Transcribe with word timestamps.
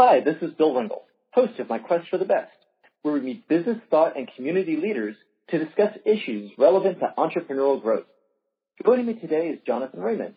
Hi, 0.00 0.20
this 0.20 0.36
is 0.42 0.54
Bill 0.54 0.76
Ringle, 0.76 1.02
host 1.32 1.58
of 1.58 1.68
My 1.68 1.80
Quest 1.80 2.08
for 2.08 2.18
the 2.18 2.24
Best, 2.24 2.52
where 3.02 3.14
we 3.14 3.20
meet 3.20 3.48
business 3.48 3.78
thought 3.90 4.16
and 4.16 4.30
community 4.36 4.76
leaders 4.76 5.16
to 5.50 5.58
discuss 5.58 5.90
issues 6.06 6.52
relevant 6.56 7.00
to 7.00 7.12
entrepreneurial 7.18 7.82
growth. 7.82 8.06
Joining 8.86 9.06
me 9.06 9.14
today 9.14 9.48
is 9.48 9.58
Jonathan 9.66 9.98
Raymond. 9.98 10.36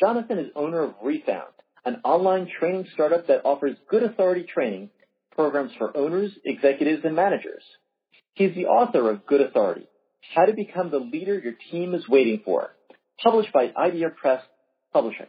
Jonathan 0.00 0.40
is 0.40 0.50
owner 0.56 0.82
of 0.82 0.94
Refound, 1.00 1.52
an 1.84 2.00
online 2.02 2.48
training 2.58 2.88
startup 2.92 3.28
that 3.28 3.42
offers 3.44 3.76
good 3.88 4.02
authority 4.02 4.46
training 4.52 4.90
programs 5.30 5.70
for 5.78 5.96
owners, 5.96 6.32
executives, 6.44 7.04
and 7.04 7.14
managers. 7.14 7.62
He's 8.34 8.56
the 8.56 8.66
author 8.66 9.10
of 9.10 9.26
Good 9.26 9.42
Authority, 9.42 9.86
How 10.34 10.46
to 10.46 10.54
Become 10.54 10.90
the 10.90 10.98
Leader 10.98 11.38
Your 11.38 11.54
Team 11.70 11.94
is 11.94 12.08
Waiting 12.08 12.42
For, 12.44 12.74
published 13.22 13.52
by 13.52 13.72
Idea 13.80 14.08
Press 14.10 14.42
Publishing. 14.92 15.26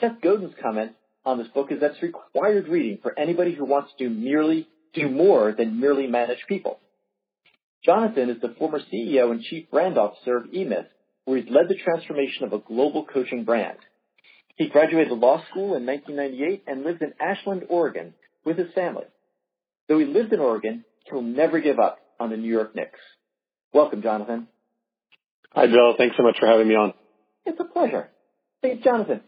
Seth 0.00 0.20
Godin's 0.20 0.54
comment 0.60 0.94
on 1.24 1.38
this 1.38 1.48
book 1.48 1.72
is 1.72 1.80
that 1.80 1.92
it's 1.92 2.02
required 2.02 2.68
reading 2.68 2.98
for 3.02 3.18
anybody 3.18 3.54
who 3.54 3.64
wants 3.64 3.90
to 3.98 4.08
merely 4.08 4.68
do 4.92 5.08
more 5.08 5.52
than 5.56 5.80
merely 5.80 6.06
manage 6.06 6.44
people. 6.48 6.78
Jonathan 7.84 8.30
is 8.30 8.40
the 8.40 8.54
former 8.58 8.80
CEO 8.80 9.30
and 9.30 9.42
chief 9.42 9.70
brand 9.70 9.98
officer 9.98 10.36
of 10.36 10.44
eMyth, 10.44 10.86
where 11.24 11.38
he's 11.38 11.50
led 11.50 11.68
the 11.68 11.76
transformation 11.76 12.44
of 12.44 12.52
a 12.52 12.58
global 12.58 13.04
coaching 13.04 13.44
brand. 13.44 13.78
He 14.56 14.68
graduated 14.68 15.12
law 15.12 15.42
school 15.50 15.74
in 15.74 15.84
1998 15.84 16.64
and 16.66 16.84
lives 16.84 17.00
in 17.00 17.12
Ashland, 17.20 17.64
Oregon 17.68 18.14
with 18.44 18.56
his 18.56 18.72
family. 18.74 19.04
Though 19.88 19.98
he 19.98 20.04
lives 20.04 20.32
in 20.32 20.38
Oregon, 20.38 20.84
he'll 21.10 21.22
never 21.22 21.60
give 21.60 21.78
up 21.78 21.98
on 22.20 22.30
the 22.30 22.36
New 22.36 22.50
York 22.50 22.74
Knicks. 22.74 23.00
Welcome, 23.72 24.02
Jonathan. 24.02 24.46
Hi, 25.52 25.66
Bill. 25.66 25.94
Thanks 25.98 26.16
so 26.16 26.22
much 26.22 26.36
for 26.38 26.46
having 26.46 26.68
me 26.68 26.74
on. 26.74 26.94
It's 27.44 27.58
a 27.60 27.64
pleasure. 27.64 28.08
Hey, 28.62 28.80
Jonathan, 28.82 29.20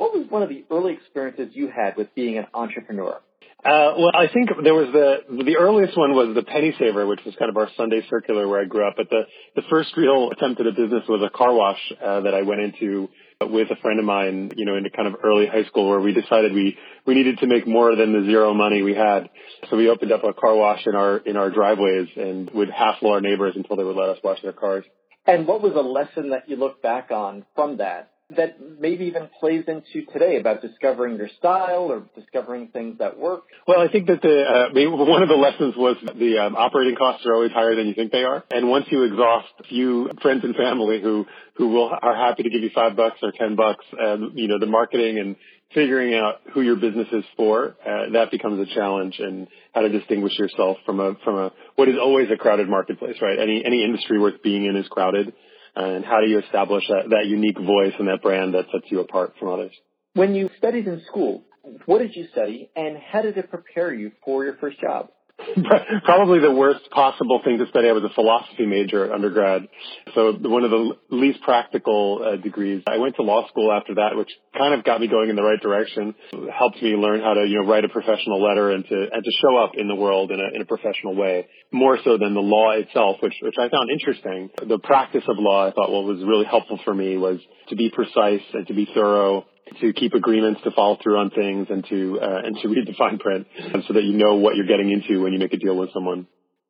what 0.00 0.12
was 0.12 0.26
one 0.28 0.42
of 0.42 0.48
the 0.48 0.64
early 0.70 0.94
experiences 0.94 1.50
you 1.52 1.68
had 1.68 1.96
with 1.96 2.14
being 2.14 2.38
an 2.38 2.46
entrepreneur? 2.54 3.20
Uh, 3.64 3.96
well, 3.96 4.10
I 4.14 4.28
think 4.30 4.50
there 4.62 4.74
was 4.74 4.92
the 4.92 5.42
the 5.42 5.56
earliest 5.56 5.96
one 5.96 6.12
was 6.12 6.34
the 6.34 6.42
penny 6.42 6.74
saver, 6.78 7.06
which 7.06 7.20
was 7.24 7.34
kind 7.38 7.48
of 7.48 7.56
our 7.56 7.70
Sunday 7.78 8.02
circular 8.10 8.46
where 8.46 8.60
I 8.60 8.66
grew 8.66 8.86
up. 8.86 8.94
But 8.98 9.08
the 9.08 9.22
the 9.56 9.62
first 9.70 9.96
real 9.96 10.30
attempt 10.30 10.60
at 10.60 10.66
a 10.66 10.72
business 10.72 11.04
was 11.08 11.22
a 11.24 11.30
car 11.34 11.54
wash 11.54 11.80
uh, 11.92 12.20
that 12.20 12.34
I 12.34 12.42
went 12.42 12.60
into 12.60 13.08
with 13.40 13.70
a 13.70 13.76
friend 13.76 13.98
of 13.98 14.04
mine, 14.04 14.52
you 14.56 14.66
know, 14.66 14.76
into 14.76 14.90
kind 14.90 15.08
of 15.08 15.14
early 15.24 15.46
high 15.46 15.64
school, 15.64 15.88
where 15.88 16.00
we 16.00 16.12
decided 16.12 16.52
we 16.52 16.76
we 17.06 17.14
needed 17.14 17.38
to 17.38 17.46
make 17.46 17.66
more 17.66 17.96
than 17.96 18.12
the 18.12 18.26
zero 18.26 18.52
money 18.52 18.82
we 18.82 18.94
had. 18.94 19.30
So 19.70 19.78
we 19.78 19.88
opened 19.88 20.12
up 20.12 20.24
a 20.24 20.34
car 20.34 20.54
wash 20.54 20.86
in 20.86 20.94
our 20.94 21.16
in 21.16 21.38
our 21.38 21.48
driveways 21.48 22.08
and 22.16 22.50
would 22.50 22.68
hassle 22.68 23.12
our 23.12 23.22
neighbors 23.22 23.54
until 23.56 23.76
they 23.76 23.84
would 23.84 23.96
let 23.96 24.10
us 24.10 24.18
wash 24.22 24.42
their 24.42 24.52
cars. 24.52 24.84
And 25.26 25.46
what 25.46 25.62
was 25.62 25.72
a 25.74 25.80
lesson 25.80 26.30
that 26.30 26.50
you 26.50 26.56
look 26.56 26.82
back 26.82 27.10
on 27.10 27.46
from 27.54 27.78
that 27.78 28.10
that 28.36 28.56
maybe 28.80 29.06
even 29.06 29.28
plays 29.40 29.64
into 29.66 30.06
today 30.12 30.38
about 30.38 30.62
discovering 30.62 31.16
your 31.16 31.28
style 31.38 31.90
or 31.90 32.02
discovering 32.14 32.68
things 32.68 32.98
that 32.98 33.18
work? 33.18 33.44
Well, 33.66 33.80
I 33.80 33.88
think 33.90 34.06
that 34.08 34.22
the 34.22 34.42
uh, 34.42 34.68
I 34.70 34.72
mean, 34.72 34.90
one 34.96 35.22
of 35.22 35.28
the 35.28 35.34
lessons 35.34 35.74
was 35.76 35.96
the 36.02 36.38
um, 36.38 36.56
operating 36.56 36.96
costs 36.96 37.26
are 37.26 37.34
always 37.34 37.52
higher 37.52 37.74
than 37.74 37.86
you 37.86 37.94
think 37.94 38.12
they 38.12 38.24
are, 38.24 38.44
and 38.50 38.68
once 38.68 38.86
you 38.90 39.04
exhaust 39.04 39.48
a 39.60 39.64
few 39.64 40.10
friends 40.22 40.44
and 40.44 40.54
family 40.54 41.00
who 41.00 41.26
who 41.56 41.68
will 41.68 41.90
are 41.90 42.16
happy 42.16 42.42
to 42.42 42.50
give 42.50 42.62
you 42.62 42.70
five 42.74 42.96
bucks 42.96 43.18
or 43.22 43.32
ten 43.32 43.56
bucks, 43.56 43.84
and 43.92 44.38
you 44.38 44.48
know 44.48 44.58
the 44.58 44.66
marketing 44.66 45.18
and 45.18 45.36
figuring 45.74 46.14
out 46.14 46.40
who 46.52 46.60
your 46.60 46.76
business 46.76 47.08
is 47.12 47.24
for, 47.36 47.74
uh, 47.84 48.10
that 48.12 48.30
becomes 48.30 48.60
a 48.60 48.74
challenge 48.74 49.16
and 49.18 49.48
how 49.74 49.80
to 49.80 49.88
distinguish 49.88 50.38
yourself 50.38 50.76
from 50.86 51.00
a 51.00 51.14
from 51.24 51.36
a 51.36 51.52
what 51.74 51.88
is 51.88 51.96
always 52.00 52.28
a 52.32 52.36
crowded 52.36 52.68
marketplace, 52.68 53.16
right? 53.20 53.38
Any 53.38 53.64
any 53.64 53.84
industry 53.84 54.18
worth 54.18 54.42
being 54.42 54.66
in 54.66 54.76
is 54.76 54.86
crowded 54.88 55.32
and 55.76 56.04
how 56.04 56.20
do 56.20 56.28
you 56.28 56.38
establish 56.38 56.84
that, 56.88 57.10
that 57.10 57.26
unique 57.26 57.58
voice 57.58 57.94
and 57.98 58.08
that 58.08 58.22
brand 58.22 58.54
that 58.54 58.66
sets 58.72 58.86
you 58.90 59.00
apart 59.00 59.34
from 59.38 59.48
others? 59.48 59.72
When 60.14 60.34
you 60.34 60.50
studied 60.58 60.86
in 60.86 61.02
school, 61.08 61.44
what 61.86 61.98
did 61.98 62.14
you 62.14 62.28
study 62.32 62.70
and 62.76 62.96
how 62.96 63.22
did 63.22 63.36
it 63.36 63.50
prepare 63.50 63.92
you 63.92 64.12
for 64.24 64.44
your 64.44 64.56
first 64.56 64.80
job? 64.80 65.08
Probably 66.04 66.40
the 66.40 66.52
worst 66.52 66.90
possible 66.90 67.40
thing 67.44 67.58
to 67.58 67.66
study. 67.68 67.88
I 67.88 67.92
was 67.92 68.04
a 68.04 68.14
philosophy 68.14 68.66
major 68.66 69.06
at 69.06 69.12
undergrad, 69.12 69.68
so 70.14 70.32
one 70.32 70.64
of 70.64 70.70
the 70.70 70.94
least 71.10 71.42
practical 71.42 72.24
uh, 72.24 72.36
degrees. 72.36 72.82
I 72.86 72.98
went 72.98 73.16
to 73.16 73.22
law 73.22 73.46
school 73.48 73.72
after 73.72 73.94
that, 73.96 74.16
which 74.16 74.30
kind 74.56 74.74
of 74.74 74.84
got 74.84 75.00
me 75.00 75.08
going 75.08 75.30
in 75.30 75.36
the 75.36 75.42
right 75.42 75.60
direction. 75.60 76.14
Helped 76.56 76.82
me 76.82 76.90
learn 76.90 77.20
how 77.20 77.34
to, 77.34 77.46
you 77.46 77.62
know, 77.62 77.68
write 77.68 77.84
a 77.84 77.88
professional 77.88 78.42
letter 78.42 78.70
and 78.70 78.84
to 78.86 79.06
and 79.12 79.24
to 79.24 79.30
show 79.40 79.56
up 79.56 79.72
in 79.74 79.88
the 79.88 79.94
world 79.94 80.30
in 80.30 80.40
a 80.40 80.54
in 80.54 80.62
a 80.62 80.66
professional 80.66 81.14
way, 81.14 81.46
more 81.72 81.98
so 82.04 82.18
than 82.18 82.34
the 82.34 82.40
law 82.40 82.72
itself, 82.72 83.16
which 83.20 83.34
which 83.42 83.56
I 83.58 83.68
found 83.68 83.90
interesting. 83.90 84.50
The 84.66 84.78
practice 84.78 85.24
of 85.28 85.36
law, 85.38 85.66
I 85.66 85.72
thought, 85.72 85.90
what 85.90 86.04
was 86.04 86.22
really 86.24 86.46
helpful 86.46 86.80
for 86.84 86.94
me 86.94 87.16
was 87.16 87.38
to 87.68 87.76
be 87.76 87.90
precise 87.90 88.42
and 88.52 88.66
to 88.66 88.74
be 88.74 88.88
thorough 88.94 89.46
to 89.80 89.92
keep 89.92 90.14
agreements, 90.14 90.60
to 90.64 90.70
follow 90.70 90.98
through 91.02 91.18
on 91.18 91.30
things, 91.30 91.66
and 91.70 91.84
to 91.88 92.18
uh, 92.20 92.42
and 92.44 92.56
to 92.62 92.68
read 92.68 92.86
the 92.86 92.94
fine 92.96 93.18
print, 93.18 93.46
so 93.86 93.94
that 93.94 94.04
you 94.04 94.12
know 94.12 94.36
what 94.36 94.56
you're 94.56 94.66
getting 94.66 94.90
into 94.90 95.22
when 95.22 95.32
you 95.32 95.38
make 95.38 95.52
a 95.52 95.56
deal 95.56 95.76
with 95.76 95.92
someone. 95.92 96.26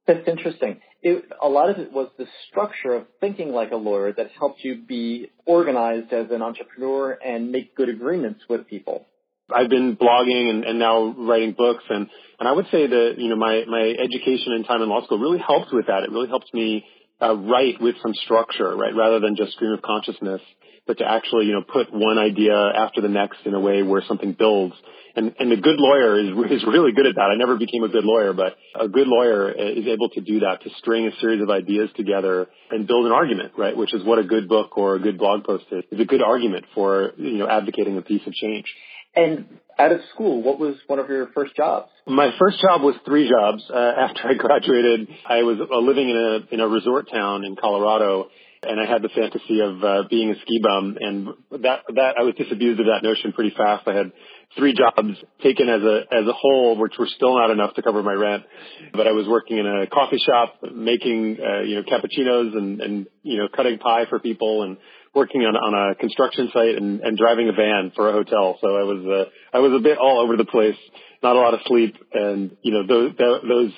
That's 0.07 0.29
interesting. 0.29 0.81
It, 1.03 1.25
a 1.43 1.49
lot 1.49 1.71
of 1.71 1.79
it 1.79 1.93
was 1.93 2.09
the 2.19 2.27
structure 2.49 2.95
of 2.95 3.07
thinking 3.21 3.51
like 3.51 3.73
a 3.73 3.77
lawyer 3.77 4.13
that 4.13 4.31
helped 4.39 4.63
you 4.63 4.83
be 4.87 5.31
organized 5.47 6.13
as 6.13 6.31
an 6.31 6.43
entrepreneur 6.43 7.13
and 7.13 7.51
make 7.51 7.75
good 7.75 7.89
agreements 7.89 8.41
with 8.49 8.67
people. 8.67 9.07
I've 9.55 9.71
been 9.71 9.97
blogging 9.97 10.51
and, 10.51 10.65
and 10.65 10.79
now 10.79 11.15
writing 11.19 11.53
books, 11.53 11.85
and 11.89 12.09
and 12.39 12.49
I 12.49 12.53
would 12.53 12.67
say 12.71 12.87
that 12.87 13.15
you 13.19 13.29
know 13.29 13.37
my 13.37 13.65
my 13.67 13.95
education 13.99 14.53
and 14.53 14.67
time 14.67 14.83
in 14.83 14.89
law 14.89 15.05
school 15.05 15.19
really 15.19 15.43
helped 15.45 15.73
with 15.73 15.87
that. 15.87 16.03
It 16.03 16.11
really 16.11 16.29
helped 16.29 16.53
me 16.53 16.85
uh, 17.21 17.35
write 17.37 17.81
with 17.81 17.97
some 18.03 18.13
structure, 18.25 18.75
right, 18.77 18.95
rather 18.95 19.21
than 19.21 19.37
just 19.37 19.53
stream 19.53 19.73
of 19.73 19.83
consciousness 19.83 20.41
but 20.87 20.99
to 20.99 21.05
actually, 21.05 21.47
you 21.47 21.53
know, 21.53 21.63
put 21.63 21.93
one 21.93 22.19
idea 22.19 22.55
after 22.55 23.01
the 23.01 23.09
next 23.09 23.39
in 23.45 23.55
a 23.55 23.61
way 23.61 23.83
where 23.83 24.03
something 24.07 24.33
builds. 24.33 24.75
And, 25.17 25.35
and 25.39 25.53
a 25.53 25.57
good 25.57 25.79
lawyer 25.79 26.19
is, 26.19 26.29
is 26.51 26.65
really 26.67 26.93
good 26.93 27.07
at 27.07 27.15
that. 27.15 27.31
I 27.33 27.37
never 27.37 27.57
became 27.57 27.85
a 27.85 27.89
good 27.89 28.05
lawyer, 28.05 28.33
but 28.33 28.57
a 28.79 28.89
good 28.89 29.07
lawyer 29.07 29.51
is 29.51 29.87
able 29.87 30.09
to 30.11 30.21
do 30.21 30.41
that, 30.41 30.63
to 30.63 30.71
string 30.79 31.07
a 31.07 31.21
series 31.21 31.41
of 31.41 31.51
ideas 31.51 31.89
together 31.97 32.49
and 32.71 32.87
build 32.87 33.07
an 33.07 33.13
argument, 33.13 33.53
right? 33.57 33.77
Which 33.77 33.95
is 33.95 34.05
what 34.05 34.19
a 34.19 34.25
good 34.25 34.49
book 34.49 34.77
or 34.77 34.97
a 34.97 34.99
good 34.99 35.17
blog 35.17 35.45
post 35.45 35.67
is. 35.71 35.85
It's 35.91 36.01
a 36.01 36.05
good 36.05 36.23
argument 36.23 36.65
for, 36.75 37.13
you 37.17 37.39
know, 37.39 37.49
advocating 37.49 37.97
a 37.97 38.03
piece 38.03 38.27
of 38.27 38.33
change. 38.33 38.67
And 39.17 39.47
out 39.79 39.93
of 39.93 40.01
school, 40.13 40.43
what 40.43 40.59
was 40.59 40.77
one 40.87 40.99
of 40.99 41.09
your 41.09 41.29
first 41.35 41.55
jobs? 41.57 41.89
My 42.07 42.31
first 42.39 42.61
job 42.61 42.83
was 42.83 42.97
three 43.05 43.29
jobs. 43.29 43.63
Uh, 43.73 43.77
after 43.99 44.29
I 44.29 44.35
graduated, 44.35 45.09
I 45.27 45.43
was 45.43 45.59
uh, 45.61 45.79
living 45.79 46.11
in 46.11 46.17
a 46.17 46.55
in 46.55 46.61
a 46.61 46.69
resort 46.69 47.09
town 47.11 47.45
in 47.45 47.57
Colorado, 47.57 48.29
and 48.69 48.81
I 48.81 48.87
had 48.87 49.03
the 49.03 49.09
fantasy 49.09 49.61
of 49.61 49.85
uh, 49.85 50.03
being 50.09 50.31
a 50.31 50.35
ski 50.41 50.61
bum, 50.63 50.97
and 51.01 51.29
that 51.63 51.83
that 51.95 52.15
I 52.19 52.23
was 52.23 52.35
disabused 52.37 52.81
of 52.81 52.87
that 52.87 53.03
notion 53.03 53.33
pretty 53.33 53.55
fast. 53.57 53.87
I 53.87 53.95
had 53.95 54.13
three 54.57 54.75
jobs 54.75 55.17
taken 55.43 55.69
as 55.69 55.83
a 55.83 56.03
as 56.11 56.27
a 56.27 56.33
whole, 56.33 56.77
which 56.79 56.95
were 56.99 57.07
still 57.07 57.37
not 57.37 57.51
enough 57.51 57.75
to 57.75 57.83
cover 57.83 58.03
my 58.03 58.13
rent. 58.13 58.45
But 58.93 59.07
I 59.07 59.13
was 59.13 59.27
working 59.27 59.59
in 59.59 59.67
a 59.67 59.87
coffee 59.87 60.19
shop, 60.25 60.57
making 60.73 61.39
uh, 61.41 61.63
you 61.63 61.77
know 61.77 61.83
cappuccinos 61.83 62.57
and 62.57 62.81
and 62.81 63.07
you 63.23 63.39
know 63.39 63.49
cutting 63.55 63.79
pie 63.79 64.07
for 64.09 64.19
people, 64.19 64.63
and 64.63 64.77
working 65.15 65.43
on 65.43 65.57
on 65.57 65.93
a 65.93 65.95
construction 65.95 66.51
site 66.53 66.77
and, 66.77 67.01
and 67.01 67.17
driving 67.17 67.49
a 67.49 67.53
van 67.53 67.93
for 67.95 68.09
a 68.09 68.13
hotel. 68.13 68.59
So 68.61 68.77
I 68.77 68.83
was 68.83 69.07
uh, 69.07 69.57
I 69.57 69.61
was 69.61 69.73
a 69.73 69.83
bit 69.83 69.99
all 69.99 70.21
over 70.21 70.37
the 70.37 70.45
place, 70.45 70.77
not 71.23 71.37
a 71.37 71.39
lot 71.39 71.55
of 71.55 71.61
sleep, 71.67 71.97
and 72.13 72.57
you 72.63 72.73
know 72.73 72.87
those 72.87 73.13
those 73.17 73.73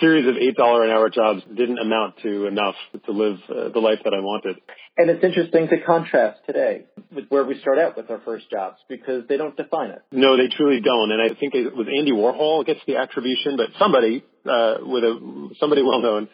series 0.00 0.26
of 0.26 0.36
eight 0.36 0.56
dollar 0.56 0.84
an 0.84 0.90
hour 0.90 1.08
jobs 1.08 1.42
didn't 1.48 1.78
amount 1.78 2.16
to 2.22 2.46
enough 2.46 2.74
to 3.06 3.12
live 3.12 3.38
uh, 3.48 3.68
the 3.70 3.78
life 3.78 3.98
that 4.04 4.14
I 4.14 4.20
wanted. 4.20 4.56
And 4.96 5.08
it's 5.08 5.24
interesting 5.24 5.68
to 5.68 5.80
contrast 5.80 6.40
today 6.46 6.84
with 7.14 7.26
where 7.28 7.44
we 7.44 7.58
start 7.60 7.78
out 7.78 7.96
with 7.96 8.10
our 8.10 8.20
first 8.24 8.50
jobs 8.50 8.76
because 8.88 9.24
they 9.28 9.36
don't 9.36 9.56
define 9.56 9.90
it. 9.90 10.02
No, 10.10 10.36
they 10.36 10.48
truly 10.54 10.80
don't. 10.80 11.10
And 11.12 11.22
I 11.22 11.34
think 11.34 11.54
it 11.54 11.74
was 11.74 11.86
Andy 11.88 12.12
Warhol 12.12 12.66
gets 12.66 12.80
the 12.86 12.96
attribution, 12.96 13.56
but 13.56 13.68
somebody 13.78 14.24
uh, 14.44 14.76
with 14.82 15.04
a 15.04 15.50
somebody 15.58 15.82
well 15.82 16.00
known 16.00 16.28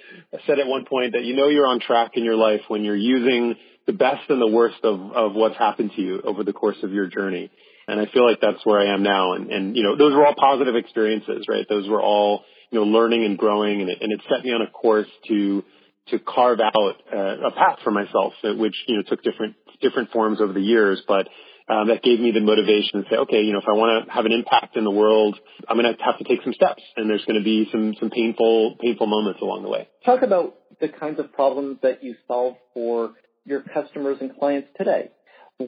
said 0.46 0.58
at 0.58 0.66
one 0.66 0.84
point 0.86 1.12
that 1.12 1.24
you 1.24 1.36
know 1.36 1.48
you're 1.48 1.66
on 1.66 1.80
track 1.80 2.12
in 2.14 2.24
your 2.24 2.36
life 2.36 2.62
when 2.68 2.84
you're 2.84 2.96
using 2.96 3.54
the 3.86 3.92
best 3.92 4.28
and 4.28 4.40
the 4.40 4.46
worst 4.46 4.78
of, 4.84 5.00
of 5.12 5.34
what's 5.34 5.56
happened 5.56 5.92
to 5.96 6.02
you 6.02 6.20
over 6.22 6.44
the 6.44 6.52
course 6.52 6.76
of 6.82 6.92
your 6.92 7.06
journey. 7.06 7.50
And 7.88 7.98
I 7.98 8.04
feel 8.12 8.28
like 8.28 8.38
that's 8.40 8.64
where 8.64 8.78
I 8.78 8.92
am 8.92 9.02
now. 9.02 9.32
And, 9.32 9.50
and 9.50 9.76
you 9.76 9.82
know, 9.82 9.96
those 9.96 10.14
were 10.14 10.26
all 10.26 10.34
positive 10.36 10.76
experiences, 10.76 11.46
right? 11.48 11.64
Those 11.66 11.88
were 11.88 12.02
all 12.02 12.44
you 12.70 12.80
know, 12.80 12.86
learning 12.86 13.24
and 13.24 13.38
growing, 13.38 13.80
and 13.80 13.90
it, 13.90 13.98
and 14.00 14.12
it 14.12 14.20
set 14.28 14.44
me 14.44 14.52
on 14.52 14.62
a 14.62 14.70
course 14.70 15.08
to 15.28 15.64
to 16.08 16.18
carve 16.18 16.58
out 16.60 16.94
uh, 17.12 17.46
a 17.46 17.50
path 17.50 17.78
for 17.84 17.90
myself, 17.90 18.32
which 18.42 18.74
you 18.86 18.96
know 18.96 19.02
took 19.02 19.22
different 19.22 19.56
different 19.80 20.10
forms 20.10 20.40
over 20.40 20.52
the 20.52 20.60
years, 20.60 21.02
but. 21.06 21.28
Um, 21.70 21.88
that 21.88 22.02
gave 22.02 22.18
me 22.18 22.30
the 22.30 22.40
motivation 22.40 23.02
to 23.02 23.10
say, 23.10 23.16
okay, 23.16 23.42
you 23.42 23.52
know, 23.52 23.58
if 23.58 23.68
I 23.68 23.74
want 23.74 24.06
to 24.06 24.10
have 24.10 24.24
an 24.24 24.32
impact 24.32 24.78
in 24.78 24.84
the 24.84 24.90
world, 24.90 25.38
I'm 25.68 25.76
going 25.76 25.94
to 25.94 26.02
have 26.02 26.16
to 26.16 26.24
take 26.24 26.42
some 26.42 26.54
steps, 26.54 26.82
and 26.96 27.10
there's 27.10 27.26
going 27.26 27.38
to 27.38 27.44
be 27.44 27.68
some 27.70 27.92
some 28.00 28.08
painful 28.08 28.78
painful 28.80 29.06
moments 29.06 29.42
along 29.42 29.64
the 29.64 29.68
way. 29.68 29.86
Talk 30.02 30.22
about 30.22 30.54
the 30.80 30.88
kinds 30.88 31.18
of 31.18 31.30
problems 31.34 31.76
that 31.82 32.02
you 32.02 32.14
solve 32.26 32.56
for 32.72 33.12
your 33.44 33.60
customers 33.62 34.16
and 34.22 34.34
clients 34.38 34.68
today. 34.78 35.10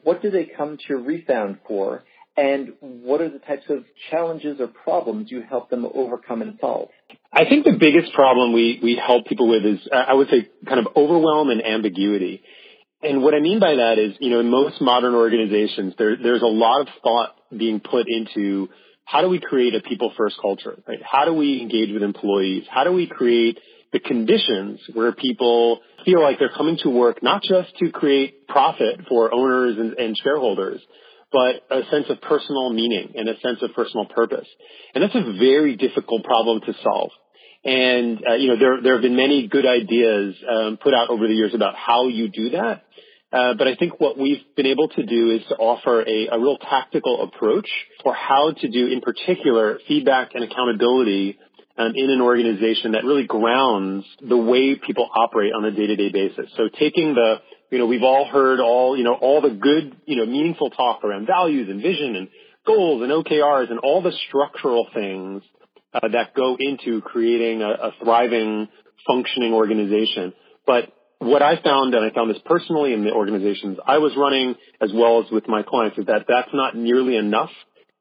What 0.05 0.23
do 0.23 0.31
they 0.31 0.45
come 0.45 0.79
to 0.89 0.97
Refound 0.97 1.59
for, 1.67 2.05
and 2.37 2.73
what 2.81 3.21
are 3.21 3.29
the 3.29 3.39
types 3.39 3.65
of 3.69 3.85
challenges 4.11 4.61
or 4.61 4.69
problems 4.69 5.31
you 5.31 5.43
help 5.43 5.69
them 5.71 5.85
overcome 5.95 6.43
and 6.43 6.59
solve? 6.61 6.91
I 7.33 7.45
think 7.45 7.65
the 7.65 7.77
biggest 7.79 8.13
problem 8.13 8.53
we, 8.53 8.81
we 8.83 8.97
help 8.97 9.27
people 9.27 9.49
with 9.49 9.65
is, 9.65 9.81
uh, 9.93 9.97
I 9.97 10.15
would 10.15 10.29
say, 10.29 10.49
kind 10.67 10.79
of 10.81 10.93
overwhelm 10.97 11.51
and 11.51 11.65
ambiguity. 11.65 12.43
And 13.03 13.23
what 13.23 13.35
I 13.35 13.41
mean 13.41 13.61
by 13.61 13.77
that 13.77 13.99
is, 13.99 14.15
you 14.21 14.31
know, 14.31 14.41
in 14.41 14.51
most 14.51 14.81
modern 14.81 15.15
organizations, 15.15 15.95
there, 15.99 16.17
there's 16.17 16.43
a 16.43 16.47
lot 16.47 16.83
of 16.83 16.89
thought 17.03 17.35
being 17.57 17.81
put 17.81 18.07
into 18.09 18.69
how 19.05 19.23
do 19.23 19.29
we 19.29 19.41
create 19.41 19.75
a 19.75 19.81
people 19.81 20.13
first 20.17 20.37
culture, 20.41 20.83
right? 20.87 21.01
How 21.03 21.25
do 21.25 21.33
we 21.33 21.61
engage 21.61 21.93
with 21.93 22.03
employees? 22.03 22.65
How 22.71 22.85
do 22.85 22.93
we 22.93 23.07
create 23.07 23.59
the 23.93 24.01
conditions 24.01 24.81
where 24.93 25.13
people 25.13 25.81
feel 26.05 26.23
like 26.23 26.39
they're 26.39 26.53
coming 26.57 26.79
to 26.83 26.91
work 26.91 27.23
not 27.23 27.43
just 27.43 27.77
to 27.79 27.91
create 27.91 28.47
profit 28.47 29.01
for 29.09 29.35
owners 29.35 29.77
and, 29.79 29.95
and 29.95 30.17
shareholders, 30.23 30.81
but 31.33 31.63
a 31.71 31.83
sense 31.91 32.07
of 32.09 32.21
personal 32.21 32.73
meaning 32.73 33.13
and 33.15 33.29
a 33.29 33.39
sense 33.41 33.59
of 33.63 33.73
personal 33.75 34.07
purpose. 34.07 34.47
And 34.95 35.03
that's 35.03 35.15
a 35.15 35.39
very 35.39 35.77
difficult 35.77 36.25
problem 36.25 36.61
to 36.63 36.75
solve. 36.83 37.11
And 37.65 38.23
uh, 38.27 38.35
you 38.35 38.49
know 38.49 38.59
there 38.59 38.83
there 38.83 38.93
have 38.95 39.03
been 39.03 39.17
many 39.17 39.47
good 39.47 39.67
ideas 39.67 40.35
um, 40.51 40.79
put 40.83 40.95
out 40.95 41.11
over 41.11 41.27
the 41.27 41.35
years 41.35 41.55
about 41.55 41.75
how 41.77 42.09
you 42.09 42.29
do 42.29 42.51
that. 42.51 42.85
Uh, 43.33 43.55
but 43.55 43.69
I 43.69 43.77
think 43.77 44.01
what 44.01 44.19
we've 44.19 44.43
been 44.57 44.67
able 44.67 44.89
to 44.89 45.07
do 45.07 45.31
is 45.31 45.43
to 45.51 45.55
offer 45.55 46.03
a, 46.03 46.29
a 46.33 46.39
real 46.41 46.59
tactical 46.59 47.23
approach 47.23 47.69
for 48.03 48.13
how 48.13 48.53
to 48.53 48.69
do, 48.69 48.89
in 48.89 49.01
particular, 49.01 49.79
feedback 49.87 50.31
and 50.35 50.43
accountability 50.43 51.39
um, 51.79 51.93
in 51.95 52.11
an 52.11 52.21
organization 52.21 52.93
that 52.93 53.05
really 53.05 53.27
grounds 53.27 54.05
the 54.21 54.37
way 54.37 54.75
people 54.75 55.09
operate 55.15 55.53
on 55.57 55.65
a 55.65 55.71
day-to-day 55.71 56.11
basis. 56.13 56.51
So 56.57 56.69
taking 56.77 57.15
the, 57.15 57.37
you 57.71 57.79
know, 57.79 57.87
we've 57.87 58.03
all 58.03 58.27
heard 58.27 58.61
all, 58.61 58.97
you 58.97 59.05
know, 59.05 59.15
all 59.15 59.41
the 59.41 59.51
good, 59.51 59.97
you 60.05 60.17
know, 60.17 60.27
meaningful 60.27 60.71
talk 60.71 61.05
around 61.05 61.27
values 61.27 61.69
and 61.69 61.81
vision 61.81 62.17
and 62.17 62.29
goals 62.67 63.03
and 63.03 63.11
OKRs 63.11 63.71
and 63.71 63.79
all 63.79 64.03
the 64.03 64.13
structural 64.29 64.87
things 64.93 65.43
uh, 65.95 66.09
that 66.09 66.35
go 66.35 66.57
into 66.59 67.01
creating 67.01 67.63
a, 67.63 67.71
a 67.71 67.91
thriving, 68.03 68.69
functioning 69.07 69.53
organization. 69.53 70.33
But 70.67 70.93
what 71.19 71.43
I 71.43 71.61
found, 71.63 71.95
and 71.95 72.05
I 72.05 72.15
found 72.15 72.31
this 72.31 72.41
personally 72.45 72.93
in 72.93 73.05
the 73.05 73.13
organizations 73.13 73.79
I 73.87 73.99
was 73.99 74.13
running, 74.17 74.57
as 74.81 74.91
well 74.93 75.23
as 75.25 75.31
with 75.31 75.47
my 75.49 75.63
clients, 75.63 75.99
is 75.99 76.07
that 76.07 76.25
that's 76.27 76.51
not 76.53 76.77
nearly 76.77 77.17
enough. 77.17 77.51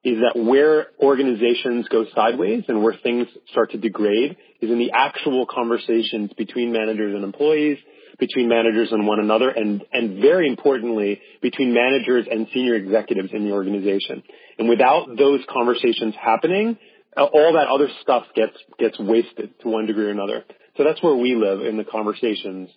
Is 0.02 0.20
that 0.20 0.40
where 0.40 0.88
organizations 1.02 1.88
go 1.90 2.06
sideways 2.16 2.64
and 2.70 2.82
where 2.82 2.96
things 3.04 3.28
start 3.52 3.72
to 3.72 3.78
degrade 3.78 4.38
is 4.62 4.72
in 4.72 4.80
the 4.80 4.92
actual 4.94 5.46
conversations 5.46 6.32
between 6.38 6.72
managers 6.72 7.14
and 7.14 7.26
employees, 7.26 7.78
between 8.20 8.50
managers 8.50 8.92
and 8.92 9.08
one 9.08 9.20
another, 9.20 9.50
and, 9.50 9.84
and 9.94 10.22
very 10.22 10.48
importantly, 10.48 11.22
between 11.42 11.74
managers 11.74 12.26
and 12.30 12.48
senior 12.54 12.76
executives 12.76 13.30
in 13.34 13.46
the 13.46 13.52
organization. 13.52 14.24
And 14.58 14.68
without 14.68 15.08
those 15.18 15.42
conversations 15.50 16.16
happening, 16.22 16.78
uh, 17.16 17.24
all 17.24 17.54
that 17.54 17.68
other 17.68 17.88
stuff 18.02 18.24
gets 18.36 18.56
gets 18.78 19.00
wasted 19.00 19.60
to 19.62 19.70
one 19.70 19.86
degree 19.86 20.06
or 20.06 20.12
another. 20.12 20.44
So 20.78 20.84
that's 20.84 21.02
where 21.02 21.16
we 21.16 21.36
live 21.36 21.62
in 21.62 21.78
the 21.78 21.84
conversations 21.84 22.70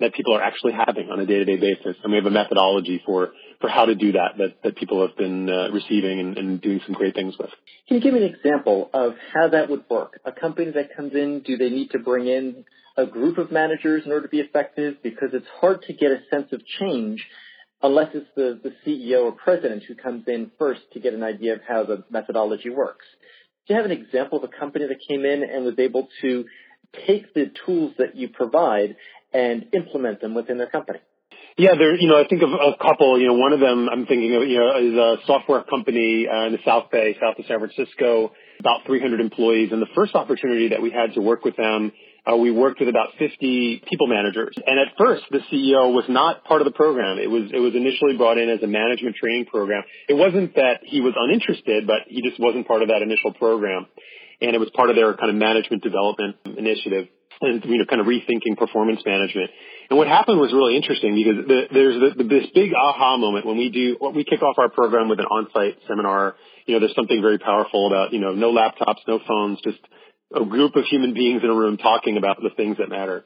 that 0.00 0.14
people 0.14 0.34
are 0.34 0.42
actually 0.42 0.72
having 0.72 1.10
on 1.10 1.20
a 1.20 1.26
day-to-day 1.26 1.56
basis, 1.56 1.96
and 2.02 2.12
we 2.12 2.16
have 2.16 2.26
a 2.26 2.30
methodology 2.30 3.02
for 3.04 3.30
for 3.60 3.68
how 3.68 3.84
to 3.84 3.94
do 3.94 4.12
that 4.12 4.38
that, 4.38 4.62
that 4.64 4.76
people 4.76 5.06
have 5.06 5.16
been 5.16 5.48
uh, 5.48 5.68
receiving 5.70 6.20
and, 6.20 6.38
and 6.38 6.60
doing 6.60 6.80
some 6.86 6.94
great 6.94 7.14
things 7.14 7.36
with. 7.38 7.50
Can 7.86 7.98
you 7.98 8.02
give 8.02 8.14
me 8.14 8.24
an 8.24 8.34
example 8.34 8.90
of 8.94 9.14
how 9.34 9.48
that 9.48 9.68
would 9.68 9.84
work? 9.90 10.20
A 10.24 10.32
company 10.32 10.70
that 10.72 10.96
comes 10.96 11.14
in, 11.14 11.40
do 11.40 11.56
they 11.56 11.70
need 11.70 11.90
to 11.90 11.98
bring 11.98 12.26
in 12.26 12.64
a 12.96 13.06
group 13.06 13.38
of 13.38 13.52
managers 13.52 14.02
in 14.04 14.12
order 14.12 14.26
to 14.26 14.30
be 14.30 14.40
effective? 14.40 14.96
Because 15.02 15.30
it's 15.32 15.46
hard 15.60 15.82
to 15.82 15.92
get 15.92 16.10
a 16.10 16.20
sense 16.30 16.52
of 16.52 16.64
change 16.78 17.26
unless 17.82 18.08
it's 18.14 18.28
the, 18.36 18.60
the 18.62 18.72
CEO 18.86 19.24
or 19.24 19.32
president 19.32 19.82
who 19.84 19.94
comes 19.94 20.24
in 20.26 20.50
first 20.58 20.80
to 20.92 21.00
get 21.00 21.14
an 21.14 21.22
idea 21.22 21.54
of 21.54 21.60
how 21.66 21.84
the 21.84 22.04
methodology 22.10 22.70
works. 22.70 23.06
Do 23.66 23.74
you 23.74 23.80
have 23.80 23.90
an 23.90 23.96
example 23.96 24.38
of 24.38 24.44
a 24.44 24.58
company 24.58 24.86
that 24.86 24.98
came 25.08 25.24
in 25.24 25.42
and 25.42 25.64
was 25.64 25.78
able 25.78 26.08
to 26.22 26.44
take 27.06 27.32
the 27.34 27.50
tools 27.64 27.94
that 27.98 28.16
you 28.16 28.28
provide 28.28 28.96
and 29.32 29.66
implement 29.72 30.20
them 30.20 30.34
within 30.34 30.58
their 30.58 30.68
company? 30.68 31.00
Yeah, 31.56 31.74
there. 31.76 31.94
You 31.94 32.08
know, 32.08 32.18
I 32.18 32.26
think 32.26 32.42
of 32.42 32.50
a 32.50 32.76
couple. 32.80 33.20
You 33.20 33.28
know, 33.28 33.34
one 33.34 33.52
of 33.52 33.60
them 33.60 33.88
I'm 33.88 34.06
thinking 34.06 34.34
of. 34.34 34.48
You 34.48 34.58
know, 34.58 34.78
is 34.78 34.94
a 34.94 35.26
software 35.26 35.62
company 35.62 36.26
uh, 36.26 36.46
in 36.46 36.52
the 36.52 36.58
South 36.64 36.90
Bay, 36.90 37.16
south 37.20 37.38
of 37.38 37.44
San 37.46 37.58
Francisco, 37.58 38.32
about 38.60 38.86
300 38.86 39.20
employees. 39.20 39.70
And 39.72 39.82
the 39.82 39.90
first 39.94 40.14
opportunity 40.14 40.68
that 40.68 40.80
we 40.80 40.90
had 40.90 41.14
to 41.14 41.20
work 41.20 41.44
with 41.44 41.56
them 41.56 41.92
uh, 42.26 42.36
we 42.36 42.50
worked 42.50 42.80
with 42.80 42.88
about 42.88 43.08
50 43.18 43.82
people 43.88 44.06
managers. 44.06 44.54
And 44.66 44.78
at 44.78 44.96
first, 44.98 45.24
the 45.30 45.40
CEO 45.50 45.92
was 45.92 46.04
not 46.08 46.44
part 46.44 46.60
of 46.60 46.66
the 46.66 46.72
program. 46.72 47.18
It 47.18 47.30
was, 47.30 47.50
it 47.52 47.58
was 47.58 47.74
initially 47.74 48.16
brought 48.16 48.38
in 48.38 48.48
as 48.50 48.62
a 48.62 48.66
management 48.66 49.16
training 49.16 49.46
program. 49.46 49.82
It 50.08 50.14
wasn't 50.14 50.54
that 50.56 50.80
he 50.84 51.00
was 51.00 51.14
uninterested, 51.16 51.86
but 51.86 52.08
he 52.08 52.22
just 52.22 52.38
wasn't 52.40 52.68
part 52.68 52.82
of 52.82 52.88
that 52.88 53.02
initial 53.02 53.32
program. 53.32 53.86
And 54.40 54.54
it 54.54 54.58
was 54.58 54.70
part 54.74 54.90
of 54.90 54.96
their 54.96 55.14
kind 55.14 55.30
of 55.30 55.36
management 55.36 55.82
development 55.82 56.36
initiative 56.44 57.08
you 57.42 57.78
know, 57.78 57.84
kind 57.86 58.00
of 58.00 58.06
rethinking 58.06 58.56
performance 58.56 59.00
management. 59.04 59.50
And 59.88 59.98
what 59.98 60.06
happened 60.06 60.38
was 60.38 60.52
really 60.52 60.76
interesting 60.76 61.14
because 61.14 61.46
the, 61.46 61.60
there's 61.72 62.14
the, 62.16 62.22
the, 62.22 62.28
this 62.28 62.46
big 62.54 62.72
aha 62.74 63.16
moment 63.16 63.46
when 63.46 63.56
we 63.56 63.70
do, 63.70 63.96
when 63.98 64.14
we 64.14 64.24
kick 64.24 64.42
off 64.42 64.56
our 64.58 64.68
program 64.68 65.08
with 65.08 65.18
an 65.20 65.26
on-site 65.26 65.78
seminar. 65.88 66.36
You 66.66 66.74
know, 66.74 66.80
there's 66.80 66.94
something 66.94 67.20
very 67.20 67.38
powerful 67.38 67.88
about, 67.88 68.12
you 68.12 68.20
know, 68.20 68.32
no 68.32 68.52
laptops, 68.52 69.00
no 69.08 69.18
phones, 69.26 69.58
just 69.64 69.78
a 70.34 70.44
group 70.44 70.76
of 70.76 70.84
human 70.84 71.14
beings 71.14 71.42
in 71.42 71.50
a 71.50 71.54
room 71.54 71.76
talking 71.76 72.16
about 72.16 72.36
the 72.40 72.50
things 72.56 72.76
that 72.78 72.88
matter. 72.88 73.24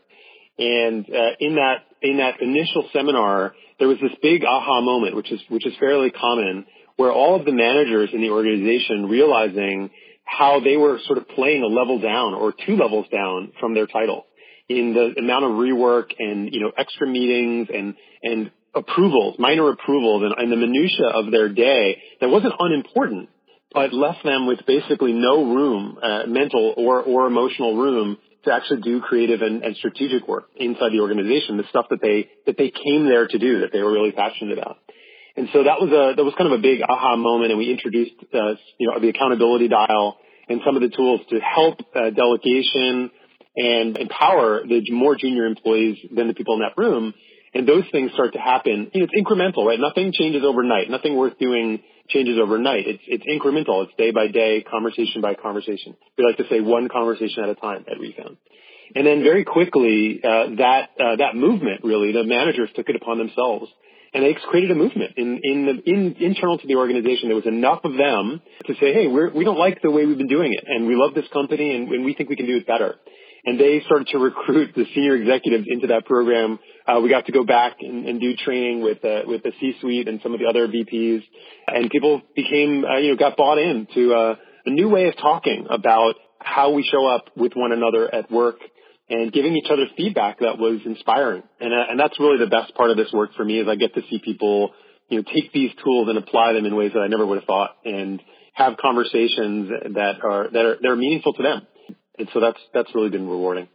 And 0.58 1.04
uh, 1.10 1.34
in 1.40 1.56
that 1.56 1.78
in 2.00 2.18
that 2.18 2.40
initial 2.40 2.88
seminar, 2.92 3.54
there 3.78 3.88
was 3.88 3.98
this 4.00 4.12
big 4.22 4.44
aha 4.44 4.80
moment, 4.80 5.16
which 5.16 5.32
is 5.32 5.40
which 5.48 5.66
is 5.66 5.74
fairly 5.80 6.10
common, 6.10 6.64
where 6.96 7.10
all 7.10 7.34
of 7.34 7.44
the 7.44 7.52
managers 7.52 8.10
in 8.12 8.20
the 8.20 8.30
organization 8.30 9.06
realizing 9.08 9.90
how 10.24 10.60
they 10.60 10.76
were 10.76 10.98
sort 11.06 11.18
of 11.18 11.28
playing 11.28 11.62
a 11.62 11.66
level 11.66 12.00
down 12.00 12.34
or 12.34 12.52
two 12.66 12.76
levels 12.76 13.06
down 13.12 13.52
from 13.60 13.74
their 13.74 13.86
title 13.86 14.26
in 14.68 14.94
the 14.94 15.20
amount 15.20 15.44
of 15.44 15.52
rework 15.52 16.12
and 16.18 16.52
you 16.52 16.60
know 16.60 16.72
extra 16.76 17.06
meetings 17.06 17.68
and 17.72 17.94
and 18.22 18.50
approvals, 18.74 19.36
minor 19.38 19.70
approvals, 19.70 20.22
and, 20.24 20.34
and 20.36 20.50
the 20.50 20.56
minutia 20.56 21.06
of 21.06 21.30
their 21.30 21.48
day 21.48 22.02
that 22.20 22.28
wasn't 22.28 22.54
unimportant, 22.58 23.28
but 23.72 23.92
left 23.92 24.24
them 24.24 24.46
with 24.46 24.60
basically 24.66 25.12
no 25.12 25.44
room, 25.44 25.98
uh, 26.02 26.22
mental 26.26 26.74
or, 26.76 27.02
or 27.02 27.26
emotional 27.26 27.76
room 27.76 28.18
to 28.44 28.52
actually 28.52 28.82
do 28.82 29.00
creative 29.00 29.42
and, 29.42 29.62
and 29.62 29.76
strategic 29.76 30.28
work 30.28 30.48
inside 30.56 30.92
the 30.92 31.00
organization, 31.00 31.56
the 31.56 31.64
stuff 31.70 31.86
that 31.90 32.00
they, 32.02 32.28
that 32.46 32.58
they 32.58 32.70
came 32.70 33.06
there 33.06 33.26
to 33.26 33.38
do, 33.38 33.60
that 33.60 33.72
they 33.72 33.82
were 33.82 33.92
really 33.92 34.12
passionate 34.12 34.58
about. 34.58 34.78
And 35.36 35.48
so 35.52 35.64
that 35.64 35.80
was 35.80 35.90
a, 35.90 36.14
that 36.16 36.24
was 36.24 36.34
kind 36.38 36.52
of 36.52 36.58
a 36.58 36.62
big 36.62 36.80
aha 36.80 37.16
moment 37.16 37.50
and 37.50 37.58
we 37.58 37.70
introduced, 37.70 38.14
uh, 38.32 38.54
you 38.78 38.88
know, 38.88 39.00
the 39.00 39.08
accountability 39.08 39.68
dial 39.68 40.18
and 40.48 40.60
some 40.64 40.76
of 40.76 40.82
the 40.82 40.90
tools 40.94 41.20
to 41.30 41.40
help 41.40 41.80
uh, 41.94 42.10
delegation 42.10 43.10
and 43.56 43.98
empower 43.98 44.62
the 44.66 44.82
more 44.90 45.16
junior 45.16 45.46
employees 45.46 45.98
than 46.14 46.28
the 46.28 46.34
people 46.34 46.54
in 46.54 46.60
that 46.60 46.76
room. 46.76 47.14
And 47.52 47.68
those 47.68 47.84
things 47.92 48.12
start 48.12 48.32
to 48.32 48.40
happen. 48.40 48.90
You 48.92 49.00
know, 49.00 49.08
it's 49.10 49.14
incremental, 49.14 49.64
right? 49.64 49.78
Nothing 49.78 50.12
changes 50.12 50.42
overnight. 50.44 50.90
Nothing 50.90 51.16
worth 51.16 51.38
doing 51.38 51.82
changes 52.08 52.38
overnight. 52.40 52.86
It's, 52.86 53.02
it's 53.06 53.24
incremental. 53.24 53.84
It's 53.84 53.94
day 53.96 54.10
by 54.10 54.26
day, 54.28 54.62
conversation 54.62 55.20
by 55.20 55.34
conversation. 55.34 55.96
We 56.18 56.24
like 56.24 56.36
to 56.38 56.48
say 56.48 56.60
one 56.60 56.88
conversation 56.88 57.44
at 57.44 57.48
a 57.48 57.54
time 57.54 57.84
at 57.90 57.98
Refound. 57.98 58.36
And 58.94 59.06
then 59.06 59.22
very 59.22 59.44
quickly, 59.44 60.20
uh, 60.22 60.56
that, 60.58 60.90
uh, 61.00 61.16
that 61.16 61.34
movement 61.34 61.82
really, 61.82 62.12
the 62.12 62.24
managers 62.24 62.70
took 62.74 62.88
it 62.88 62.96
upon 62.96 63.18
themselves 63.18 63.70
and 64.14 64.24
they 64.24 64.34
created 64.48 64.70
a 64.70 64.74
movement 64.74 65.14
in, 65.16 65.40
in 65.42 65.66
the, 65.66 65.90
in, 65.90 66.16
internal 66.20 66.56
to 66.56 66.66
the 66.66 66.76
organization. 66.76 67.28
There 67.28 67.36
was 67.36 67.46
enough 67.46 67.80
of 67.84 67.96
them 67.96 68.40
to 68.66 68.74
say, 68.74 68.94
hey, 68.94 69.08
we're, 69.08 69.32
we 69.32 69.44
don't 69.44 69.58
like 69.58 69.82
the 69.82 69.90
way 69.90 70.06
we've 70.06 70.16
been 70.16 70.28
doing 70.28 70.52
it 70.52 70.64
and 70.66 70.86
we 70.86 70.94
love 70.94 71.14
this 71.14 71.26
company 71.32 71.74
and, 71.74 71.88
and 71.88 72.04
we 72.04 72.14
think 72.14 72.30
we 72.30 72.36
can 72.36 72.46
do 72.46 72.56
it 72.56 72.66
better 72.66 72.94
and 73.44 73.60
they 73.60 73.82
started 73.84 74.08
to 74.08 74.18
recruit 74.18 74.74
the 74.74 74.84
senior 74.94 75.16
executives 75.16 75.66
into 75.68 75.88
that 75.88 76.06
program. 76.06 76.58
Uh, 76.86 77.00
we 77.02 77.08
got 77.08 77.26
to 77.26 77.32
go 77.32 77.44
back 77.44 77.76
and, 77.80 78.06
and 78.06 78.20
do 78.20 78.34
training 78.36 78.82
with 78.82 79.04
uh, 79.04 79.22
with 79.26 79.42
the 79.42 79.52
C-suite 79.60 80.08
and 80.08 80.20
some 80.22 80.32
of 80.32 80.40
the 80.40 80.46
other 80.46 80.66
VPs, 80.66 81.22
and 81.68 81.90
people 81.90 82.22
became 82.34 82.84
uh, 82.84 82.98
you 82.98 83.10
know 83.10 83.16
got 83.16 83.36
bought 83.36 83.58
into 83.58 84.14
uh, 84.14 84.36
a 84.66 84.70
new 84.70 84.88
way 84.88 85.08
of 85.08 85.16
talking 85.16 85.66
about 85.68 86.14
how 86.38 86.72
we 86.72 86.82
show 86.90 87.06
up 87.06 87.26
with 87.36 87.52
one 87.54 87.72
another 87.72 88.12
at 88.12 88.30
work 88.30 88.56
and 89.08 89.32
giving 89.32 89.56
each 89.56 89.70
other 89.70 89.84
feedback 89.96 90.40
that 90.40 90.58
was 90.58 90.80
inspiring. 90.84 91.42
And 91.60 91.72
uh, 91.72 91.90
and 91.90 92.00
that's 92.00 92.18
really 92.18 92.38
the 92.38 92.50
best 92.50 92.74
part 92.74 92.90
of 92.90 92.96
this 92.96 93.12
work 93.12 93.34
for 93.36 93.44
me 93.44 93.60
is 93.60 93.68
I 93.68 93.76
get 93.76 93.94
to 93.94 94.02
see 94.10 94.18
people 94.18 94.72
you 95.08 95.18
know 95.18 95.24
take 95.32 95.52
these 95.52 95.70
tools 95.82 96.08
and 96.08 96.18
apply 96.18 96.54
them 96.54 96.64
in 96.64 96.74
ways 96.74 96.92
that 96.94 97.00
I 97.00 97.08
never 97.08 97.26
would 97.26 97.38
have 97.38 97.46
thought 97.46 97.76
and 97.84 98.22
have 98.52 98.76
conversations 98.76 99.70
that 99.94 100.24
are 100.24 100.48
that 100.50 100.64
are 100.64 100.76
that 100.80 100.88
are 100.88 100.96
meaningful 100.96 101.34
to 101.34 101.42
them 101.42 101.66
and 102.18 102.28
so 102.32 102.40
that's 102.40 102.58
that's 102.72 102.94
really 102.94 103.10
been 103.10 103.28
rewarding. 103.28 103.68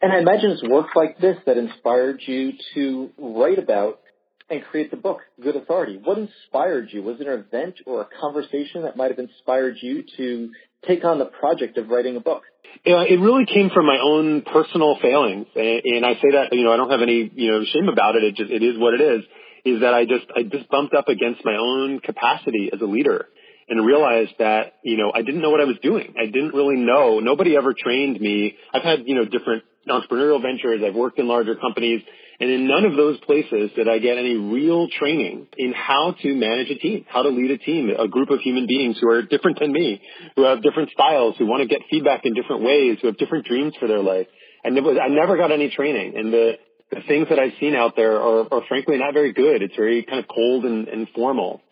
And 0.00 0.12
I 0.12 0.18
imagine 0.18 0.50
it's 0.50 0.62
work 0.62 0.88
like 0.94 1.18
this 1.18 1.36
that 1.46 1.56
inspired 1.56 2.20
you 2.26 2.52
to 2.74 3.10
write 3.18 3.58
about 3.58 4.00
and 4.48 4.62
create 4.62 4.90
the 4.90 4.96
book, 4.96 5.20
Good 5.42 5.56
Authority. 5.56 5.98
What 6.02 6.18
inspired 6.18 6.88
you? 6.92 7.02
Was 7.02 7.20
it 7.20 7.26
an 7.26 7.40
event 7.40 7.76
or 7.84 8.02
a 8.02 8.08
conversation 8.20 8.82
that 8.82 8.96
might 8.96 9.10
have 9.10 9.18
inspired 9.18 9.76
you 9.80 10.04
to 10.16 10.50
take 10.86 11.04
on 11.04 11.18
the 11.18 11.24
project 11.24 11.78
of 11.78 11.88
writing 11.88 12.16
a 12.16 12.20
book? 12.20 12.42
It 12.84 13.20
really 13.20 13.46
came 13.46 13.70
from 13.70 13.86
my 13.86 13.98
own 14.02 14.42
personal 14.42 14.98
failings, 15.00 15.46
and 15.54 16.04
I 16.04 16.14
say 16.14 16.30
that 16.32 16.52
you 16.52 16.64
know 16.64 16.72
I 16.72 16.76
don't 16.76 16.90
have 16.90 17.02
any 17.02 17.30
you 17.34 17.50
know 17.50 17.64
shame 17.64 17.88
about 17.88 18.16
it. 18.16 18.24
It 18.24 18.34
just 18.36 18.50
it 18.50 18.62
is 18.62 18.78
what 18.78 18.94
it 18.94 19.00
is. 19.00 19.24
Is 19.64 19.80
that 19.80 19.94
I 19.94 20.04
just 20.04 20.26
I 20.34 20.42
just 20.42 20.68
bumped 20.68 20.94
up 20.94 21.08
against 21.08 21.44
my 21.44 21.56
own 21.56 22.00
capacity 22.00 22.70
as 22.72 22.80
a 22.80 22.84
leader, 22.86 23.26
and 23.68 23.84
realized 23.84 24.34
that, 24.38 24.74
you 24.84 24.96
know, 24.96 25.10
I 25.12 25.22
didn't 25.22 25.42
know 25.42 25.50
what 25.50 25.60
I 25.60 25.64
was 25.64 25.76
doing. 25.82 26.14
I 26.18 26.26
didn't 26.26 26.54
really 26.54 26.76
know. 26.76 27.18
Nobody 27.18 27.56
ever 27.56 27.74
trained 27.74 28.20
me. 28.20 28.56
I've 28.72 28.82
had, 28.82 29.00
you 29.06 29.14
know, 29.14 29.24
different 29.24 29.64
entrepreneurial 29.88 30.42
ventures. 30.42 30.82
I've 30.84 30.94
worked 30.94 31.18
in 31.18 31.26
larger 31.28 31.54
companies 31.56 32.02
And 32.38 32.50
in 32.50 32.68
none 32.68 32.84
of 32.84 32.96
those 32.96 33.18
places 33.20 33.70
did 33.74 33.88
I 33.88 33.98
get 33.98 34.18
any 34.18 34.34
real 34.34 34.88
training 34.88 35.46
in 35.56 35.72
how 35.72 36.14
to 36.20 36.34
manage 36.34 36.70
a 36.70 36.74
team, 36.74 37.06
how 37.08 37.22
to 37.22 37.30
lead 37.30 37.50
a 37.50 37.58
team, 37.58 37.90
a 37.98 38.08
group 38.08 38.30
of 38.30 38.40
human 38.40 38.66
beings 38.66 38.98
who 39.00 39.08
are 39.08 39.22
different 39.22 39.58
than 39.58 39.72
me, 39.72 40.02
who 40.36 40.44
have 40.44 40.62
different 40.62 40.90
styles, 40.90 41.36
who 41.38 41.46
want 41.46 41.62
to 41.62 41.68
get 41.68 41.80
feedback 41.90 42.24
in 42.24 42.34
different 42.34 42.62
ways, 42.62 42.98
who 43.00 43.06
have 43.06 43.16
different 43.16 43.46
dreams 43.46 43.74
for 43.80 43.88
their 43.88 44.02
life. 44.02 44.26
Never, 44.64 45.00
I 45.00 45.08
never 45.08 45.36
got 45.36 45.52
any 45.52 45.70
training. 45.70 46.14
And 46.16 46.32
the, 46.32 46.52
the 46.90 47.00
things 47.06 47.28
that 47.30 47.38
I've 47.38 47.52
seen 47.58 47.74
out 47.74 47.96
there 47.96 48.20
are, 48.20 48.52
are 48.52 48.62
frankly 48.68 48.98
not 48.98 49.14
very 49.14 49.32
good. 49.32 49.62
It's 49.62 49.76
very 49.76 50.02
kind 50.02 50.18
of 50.18 50.26
cold 50.28 50.64
and, 50.64 50.88
and 50.88 51.08
formal. 51.14 51.62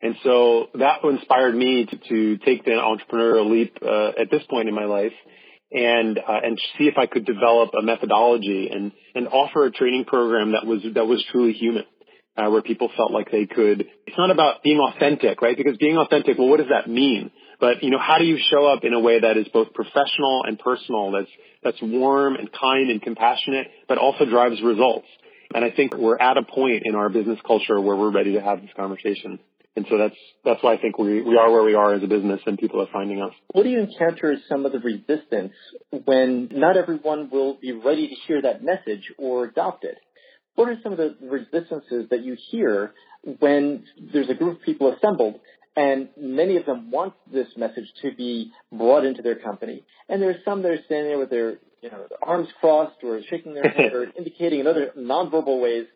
And 0.00 0.14
so 0.22 0.68
that 0.74 1.02
inspired 1.04 1.54
me 1.54 1.86
to, 1.86 1.96
to 1.96 2.36
take 2.44 2.64
the 2.64 2.70
entrepreneurial 2.70 3.50
leap 3.50 3.76
uh, 3.82 4.20
at 4.20 4.30
this 4.30 4.42
point 4.48 4.68
in 4.68 4.74
my 4.74 4.84
life 4.84 5.12
and 5.74 6.18
uh, 6.18 6.40
and 6.42 6.58
see 6.78 6.84
if 6.84 6.96
I 6.96 7.06
could 7.06 7.26
develop 7.26 7.70
a 7.78 7.82
methodology 7.82 8.70
and 8.72 8.92
and 9.14 9.28
offer 9.28 9.66
a 9.66 9.72
training 9.72 10.04
program 10.04 10.52
that 10.52 10.64
was 10.64 10.82
that 10.94 11.06
was 11.06 11.24
truly 11.30 11.52
human, 11.52 11.84
uh, 12.36 12.48
where 12.48 12.62
people 12.62 12.90
felt 12.96 13.10
like 13.10 13.30
they 13.32 13.46
could. 13.46 13.84
It's 14.06 14.16
not 14.16 14.30
about 14.30 14.62
being 14.62 14.78
authentic, 14.78 15.42
right? 15.42 15.56
Because 15.56 15.76
being 15.76 15.98
authentic, 15.98 16.38
well, 16.38 16.48
what 16.48 16.58
does 16.58 16.68
that 16.70 16.88
mean? 16.88 17.32
But 17.58 17.82
you 17.82 17.90
know, 17.90 17.98
how 17.98 18.18
do 18.18 18.24
you 18.24 18.38
show 18.38 18.66
up 18.66 18.84
in 18.84 18.92
a 18.92 19.00
way 19.00 19.20
that 19.20 19.36
is 19.36 19.48
both 19.48 19.74
professional 19.74 20.44
and 20.46 20.58
personal? 20.58 21.10
That's 21.10 21.30
that's 21.64 21.82
warm 21.82 22.36
and 22.36 22.48
kind 22.52 22.90
and 22.90 23.02
compassionate, 23.02 23.66
but 23.88 23.98
also 23.98 24.24
drives 24.24 24.62
results. 24.62 25.08
And 25.54 25.64
I 25.64 25.70
think 25.70 25.96
we're 25.96 26.18
at 26.18 26.36
a 26.36 26.42
point 26.42 26.82
in 26.84 26.94
our 26.94 27.08
business 27.08 27.38
culture 27.46 27.80
where 27.80 27.96
we're 27.96 28.10
ready 28.12 28.34
to 28.34 28.40
have 28.40 28.60
this 28.60 28.70
conversation. 28.76 29.38
And 29.76 29.86
so 29.90 29.98
that's 29.98 30.14
that's 30.44 30.62
why 30.62 30.74
I 30.74 30.78
think 30.78 30.98
we 30.98 31.20
we 31.22 31.36
are 31.36 31.50
where 31.50 31.64
we 31.64 31.74
are 31.74 31.94
as 31.94 32.02
a 32.02 32.06
business, 32.06 32.40
and 32.46 32.56
people 32.56 32.80
are 32.80 32.88
finding 32.92 33.20
us. 33.20 33.32
What 33.52 33.64
do 33.64 33.70
you 33.70 33.80
encounter 33.80 34.32
as 34.32 34.38
some 34.48 34.66
of 34.66 34.72
the 34.72 34.78
resistance 34.78 35.52
when 36.04 36.48
not 36.52 36.76
everyone 36.76 37.28
will 37.30 37.54
be 37.54 37.72
ready 37.72 38.08
to 38.08 38.14
hear 38.26 38.40
that 38.42 38.62
message 38.62 39.12
or 39.18 39.44
adopt 39.46 39.84
it? 39.84 39.98
What 40.54 40.68
are 40.68 40.76
some 40.82 40.92
of 40.92 40.98
the 40.98 41.16
resistances 41.20 42.06
that 42.10 42.22
you 42.22 42.36
hear 42.50 42.92
when 43.40 43.84
there's 44.12 44.30
a 44.30 44.34
group 44.34 44.58
of 44.58 44.62
people 44.62 44.94
assembled 44.94 45.40
and 45.76 46.08
many 46.16 46.56
of 46.56 46.66
them 46.66 46.90
want 46.90 47.14
this 47.32 47.48
message 47.56 47.90
to 48.02 48.14
be 48.14 48.52
brought 48.70 49.04
into 49.04 49.22
their 49.22 49.36
company, 49.36 49.82
and 50.08 50.22
there's 50.22 50.44
some 50.44 50.62
that 50.62 50.70
are 50.70 50.84
standing 50.84 51.08
there 51.08 51.18
with 51.18 51.30
their 51.30 51.58
you 51.82 51.90
know 51.90 52.06
arms 52.22 52.48
crossed 52.60 53.02
or 53.02 53.20
shaking 53.28 53.54
their 53.54 53.68
head 53.76 53.92
or 53.92 54.06
indicating 54.16 54.60
in 54.60 54.66
other 54.66 54.92
nonverbal 54.96 55.60
ways 55.60 55.86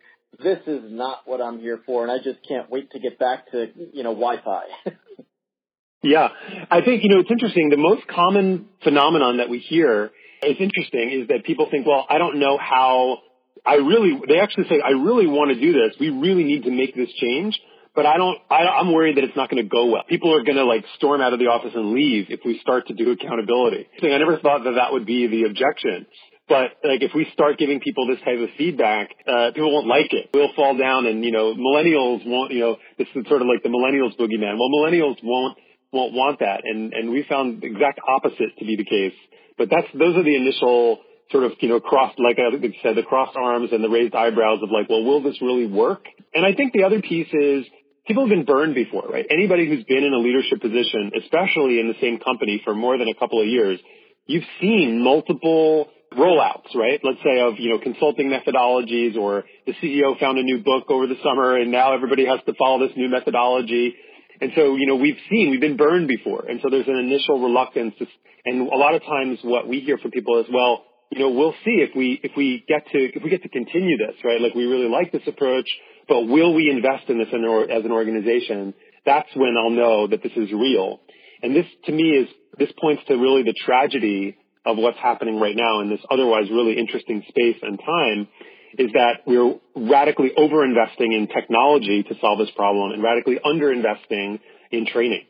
this 0.42 0.58
is 0.66 0.82
not 0.90 1.22
what 1.26 1.40
I'm 1.40 1.58
here 1.58 1.80
for, 1.84 2.02
and 2.02 2.12
I 2.12 2.18
just 2.18 2.38
can't 2.46 2.70
wait 2.70 2.90
to 2.92 3.00
get 3.00 3.18
back 3.18 3.50
to 3.52 3.66
you 3.92 4.02
know 4.02 4.14
Wi-Fi. 4.14 4.62
yeah, 6.02 6.28
I 6.70 6.80
think 6.82 7.02
you 7.02 7.10
know 7.10 7.20
it's 7.20 7.30
interesting. 7.30 7.70
The 7.70 7.76
most 7.76 8.06
common 8.06 8.66
phenomenon 8.82 9.38
that 9.38 9.48
we 9.48 9.58
hear 9.58 10.10
is 10.42 10.56
interesting 10.60 11.10
is 11.22 11.28
that 11.28 11.44
people 11.44 11.68
think, 11.70 11.86
well, 11.86 12.06
I 12.08 12.18
don't 12.18 12.38
know 12.38 12.58
how. 12.58 13.18
I 13.66 13.74
really, 13.74 14.18
they 14.28 14.38
actually 14.38 14.68
say, 14.68 14.80
I 14.80 14.90
really 14.90 15.26
want 15.26 15.52
to 15.52 15.60
do 15.60 15.72
this. 15.72 15.96
We 15.98 16.10
really 16.10 16.44
need 16.44 16.62
to 16.64 16.70
make 16.70 16.94
this 16.94 17.10
change, 17.20 17.58
but 17.94 18.06
I 18.06 18.16
don't. 18.16 18.38
I, 18.48 18.64
I'm 18.78 18.92
worried 18.92 19.16
that 19.16 19.24
it's 19.24 19.36
not 19.36 19.50
going 19.50 19.62
to 19.62 19.68
go 19.68 19.86
well. 19.86 20.04
People 20.08 20.34
are 20.34 20.44
going 20.44 20.56
to 20.56 20.64
like 20.64 20.84
storm 20.96 21.20
out 21.20 21.32
of 21.32 21.40
the 21.40 21.46
office 21.46 21.72
and 21.74 21.92
leave 21.92 22.26
if 22.30 22.40
we 22.44 22.60
start 22.60 22.86
to 22.86 22.94
do 22.94 23.10
accountability. 23.10 23.88
I 24.00 24.18
never 24.18 24.38
thought 24.38 24.64
that 24.64 24.76
that 24.76 24.92
would 24.92 25.06
be 25.06 25.26
the 25.26 25.44
objection. 25.44 26.06
But 26.48 26.80
like 26.82 27.02
if 27.02 27.12
we 27.14 27.26
start 27.32 27.58
giving 27.58 27.80
people 27.80 28.06
this 28.06 28.18
type 28.24 28.38
of 28.40 28.48
feedback, 28.56 29.10
uh, 29.26 29.50
people 29.54 29.72
won't 29.72 29.86
like 29.86 30.12
it. 30.12 30.30
We'll 30.32 30.52
fall 30.56 30.76
down 30.76 31.06
and, 31.06 31.22
you 31.24 31.30
know, 31.30 31.54
millennials 31.54 32.26
won't, 32.26 32.52
you 32.52 32.60
know, 32.60 32.76
this 32.96 33.06
is 33.14 33.26
sort 33.28 33.42
of 33.42 33.48
like 33.48 33.62
the 33.62 33.68
millennials 33.68 34.16
boogeyman. 34.16 34.56
Well, 34.56 34.70
millennials 34.72 35.16
won't, 35.22 35.58
won't 35.92 36.14
want 36.14 36.40
that. 36.40 36.62
And, 36.64 36.94
and 36.94 37.10
we 37.10 37.24
found 37.28 37.60
the 37.60 37.66
exact 37.66 38.00
opposite 38.08 38.56
to 38.58 38.64
be 38.64 38.76
the 38.76 38.84
case. 38.84 39.14
But 39.58 39.68
that's, 39.70 39.88
those 39.92 40.16
are 40.16 40.22
the 40.22 40.36
initial 40.36 41.00
sort 41.30 41.44
of, 41.44 41.52
you 41.60 41.68
know, 41.68 41.80
crossed, 41.80 42.18
like 42.18 42.38
I 42.38 42.50
said, 42.82 42.96
the 42.96 43.02
crossed 43.02 43.36
arms 43.36 43.70
and 43.72 43.84
the 43.84 43.90
raised 43.90 44.14
eyebrows 44.14 44.60
of 44.62 44.70
like, 44.70 44.88
well, 44.88 45.04
will 45.04 45.22
this 45.22 45.40
really 45.42 45.66
work? 45.66 46.06
And 46.32 46.46
I 46.46 46.54
think 46.54 46.72
the 46.72 46.84
other 46.84 47.02
piece 47.02 47.28
is 47.32 47.66
people 48.06 48.24
have 48.24 48.30
been 48.30 48.46
burned 48.46 48.74
before, 48.74 49.06
right? 49.10 49.26
Anybody 49.30 49.68
who's 49.68 49.84
been 49.84 50.04
in 50.04 50.14
a 50.14 50.18
leadership 50.18 50.62
position, 50.62 51.12
especially 51.22 51.80
in 51.80 51.88
the 51.88 52.00
same 52.00 52.18
company 52.18 52.62
for 52.64 52.74
more 52.74 52.96
than 52.96 53.08
a 53.08 53.14
couple 53.14 53.42
of 53.42 53.46
years, 53.46 53.78
you've 54.24 54.48
seen 54.60 55.04
multiple 55.04 55.88
rollouts, 56.12 56.74
right? 56.74 57.00
Let's 57.02 57.18
say 57.22 57.40
of, 57.40 57.54
you 57.58 57.70
know, 57.70 57.78
consulting 57.78 58.30
methodologies 58.30 59.16
or 59.16 59.44
the 59.66 59.72
CEO 59.74 60.18
found 60.18 60.38
a 60.38 60.42
new 60.42 60.62
book 60.62 60.90
over 60.90 61.06
the 61.06 61.16
summer 61.22 61.56
and 61.56 61.70
now 61.70 61.94
everybody 61.94 62.26
has 62.26 62.40
to 62.46 62.54
follow 62.58 62.86
this 62.86 62.96
new 62.96 63.08
methodology. 63.08 63.94
And 64.40 64.52
so, 64.54 64.76
you 64.76 64.86
know, 64.86 64.96
we've 64.96 65.18
seen, 65.30 65.50
we've 65.50 65.60
been 65.60 65.76
burned 65.76 66.08
before. 66.08 66.46
And 66.46 66.60
so 66.62 66.70
there's 66.70 66.88
an 66.88 66.96
initial 66.96 67.42
reluctance 67.42 67.94
to, 67.98 68.06
and 68.44 68.68
a 68.68 68.76
lot 68.76 68.94
of 68.94 69.02
times 69.02 69.38
what 69.42 69.68
we 69.68 69.80
hear 69.80 69.98
from 69.98 70.10
people 70.10 70.40
is, 70.40 70.46
well, 70.52 70.84
you 71.10 71.18
know, 71.18 71.30
we'll 71.30 71.54
see 71.64 71.80
if 71.80 71.96
we, 71.96 72.20
if 72.22 72.32
we 72.36 72.64
get 72.68 72.86
to, 72.92 72.98
if 72.98 73.22
we 73.22 73.30
get 73.30 73.42
to 73.42 73.48
continue 73.48 73.96
this, 73.96 74.16
right? 74.24 74.40
Like 74.40 74.54
we 74.54 74.64
really 74.64 74.88
like 74.88 75.10
this 75.10 75.26
approach, 75.26 75.68
but 76.08 76.22
will 76.22 76.54
we 76.54 76.70
invest 76.70 77.08
in 77.08 77.18
this 77.18 77.28
as 77.28 77.84
an 77.84 77.92
organization? 77.92 78.74
That's 79.04 79.28
when 79.34 79.56
I'll 79.56 79.70
know 79.70 80.06
that 80.06 80.22
this 80.22 80.32
is 80.36 80.52
real. 80.52 81.00
And 81.42 81.54
this 81.54 81.66
to 81.86 81.92
me 81.92 82.02
is, 82.02 82.28
this 82.58 82.70
points 82.80 83.02
to 83.08 83.14
really 83.14 83.42
the 83.42 83.54
tragedy 83.64 84.36
of 84.68 84.76
what's 84.76 84.98
happening 84.98 85.40
right 85.40 85.56
now 85.56 85.80
in 85.80 85.88
this 85.88 86.00
otherwise 86.10 86.44
really 86.50 86.78
interesting 86.78 87.24
space 87.28 87.56
and 87.62 87.80
time 87.80 88.28
is 88.76 88.92
that 88.92 89.24
we're 89.26 89.54
radically 89.74 90.30
overinvesting 90.36 91.16
in 91.16 91.26
technology 91.26 92.02
to 92.02 92.14
solve 92.20 92.38
this 92.38 92.50
problem 92.54 92.92
and 92.92 93.02
radically 93.02 93.38
underinvesting 93.44 94.38
in 94.70 94.86
training. 94.86 95.24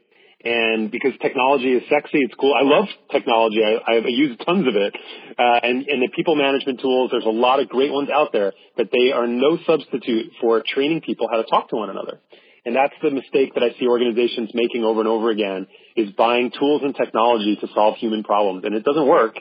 And 0.45 0.91
because 0.91 1.13
technology 1.21 1.73
is 1.73 1.83
sexy, 1.89 2.19
it's 2.19 2.35
cool. 2.35 2.55
I 2.55 2.63
love 2.63 2.87
technology. 3.11 3.59
I, 3.65 3.95
I 3.95 4.07
use 4.07 4.37
tons 4.45 4.69
of 4.69 4.75
it. 4.77 4.95
Uh, 5.39 5.61
and, 5.63 5.87
and 5.87 6.03
the 6.03 6.11
people 6.15 6.37
management 6.37 6.81
tools, 6.81 7.11
there's 7.11 7.25
a 7.25 7.29
lot 7.29 7.61
of 7.61 7.69
great 7.69 7.93
ones 7.93 8.09
out 8.09 8.33
there, 8.33 8.53
but 8.77 8.89
they 8.93 9.13
are 9.13 9.27
no 9.27 9.59
substitute 9.67 10.33
for 10.41 10.63
training 10.67 11.01
people 11.01 11.29
how 11.31 11.39
to 11.39 11.45
talk 11.45 11.71
to 11.71 11.77
one 11.77 11.91
another. 11.91 12.21
And 12.65 12.75
that's 12.75 12.95
the 13.03 13.11
mistake 13.11 13.55
that 13.55 13.63
I 13.63 13.79
see 13.79 13.87
organizations 13.87 14.51
making 14.55 14.85
over 14.85 15.01
and 15.01 15.09
over 15.09 15.31
again 15.31 15.67
is 15.97 16.11
buying 16.13 16.51
tools 16.51 16.83
and 16.85 16.95
technology 16.95 17.57
to 17.61 17.69
solve 17.75 17.97
human 17.97 18.25
problems. 18.25 18.65
And 18.65 18.75
it 18.75 18.85
doesn't 18.85 19.07
work. 19.07 19.37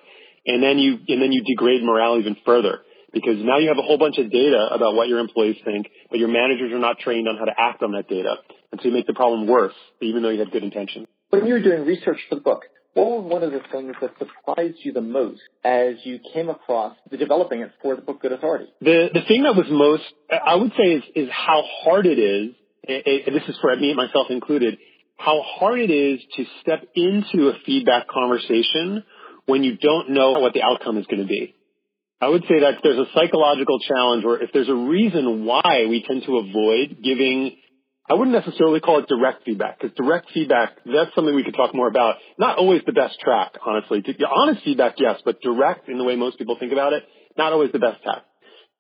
And 0.46 0.64
then 0.64 0.80
you, 0.80 0.98
and 1.08 1.22
then 1.22 1.32
you 1.32 1.44
degrade 1.44 1.84
morale 1.84 2.20
even 2.20 2.38
further 2.46 2.80
because 3.14 3.38
now 3.40 3.58
you 3.58 3.70
have 3.70 3.78
a 3.78 3.82
whole 3.82 3.98
bunch 3.98 4.18
of 4.18 4.32
data 4.32 4.70
about 4.72 4.96
what 4.96 5.08
your 5.08 5.20
employees 5.20 5.58
think, 5.66 5.88
but 6.10 6.20
your 6.20 6.30
managers 6.30 6.72
are 6.72 6.80
not 6.80 7.00
trained 7.00 7.28
on 7.28 7.38
how 7.38 7.46
to 7.46 7.54
act 7.58 7.82
on 7.82 7.92
that 7.94 8.08
data. 8.08 8.36
And 8.72 8.80
so 8.82 8.88
you 8.88 8.94
make 8.94 9.08
the 9.08 9.14
problem 9.14 9.48
worse, 9.48 9.74
even 10.02 10.24
though 10.24 10.30
you 10.30 10.40
had 10.40 10.52
good 10.52 10.64
intentions. 10.64 11.08
When 11.30 11.46
you 11.46 11.54
were 11.54 11.62
doing 11.62 11.86
research 11.86 12.20
for 12.30 12.36
the 12.36 12.42
book, 12.42 12.64
what 12.94 13.22
was 13.22 13.32
one 13.32 13.44
of 13.44 13.52
the 13.52 13.62
things 13.72 13.94
that 14.02 14.12
surprised 14.18 14.78
you 14.80 14.92
the 14.92 15.02
most 15.02 15.42
as 15.64 15.96
you 16.04 16.20
came 16.34 16.50
across 16.50 16.98
the 17.12 17.18
developing 17.18 17.62
it 17.62 17.72
for 17.82 17.96
the 17.96 18.02
book 18.02 18.22
Good 18.22 18.32
Authority? 18.32 18.66
The 18.82 19.10
the 19.14 19.22
thing 19.28 19.44
that 19.44 19.56
was 19.56 19.68
most 19.70 20.04
I 20.32 20.56
would 20.56 20.72
say 20.76 20.94
is 20.94 21.04
is 21.16 21.30
how 21.32 21.64
hard 21.84 22.08
it 22.08 22.18
is 22.18 22.56
and 22.88 23.36
this 23.36 23.44
is 23.48 23.58
for 23.62 23.75
me 23.75 23.94
myself 23.94 24.27
included, 24.29 24.77
how 25.17 25.41
hard 25.41 25.79
it 25.79 25.89
is 25.89 26.20
to 26.36 26.46
step 26.62 26.84
into 26.96 27.50
a 27.50 27.53
feedback 27.65 28.08
conversation 28.08 29.03
when 29.46 29.63
you 29.63 29.77
don't 29.77 30.12
know 30.12 30.34
what 30.34 30.53
the 30.53 30.62
outcome 30.62 30.98
is 30.98 31.06
going 31.08 31.22
to 31.22 31.27
be. 31.27 31.56
I 32.20 32.27
would 32.27 32.44
say 32.44 32.62
that 32.62 32.79
there's 32.82 32.98
a 32.98 33.06
psychological 33.13 33.79
challenge 33.79 34.25
or 34.25 34.41
if 34.41 34.51
there's 34.51 34.70
a 34.70 34.75
reason 34.75 35.46
why 35.46 35.86
we 35.88 36.03
tend 36.08 36.24
to 36.25 36.38
avoid 36.38 36.98
giving, 37.03 37.58
I 38.10 38.15
wouldn't 38.15 38.36
necessarily 38.36 38.79
call 38.79 39.00
it 39.00 39.08
direct 39.08 39.44
feedback 39.46 39.79
because 39.79 39.96
direct 39.96 40.32
feedback, 40.34 40.77
that's 40.86 41.13
something 41.13 41.36
we 41.36 41.44
could 41.44 41.56
talk 41.56 41.75
more 41.75 41.88
about. 41.88 42.15
Not 42.39 42.58
always 42.58 42.82
the 42.86 42.94
best 42.94 43.20
track, 43.20 43.53
honestly. 43.63 44.03
Honest 44.36 44.63
feedback, 44.63 44.96
yes, 44.98 45.20
but 45.25 45.41
direct 45.41 45.89
in 45.89 45.98
the 45.98 46.03
way 46.03 46.15
most 46.15 46.38
people 46.38 46.58
think 46.60 46.72
about 46.72 46.94
it, 46.94 47.03
not 47.38 47.53
always 47.53 47.72
the 47.72 47.79
best 47.79 48.01
track. 48.01 48.24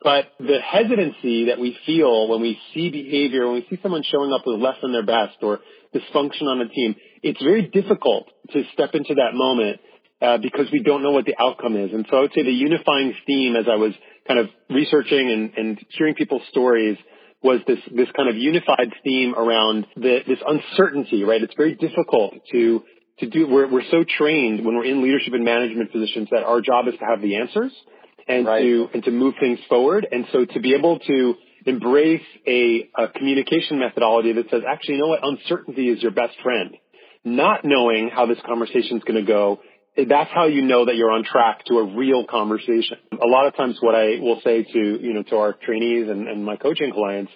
But 0.01 0.25
the 0.39 0.59
hesitancy 0.61 1.45
that 1.45 1.59
we 1.59 1.77
feel 1.85 2.27
when 2.27 2.41
we 2.41 2.59
see 2.73 2.89
behavior, 2.89 3.45
when 3.47 3.55
we 3.55 3.67
see 3.69 3.79
someone 3.81 4.03
showing 4.03 4.31
up 4.31 4.43
with 4.45 4.59
less 4.61 4.75
than 4.81 4.91
their 4.91 5.05
best 5.05 5.37
or 5.41 5.59
dysfunction 5.93 6.43
on 6.43 6.61
a 6.61 6.69
team, 6.69 6.95
it's 7.23 7.41
very 7.41 7.63
difficult 7.63 8.27
to 8.51 8.63
step 8.73 8.91
into 8.93 9.15
that 9.15 9.33
moment 9.33 9.79
uh, 10.21 10.37
because 10.37 10.67
we 10.71 10.83
don't 10.83 11.01
know 11.01 11.11
what 11.11 11.25
the 11.25 11.35
outcome 11.39 11.75
is. 11.75 11.91
And 11.93 12.05
so 12.09 12.17
I 12.17 12.21
would 12.21 12.33
say 12.33 12.43
the 12.43 12.51
unifying 12.51 13.13
theme 13.25 13.55
as 13.55 13.65
I 13.71 13.75
was 13.75 13.93
kind 14.27 14.39
of 14.39 14.47
researching 14.69 15.31
and, 15.31 15.53
and 15.57 15.85
hearing 15.89 16.13
people's 16.13 16.43
stories 16.49 16.97
was 17.41 17.61
this, 17.67 17.79
this 17.91 18.07
kind 18.15 18.29
of 18.29 18.35
unified 18.35 18.93
theme 19.03 19.33
around 19.35 19.87
the, 19.95 20.19
this 20.27 20.39
uncertainty, 20.45 21.23
right? 21.23 21.41
It's 21.41 21.53
very 21.55 21.75
difficult 21.75 22.33
to, 22.51 22.83
to 23.19 23.29
do, 23.29 23.47
we're, 23.47 23.71
we're 23.71 23.89
so 23.89 24.03
trained 24.17 24.63
when 24.65 24.75
we're 24.75 24.85
in 24.85 25.03
leadership 25.03 25.33
and 25.33 25.45
management 25.45 25.91
positions 25.91 26.29
that 26.31 26.43
our 26.43 26.61
job 26.61 26.87
is 26.87 26.95
to 26.99 27.05
have 27.05 27.21
the 27.21 27.37
answers 27.37 27.71
and 28.27 28.45
right. 28.45 28.61
to 28.61 28.87
and 28.93 29.03
to 29.03 29.11
move 29.11 29.35
things 29.39 29.59
forward. 29.69 30.07
And 30.11 30.25
so 30.31 30.45
to 30.45 30.59
be 30.59 30.73
able 30.73 30.99
to 30.99 31.35
embrace 31.65 32.25
a, 32.45 32.89
a 32.97 33.07
communication 33.09 33.79
methodology 33.79 34.33
that 34.33 34.49
says, 34.49 34.61
actually, 34.67 34.95
you 34.95 35.01
know 35.01 35.07
what, 35.07 35.19
uncertainty 35.23 35.89
is 35.89 36.01
your 36.01 36.11
best 36.11 36.33
friend. 36.41 36.75
Not 37.23 37.65
knowing 37.65 38.09
how 38.13 38.25
this 38.25 38.37
conversation 38.45 38.97
is 38.97 39.03
going 39.03 39.25
to 39.25 39.29
go, 39.29 39.59
that's 39.97 40.29
how 40.33 40.45
you 40.45 40.61
know 40.61 40.85
that 40.85 40.95
you're 40.95 41.11
on 41.11 41.23
track 41.23 41.65
to 41.65 41.79
a 41.79 41.95
real 41.95 42.25
conversation. 42.25 42.97
A 43.11 43.27
lot 43.27 43.47
of 43.47 43.55
times, 43.55 43.77
what 43.81 43.95
I 43.95 44.19
will 44.19 44.39
say 44.43 44.63
to 44.63 44.79
you 44.79 45.13
know 45.13 45.23
to 45.23 45.37
our 45.37 45.53
trainees 45.53 46.07
and, 46.09 46.27
and 46.27 46.45
my 46.45 46.55
coaching 46.55 46.93
clients 46.93 47.31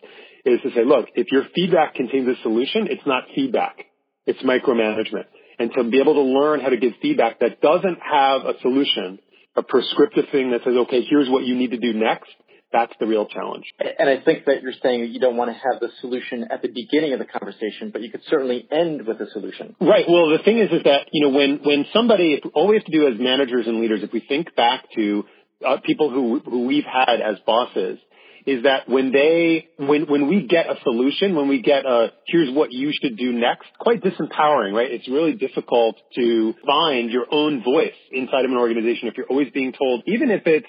is 0.46 0.62
to 0.62 0.72
say, 0.72 0.86
look, 0.86 1.08
if 1.16 1.28
your 1.32 1.44
feedback 1.56 1.96
contains 1.96 2.28
a 2.28 2.42
solution, 2.42 2.88
it's 2.90 3.06
not 3.06 3.24
feedback, 3.36 3.78
it's 4.26 4.42
micromanagement. 4.44 5.26
And 5.60 5.72
to 5.74 5.84
be 5.84 6.00
able 6.00 6.16
to 6.16 6.22
learn 6.22 6.60
how 6.60 6.70
to 6.70 6.78
give 6.78 6.94
feedback 7.02 7.40
that 7.40 7.62
doesn't 7.62 8.00
have 8.00 8.42
a 8.46 8.60
solution 8.62 9.20
a 9.56 9.64
prescriptive 9.64 10.26
thing 10.32 10.52
that 10.52 10.62
says, 10.64 10.74
okay, 10.86 11.02
here's 11.10 11.30
what 11.30 11.44
you 11.44 11.56
need 11.56 11.72
to 11.72 11.78
do 11.78 11.94
next. 11.94 12.30
That's 12.72 12.94
the 13.02 13.06
real 13.06 13.26
challenge. 13.26 13.66
And 14.00 14.10
I 14.10 14.22
think 14.24 14.46
that 14.46 14.62
you're 14.62 14.72
saying 14.82 15.02
that 15.02 15.10
you 15.10 15.20
don't 15.20 15.36
want 15.36 15.50
to 15.50 15.54
have 15.54 15.82
the 15.82 15.90
solution 16.00 16.48
at 16.50 16.62
the 16.62 16.70
beginning 16.70 17.12
of 17.12 17.20
the 17.20 17.26
conversation, 17.26 17.90
but 17.92 18.02
you 18.02 18.10
could 18.10 18.22
certainly 18.30 18.66
end 18.72 19.06
with 19.06 19.20
a 19.20 19.30
solution. 19.32 19.76
Right. 19.82 20.06
Well, 20.08 20.30
the 20.30 20.42
thing 20.46 20.58
is, 20.58 20.72
is 20.72 20.84
that, 20.86 21.08
you 21.12 21.28
know, 21.28 21.36
when, 21.36 21.60
when 21.64 21.86
somebody, 21.92 22.42
all 22.54 22.68
we 22.68 22.78
have 22.78 22.86
to 22.86 22.92
do 22.92 23.10
as 23.10 23.20
managers 23.20 23.68
and 23.68 23.82
leaders, 23.82 24.04
if 24.04 24.14
we 24.14 24.22
think 24.22 24.56
back 24.56 24.86
to 24.96 25.26
uh, 25.68 25.78
people 25.86 26.10
who, 26.10 26.40
who 26.40 26.66
we've 26.66 26.86
had 26.86 27.20
as 27.20 27.36
bosses, 27.46 28.00
is 28.46 28.64
that 28.64 28.90
when 28.90 29.12
they, 29.12 29.68
when, 29.78 30.04
when 30.08 30.28
we 30.28 30.48
get 30.48 30.68
a 30.68 30.76
solution, 30.84 31.36
when 31.36 31.48
we 31.48 31.62
get 31.62 31.86
a, 31.86 32.12
here's 32.28 32.54
what 32.54 32.72
you 32.72 32.92
should 33.00 33.18
do 33.18 33.32
next, 33.32 33.68
quite 33.80 34.02
disempowering, 34.02 34.74
right? 34.74 34.92
It's 34.92 35.08
really 35.08 35.34
difficult 35.34 35.98
to 36.16 36.54
find 36.66 37.12
your 37.12 37.26
own 37.32 37.64
voice 37.64 37.94
inside 38.12 38.46
of 38.46 38.52
an 38.52 38.58
organization 38.58 39.08
if 39.08 39.18
you're 39.18 39.28
always 39.28 39.52
being 39.54 39.74
told, 39.74 40.04
even 40.08 40.32
if 40.32 40.44
it's 40.46 40.68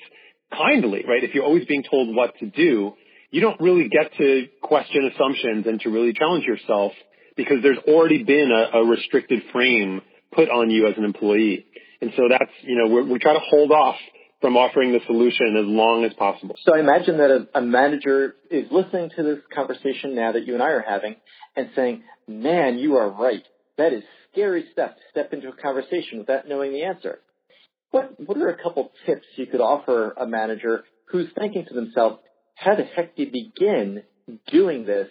kindly, 0.57 1.05
right? 1.09 1.25
If 1.25 1.35
you're 1.35 1.45
always 1.45 1.65
being 1.65 1.85
told 1.89 2.15
what 2.15 2.37
to 2.39 2.47
do, 2.47 2.93
you 3.31 3.41
don't 3.41 3.61
really 3.61 3.89
get 3.89 4.13
to 4.19 4.47
question 4.63 5.11
assumptions 5.15 5.67
and 5.67 5.81
to 5.81 5.91
really 5.91 6.13
challenge 6.13 6.45
yourself 6.45 6.93
because 7.37 7.63
there's 7.63 7.79
already 7.89 8.23
been 8.23 8.51
a, 8.51 8.79
a 8.79 8.85
restricted 8.85 9.43
frame 9.53 10.03
put 10.33 10.51
on 10.51 10.71
you 10.71 10.87
as 10.87 10.95
an 10.99 11.05
employee. 11.05 11.67
And 12.03 12.13
so 12.17 12.25
that's, 12.29 12.51
you 12.63 12.77
know, 12.77 13.03
we 13.05 13.19
try 13.19 13.33
to 13.33 13.41
hold 13.49 13.71
off 13.71 13.97
from 14.43 14.57
offering 14.57 14.93
the 14.93 14.99
solution 15.07 15.57
as 15.57 15.65
long 15.67 16.05
as 16.05 16.13
possible. 16.15 16.57
So 16.65 16.75
I 16.75 16.81
imagine 16.81 17.17
that 17.19 17.31
a, 17.31 17.59
a, 17.59 17.63
manager 17.63 18.35
is 18.51 18.67
listening 18.71 19.11
to 19.17 19.23
this 19.23 19.39
conversation 19.55 20.15
now 20.17 20.33
that 20.33 20.47
you 20.47 20.55
and 20.55 20.63
I 20.63 20.71
are 20.71 20.85
having 20.87 21.15
and 21.57 21.71
saying, 21.77 22.03
man, 22.27 22.77
you 22.79 22.97
are 22.97 23.09
right. 23.09 23.45
That 23.79 23.93
is 23.93 24.03
scary 24.33 24.67
stuff 24.73 24.91
to 24.91 25.03
step 25.13 25.33
into 25.33 25.49
a 25.49 25.53
conversation 25.53 26.19
without 26.19 26.49
knowing 26.49 26.73
the 26.73 26.83
answer. 26.83 27.21
What, 27.93 28.15
what 28.19 28.37
are 28.37 28.49
a 28.49 28.61
couple 28.61 28.91
tips 29.07 29.27
you 29.37 29.47
could 29.47 29.61
offer 29.61 30.13
a 30.19 30.27
manager 30.27 30.85
who's 31.07 31.29
thinking 31.39 31.65
to 31.69 31.75
themselves, 31.75 32.19
how 32.57 32.75
the 32.75 32.85
heck 32.85 33.17
do 33.17 33.23
you 33.23 33.31
begin 33.31 34.03
doing 34.49 34.85
this 34.85 35.09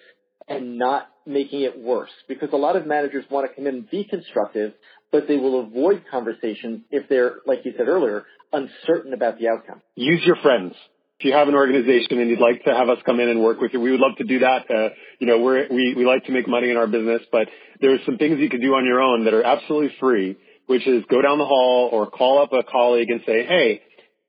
and 0.47 0.77
not 0.77 1.07
making 1.25 1.61
it 1.61 1.79
worse? 1.79 2.11
Because 2.27 2.49
a 2.51 2.57
lot 2.57 2.75
of 2.75 2.85
managers 2.85 3.23
want 3.29 3.49
to 3.49 3.55
come 3.55 3.65
in 3.65 3.75
and 3.75 3.89
be 3.89 4.03
constructive, 4.03 4.73
but 5.11 5.27
they 5.27 5.37
will 5.37 5.61
avoid 5.61 6.03
conversations 6.09 6.81
if 6.89 7.07
they're, 7.09 7.35
like 7.45 7.65
you 7.65 7.73
said 7.77 7.87
earlier, 7.87 8.25
uncertain 8.53 9.13
about 9.13 9.39
the 9.39 9.49
outcome. 9.49 9.81
Use 9.95 10.21
your 10.25 10.37
friends. 10.37 10.73
If 11.19 11.25
you 11.25 11.33
have 11.33 11.47
an 11.47 11.55
organization 11.55 12.19
and 12.19 12.29
you'd 12.29 12.39
like 12.39 12.63
to 12.63 12.73
have 12.73 12.89
us 12.89 12.97
come 13.05 13.19
in 13.19 13.29
and 13.29 13.43
work 13.43 13.61
with 13.61 13.73
you, 13.73 13.79
we 13.79 13.91
would 13.91 13.99
love 13.99 14.17
to 14.17 14.23
do 14.23 14.39
that. 14.39 14.71
Uh, 14.71 14.89
you 15.19 15.27
know, 15.27 15.39
we're, 15.39 15.67
we, 15.69 15.93
we 15.95 16.05
like 16.05 16.25
to 16.25 16.31
make 16.31 16.47
money 16.47 16.71
in 16.71 16.77
our 16.77 16.87
business, 16.87 17.21
but 17.31 17.47
there 17.79 17.93
are 17.93 17.99
some 18.05 18.17
things 18.17 18.39
you 18.39 18.49
can 18.49 18.61
do 18.61 18.73
on 18.73 18.85
your 18.85 19.01
own 19.01 19.25
that 19.25 19.33
are 19.33 19.43
absolutely 19.43 19.95
free, 19.99 20.37
which 20.65 20.87
is 20.87 21.03
go 21.09 21.21
down 21.21 21.37
the 21.37 21.45
hall 21.45 21.89
or 21.91 22.09
call 22.09 22.41
up 22.41 22.53
a 22.53 22.63
colleague 22.63 23.09
and 23.09 23.21
say, 23.25 23.45
hey, 23.45 23.81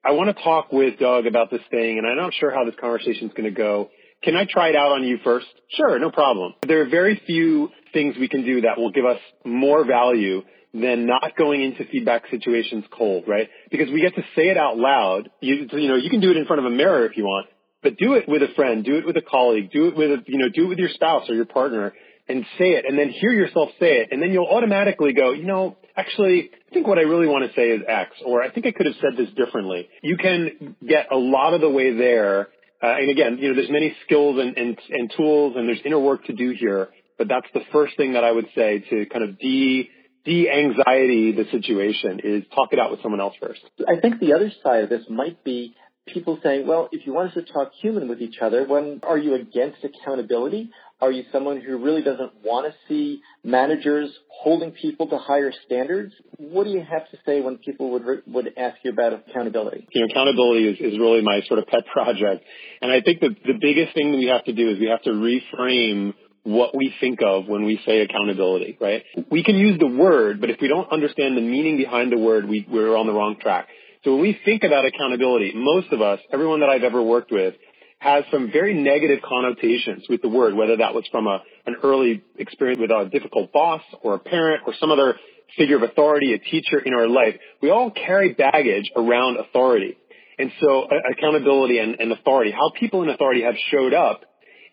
I 0.05 0.13
want 0.13 0.37
to 0.37 0.43
talk 0.43 0.73
with 0.73 0.99
Doug 0.99 1.27
about 1.27 1.51
this 1.51 1.63
thing 1.71 1.99
and 1.99 2.07
I'm 2.07 2.17
not 2.17 2.35
sure 2.35 2.51
how 2.51 2.65
this 2.65 2.75
conversation 2.79 3.29
is 3.29 3.35
going 3.35 3.49
to 3.49 3.57
go. 3.57 3.89
Can 4.23 4.37
I 4.37 4.47
try 4.49 4.69
it 4.69 4.77
out 4.77 4.93
on 4.93 5.05
you 5.05 5.19
first? 5.25 5.47
Sure, 5.71 5.99
no 5.99 6.11
problem. 6.11 6.55
There 6.67 6.83
are 6.83 6.89
very 6.89 7.21
few 7.27 7.71
things 7.93 8.17
we 8.19 8.29
can 8.29 8.45
do 8.45 8.61
that 8.63 8.79
will 8.79 8.91
give 8.91 9.05
us 9.05 9.19
more 9.45 9.85
value 9.87 10.43
than 10.75 11.07
not 11.07 11.37
going 11.37 11.63
into 11.63 11.85
feedback 11.91 12.23
situations 12.31 12.85
cold, 12.91 13.25
right? 13.27 13.49
Because 13.71 13.91
we 13.91 14.01
get 14.01 14.15
to 14.15 14.23
say 14.35 14.49
it 14.49 14.57
out 14.57 14.79
loud. 14.79 15.31
You, 15.41 15.69
you 15.71 15.89
know, 15.89 15.97
you 15.97 16.11
can 16.11 16.21
do 16.21 16.31
it 16.31 16.37
in 16.37 16.47
front 16.47 16.61
of 16.61 16.73
a 16.73 16.75
mirror 16.75 17.05
if 17.07 17.17
you 17.17 17.25
want, 17.25 17.49
but 17.83 17.97
do 17.99 18.15
it 18.15 18.29
with 18.29 18.43
a 18.43 18.55
friend, 18.55 18.85
do 18.85 18.97
it 18.97 19.07
with 19.07 19.17
a 19.17 19.23
colleague, 19.23 19.71
do 19.71 19.89
it 19.89 19.97
with 19.97 20.11
a, 20.11 20.23
you 20.27 20.39
know, 20.39 20.49
do 20.49 20.65
it 20.65 20.69
with 20.69 20.79
your 20.79 20.89
spouse 20.89 21.29
or 21.29 21.35
your 21.35 21.45
partner 21.45 21.93
and 22.29 22.45
say 22.59 22.71
it 22.71 22.85
and 22.87 22.99
then 22.99 23.11
hear 23.11 23.33
yourself 23.33 23.71
say 23.79 23.99
it. 23.99 24.09
And 24.13 24.23
then 24.23 24.33
you'll 24.33 24.47
automatically 24.47 25.13
go, 25.13 25.33
you 25.33 25.45
know, 25.45 25.77
actually, 25.97 26.51
I 26.71 26.75
think 26.75 26.87
what 26.87 26.99
I 26.99 27.03
really 27.03 27.27
want 27.27 27.49
to 27.49 27.55
say 27.55 27.71
is 27.71 27.83
X, 27.87 28.13
or 28.25 28.43
I 28.43 28.51
think 28.51 28.67
I 28.67 28.73
could 28.73 28.87
have 28.87 28.95
said 29.01 29.17
this 29.17 29.29
differently. 29.35 29.89
You 30.03 30.17
can 30.17 30.77
get 30.87 31.09
a 31.13 31.17
lot 31.17 31.55
of 31.55 31.61
the 31.61 31.71
way 31.71 31.95
there. 31.95 32.49
Uh, 32.83 32.97
and 32.99 33.11
again, 33.11 33.39
you 33.39 33.49
know, 33.49 33.55
there's 33.55 33.71
many 33.71 33.95
skills 34.07 34.41
and, 34.41 34.57
and, 34.57 34.79
and 34.89 35.13
tools 35.17 35.55
and 35.57 35.69
there's 35.69 35.81
inner 35.85 36.01
work 36.01 36.25
to 36.27 36.33
do 36.33 36.55
here, 36.59 36.89
but 37.19 37.29
that's 37.29 37.47
the 37.53 37.61
first 37.73 37.97
thing 37.97 38.15
that 38.15 38.25
I 38.25 38.33
would 38.33 38.47
say 38.55 38.85
to 38.91 39.07
kind 39.07 39.25
of 39.25 39.39
de, 39.39 39.89
de-anxiety 40.25 41.33
the 41.33 41.45
situation 41.51 42.21
is 42.23 42.45
talk 42.55 42.73
it 42.73 42.79
out 42.79 42.91
with 42.91 43.03
someone 43.03 43.21
else 43.21 43.35
first. 43.41 43.61
I 43.89 44.01
think 44.01 44.21
the 44.21 44.35
other 44.35 44.53
side 44.63 44.85
of 44.85 44.91
this 44.91 45.03
might 45.09 45.43
be 45.45 45.75
people 46.07 46.39
saying, 46.43 46.67
well, 46.67 46.89
if 46.93 47.07
you 47.07 47.15
want 47.15 47.29
us 47.29 47.35
to 47.35 47.53
talk 47.53 47.73
human 47.81 48.09
with 48.09 48.21
each 48.21 48.39
other, 48.41 48.67
when 48.67 49.01
are 49.03 49.19
you 49.19 49.35
against 49.35 49.85
accountability? 49.85 50.71
Are 51.01 51.11
you 51.11 51.25
someone 51.33 51.61
who 51.61 51.79
really 51.79 52.03
doesn't 52.03 52.31
want 52.45 52.73
to 52.73 52.79
see 52.87 53.23
managers 53.43 54.09
holding 54.29 54.71
people 54.71 55.09
to 55.09 55.19
higher 55.19 55.53
standards? 55.67 56.15
What 56.39 56.65
do 56.65 56.71
you 56.71 56.81
have 56.81 57.11
to 57.11 57.19
say 57.27 57.41
when 57.41 57.59
people 57.59 57.91
would 57.91 58.23
would 58.29 58.53
ask 58.57 58.77
you 58.85 58.93
about 58.93 59.13
accountability? 59.13 59.89
You 59.91 60.03
know, 60.03 60.07
accountability 60.09 60.69
is, 60.69 60.93
is 60.93 60.99
really 61.01 61.21
my 61.23 61.41
sort 61.49 61.59
of 61.59 61.67
pet 61.67 61.87
project, 61.93 62.45
and 62.81 62.93
I 62.93 63.01
think 63.01 63.21
that 63.21 63.35
the 63.45 63.59
biggest 63.61 63.95
thing 63.95 64.13
that 64.13 64.19
we 64.19 64.27
have 64.27 64.45
to 64.45 64.53
do 64.53 64.71
is 64.71 64.79
we 64.79 64.87
have 64.87 65.03
to 65.03 65.11
reframe 65.11 66.15
what 66.45 66.77
we 66.77 66.93
think 67.01 67.21
of 67.23 67.47
when 67.47 67.65
we 67.65 67.81
say 67.87 68.01
accountability, 68.01 68.77
right? 68.81 69.05
We 69.31 69.45
can 69.45 69.57
use 69.57 69.79
the 69.79 69.87
word, 69.87 70.41
but 70.41 70.51
if 70.51 70.61
we 70.61 70.69
don't 70.69 70.91
understand 70.91 71.37
the 71.37 71.41
meaning 71.41 71.77
behind 71.77 72.11
the 72.11 72.19
word, 72.19 72.49
we, 72.49 72.67
we're 72.69 72.97
on 72.97 73.07
the 73.07 73.13
wrong 73.13 73.37
track. 73.41 73.69
So 74.05 74.15
when 74.15 74.23
we 74.23 74.39
think 74.45 74.65
about 74.65 74.85
accountability, 74.85 75.53
most 75.55 75.93
of 75.93 76.01
us, 76.01 76.19
everyone 76.33 76.61
that 76.61 76.69
I've 76.69 76.83
ever 76.83 77.03
worked 77.03 77.31
with, 77.31 77.55
has 78.01 78.25
some 78.33 78.51
very 78.51 78.75
negative 78.75 79.21
connotations 79.23 80.05
with 80.09 80.23
the 80.23 80.29
word, 80.29 80.55
whether 80.55 80.77
that 80.79 80.93
was 80.93 81.05
from 81.13 81.29
a, 81.29 81.41
an 81.67 81.77
early 81.85 82.25
experience 82.37 82.81
with 82.81 82.91
a 82.91 83.09
difficult 83.09 83.53
boss 83.53 83.83
or 84.03 84.15
a 84.15 84.19
parent 84.19 84.65
or 84.67 84.75
some 84.81 84.91
other 84.91 85.15
figure 85.57 85.77
of 85.77 85.85
authority, 85.85 86.35
a 86.35 86.39
teacher 86.39 86.81
in 86.81 86.95
our 86.95 87.07
life. 87.07 87.37
We 87.61 87.71
all 87.71 87.93
carry 87.93 88.33
baggage 88.33 88.91
around 88.97 89.39
authority. 89.39 89.97
And 90.37 90.51
so 90.61 90.83
uh, 90.83 90.95
accountability 91.17 91.79
and, 91.79 92.01
and 92.01 92.11
authority, 92.11 92.51
how 92.51 92.73
people 92.79 93.05
in 93.05 93.09
authority 93.09 93.43
have 93.43 93.55
showed 93.71 93.95
up 93.95 94.23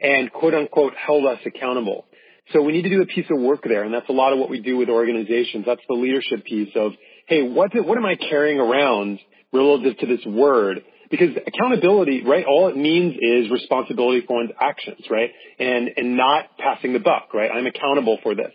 and 0.02 0.32
quote 0.32 0.54
unquote 0.54 0.94
held 0.96 1.26
us 1.26 1.40
accountable. 1.46 2.06
So 2.54 2.62
we 2.64 2.72
need 2.72 2.84
to 2.84 2.90
do 2.90 3.02
a 3.02 3.06
piece 3.06 3.28
of 3.30 3.40
work 3.40 3.64
there, 3.64 3.84
and 3.84 3.94
that's 3.94 4.10
a 4.10 4.14
lot 4.14 4.34
of 4.34 4.40
what 4.40 4.50
we 4.50 4.60
do 4.60 4.78
with 4.78 4.90
organizations. 4.90 5.66
That's 5.68 5.82
the 5.88 5.94
leadership 5.94 6.46
piece 6.46 6.70
of, 6.76 6.94
hey, 7.28 7.44
what, 7.44 7.72
what 7.76 7.98
am 7.98 8.06
I 8.06 8.16
carrying 8.16 8.60
around 8.60 9.20
relative 9.54 9.98
to 10.00 10.06
this 10.08 10.26
word? 10.26 10.84
Because 11.12 11.36
accountability, 11.46 12.24
right, 12.24 12.46
all 12.46 12.68
it 12.68 12.78
means 12.78 13.16
is 13.20 13.52
responsibility 13.52 14.24
for 14.26 14.38
one's 14.38 14.52
actions, 14.60 15.06
right? 15.10 15.30
And, 15.60 15.90
and 15.96 16.18
not 16.18 16.58
passing 16.58 16.94
the 16.94 17.00
buck, 17.00 17.34
right? 17.34 17.52
I'm 17.52 17.68
accountable 17.68 18.18
for 18.24 18.34
this. 18.36 18.52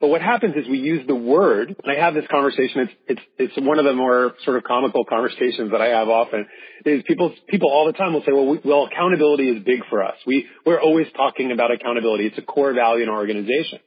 But 0.00 0.08
what 0.08 0.20
happens 0.20 0.54
is 0.56 0.68
we 0.68 0.78
use 0.78 1.06
the 1.06 1.14
word, 1.14 1.68
and 1.82 1.90
I 1.90 2.00
have 2.04 2.14
this 2.14 2.24
conversation, 2.30 2.82
it's, 2.82 2.92
it's, 3.06 3.20
it's 3.38 3.66
one 3.66 3.78
of 3.78 3.84
the 3.84 3.94
more 3.94 4.34
sort 4.44 4.56
of 4.56 4.64
comical 4.64 5.04
conversations 5.04 5.70
that 5.70 5.80
I 5.80 5.96
have 5.98 6.08
often, 6.08 6.46
is 6.84 7.02
people, 7.06 7.32
people 7.48 7.70
all 7.70 7.86
the 7.86 7.92
time 7.92 8.12
will 8.12 8.22
say, 8.22 8.32
well, 8.32 8.46
we, 8.46 8.60
well, 8.64 8.86
accountability 8.86 9.48
is 9.48 9.64
big 9.64 9.80
for 9.88 10.02
us. 10.04 10.16
We, 10.26 10.46
we're 10.66 10.80
always 10.80 11.06
talking 11.16 11.52
about 11.52 11.70
accountability. 11.70 12.26
It's 12.26 12.38
a 12.38 12.42
core 12.42 12.74
value 12.74 13.04
in 13.04 13.08
our 13.08 13.16
organization. 13.16 13.78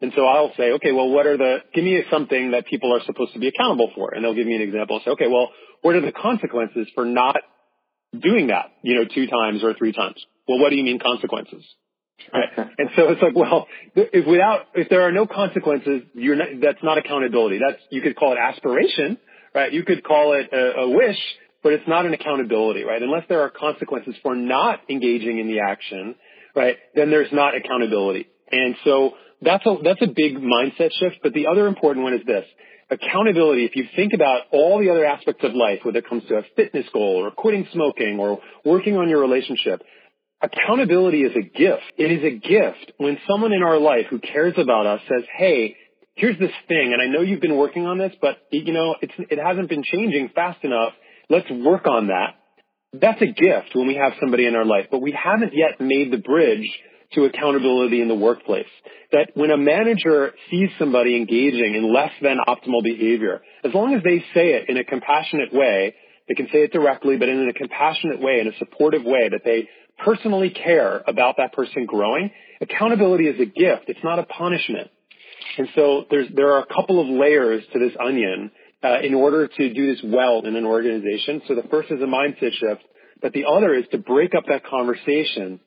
And 0.00 0.12
so 0.16 0.24
I'll 0.24 0.52
say, 0.56 0.72
okay, 0.72 0.92
well, 0.92 1.10
what 1.10 1.26
are 1.26 1.36
the, 1.36 1.58
give 1.74 1.84
me 1.84 2.02
something 2.10 2.52
that 2.52 2.66
people 2.66 2.94
are 2.96 3.04
supposed 3.04 3.34
to 3.34 3.38
be 3.38 3.48
accountable 3.48 3.92
for. 3.94 4.14
And 4.14 4.24
they'll 4.24 4.34
give 4.34 4.46
me 4.46 4.56
an 4.56 4.62
example. 4.62 4.96
I'll 4.96 5.04
say, 5.04 5.10
okay, 5.10 5.28
well, 5.28 5.50
what 5.82 5.94
are 5.94 6.00
the 6.00 6.12
consequences 6.12 6.88
for 6.94 7.04
not 7.04 7.36
doing 8.18 8.46
that, 8.46 8.72
you 8.82 8.94
know, 8.94 9.04
two 9.04 9.26
times 9.26 9.62
or 9.62 9.74
three 9.74 9.92
times? 9.92 10.24
Well, 10.48 10.58
what 10.58 10.70
do 10.70 10.76
you 10.76 10.84
mean 10.84 10.98
consequences? 10.98 11.64
Right. 12.32 12.68
And 12.78 12.90
so 12.96 13.10
it's 13.10 13.20
like, 13.20 13.34
well, 13.34 13.66
if 13.94 14.26
without, 14.26 14.66
if 14.74 14.88
there 14.88 15.02
are 15.02 15.12
no 15.12 15.26
consequences, 15.26 16.02
you're 16.14 16.36
not, 16.36 16.48
that's 16.62 16.82
not 16.82 16.96
accountability. 16.98 17.58
That's, 17.58 17.82
you 17.90 18.00
could 18.00 18.16
call 18.16 18.32
it 18.32 18.38
aspiration, 18.38 19.18
right? 19.54 19.72
You 19.72 19.84
could 19.84 20.02
call 20.02 20.32
it 20.32 20.50
a, 20.52 20.80
a 20.80 20.90
wish, 20.90 21.18
but 21.62 21.72
it's 21.72 21.86
not 21.86 22.06
an 22.06 22.14
accountability, 22.14 22.84
right? 22.84 23.02
Unless 23.02 23.24
there 23.28 23.42
are 23.42 23.50
consequences 23.50 24.14
for 24.22 24.34
not 24.34 24.80
engaging 24.88 25.38
in 25.38 25.48
the 25.48 25.60
action, 25.60 26.14
right? 26.54 26.76
Then 26.94 27.10
there's 27.10 27.32
not 27.32 27.54
accountability. 27.54 28.28
And 28.50 28.76
so 28.84 29.12
that's 29.42 29.64
a, 29.66 29.76
that's 29.82 30.02
a 30.02 30.06
big 30.06 30.38
mindset 30.38 30.90
shift. 30.98 31.18
But 31.22 31.34
the 31.34 31.46
other 31.48 31.66
important 31.66 32.04
one 32.04 32.14
is 32.14 32.24
this. 32.26 32.44
Accountability, 32.90 33.64
if 33.66 33.76
you 33.76 33.84
think 33.94 34.14
about 34.14 34.42
all 34.50 34.80
the 34.80 34.90
other 34.90 35.04
aspects 35.04 35.44
of 35.44 35.54
life, 35.54 35.80
whether 35.84 35.98
it 35.98 36.08
comes 36.08 36.24
to 36.28 36.36
a 36.36 36.42
fitness 36.56 36.86
goal 36.92 37.24
or 37.24 37.30
quitting 37.30 37.68
smoking 37.72 38.18
or 38.18 38.40
working 38.64 38.96
on 38.96 39.08
your 39.08 39.20
relationship, 39.20 39.82
Accountability 40.42 41.22
is 41.22 41.32
a 41.36 41.42
gift. 41.42 41.82
It 41.98 42.10
is 42.10 42.24
a 42.24 42.30
gift 42.30 42.92
when 42.96 43.18
someone 43.28 43.52
in 43.52 43.62
our 43.62 43.78
life 43.78 44.06
who 44.08 44.18
cares 44.18 44.54
about 44.56 44.86
us 44.86 45.00
says, 45.08 45.24
hey, 45.36 45.76
here's 46.14 46.38
this 46.38 46.52
thing, 46.66 46.92
and 46.92 47.02
I 47.02 47.06
know 47.06 47.20
you've 47.20 47.42
been 47.42 47.56
working 47.56 47.86
on 47.86 47.98
this, 47.98 48.12
but 48.20 48.38
you 48.50 48.72
know, 48.72 48.94
it 49.00 49.38
hasn't 49.38 49.68
been 49.68 49.82
changing 49.82 50.30
fast 50.34 50.64
enough. 50.64 50.92
Let's 51.28 51.50
work 51.50 51.86
on 51.86 52.08
that. 52.08 52.36
That's 52.92 53.20
a 53.22 53.26
gift 53.26 53.74
when 53.74 53.86
we 53.86 53.96
have 53.96 54.14
somebody 54.18 54.46
in 54.46 54.56
our 54.56 54.64
life, 54.64 54.86
but 54.90 55.02
we 55.02 55.12
haven't 55.12 55.52
yet 55.54 55.80
made 55.80 56.10
the 56.10 56.18
bridge 56.18 56.68
to 57.12 57.24
accountability 57.24 58.00
in 58.00 58.08
the 58.08 58.14
workplace. 58.14 58.66
That 59.12 59.30
when 59.34 59.50
a 59.50 59.56
manager 59.56 60.32
sees 60.50 60.70
somebody 60.78 61.16
engaging 61.16 61.74
in 61.74 61.92
less 61.92 62.12
than 62.22 62.38
optimal 62.46 62.82
behavior, 62.82 63.42
as 63.64 63.74
long 63.74 63.94
as 63.94 64.02
they 64.02 64.20
say 64.34 64.54
it 64.54 64.68
in 64.68 64.76
a 64.76 64.84
compassionate 64.84 65.52
way, 65.52 65.94
they 66.28 66.34
can 66.34 66.46
say 66.52 66.58
it 66.62 66.72
directly, 66.72 67.16
but 67.16 67.28
in 67.28 67.48
a 67.48 67.52
compassionate 67.52 68.20
way, 68.20 68.40
in 68.40 68.46
a 68.46 68.56
supportive 68.58 69.04
way, 69.04 69.28
that 69.28 69.42
they 69.44 69.68
personally 70.04 70.50
care 70.50 71.02
about 71.06 71.36
that 71.38 71.52
person 71.52 71.86
growing, 71.86 72.30
accountability 72.60 73.26
is 73.26 73.40
a 73.40 73.46
gift. 73.46 73.84
It's 73.88 74.04
not 74.04 74.18
a 74.18 74.24
punishment. 74.24 74.90
And 75.58 75.68
so 75.74 76.04
there's, 76.10 76.28
there 76.34 76.54
are 76.54 76.62
a 76.62 76.66
couple 76.66 77.00
of 77.00 77.08
layers 77.08 77.62
to 77.72 77.78
this 77.78 77.92
onion 77.98 78.50
uh, 78.82 79.00
in 79.02 79.14
order 79.14 79.48
to 79.48 79.74
do 79.74 79.94
this 79.94 80.02
well 80.04 80.42
in 80.44 80.56
an 80.56 80.64
organization. 80.64 81.42
So 81.48 81.54
the 81.54 81.64
first 81.70 81.90
is 81.90 82.00
a 82.00 82.06
mindset 82.06 82.52
shift. 82.52 82.82
But 83.20 83.32
the 83.32 83.44
other 83.46 83.74
is 83.74 83.84
to 83.92 83.98
break 83.98 84.34
up 84.34 84.44
that 84.48 84.64
conversation. 84.64 85.60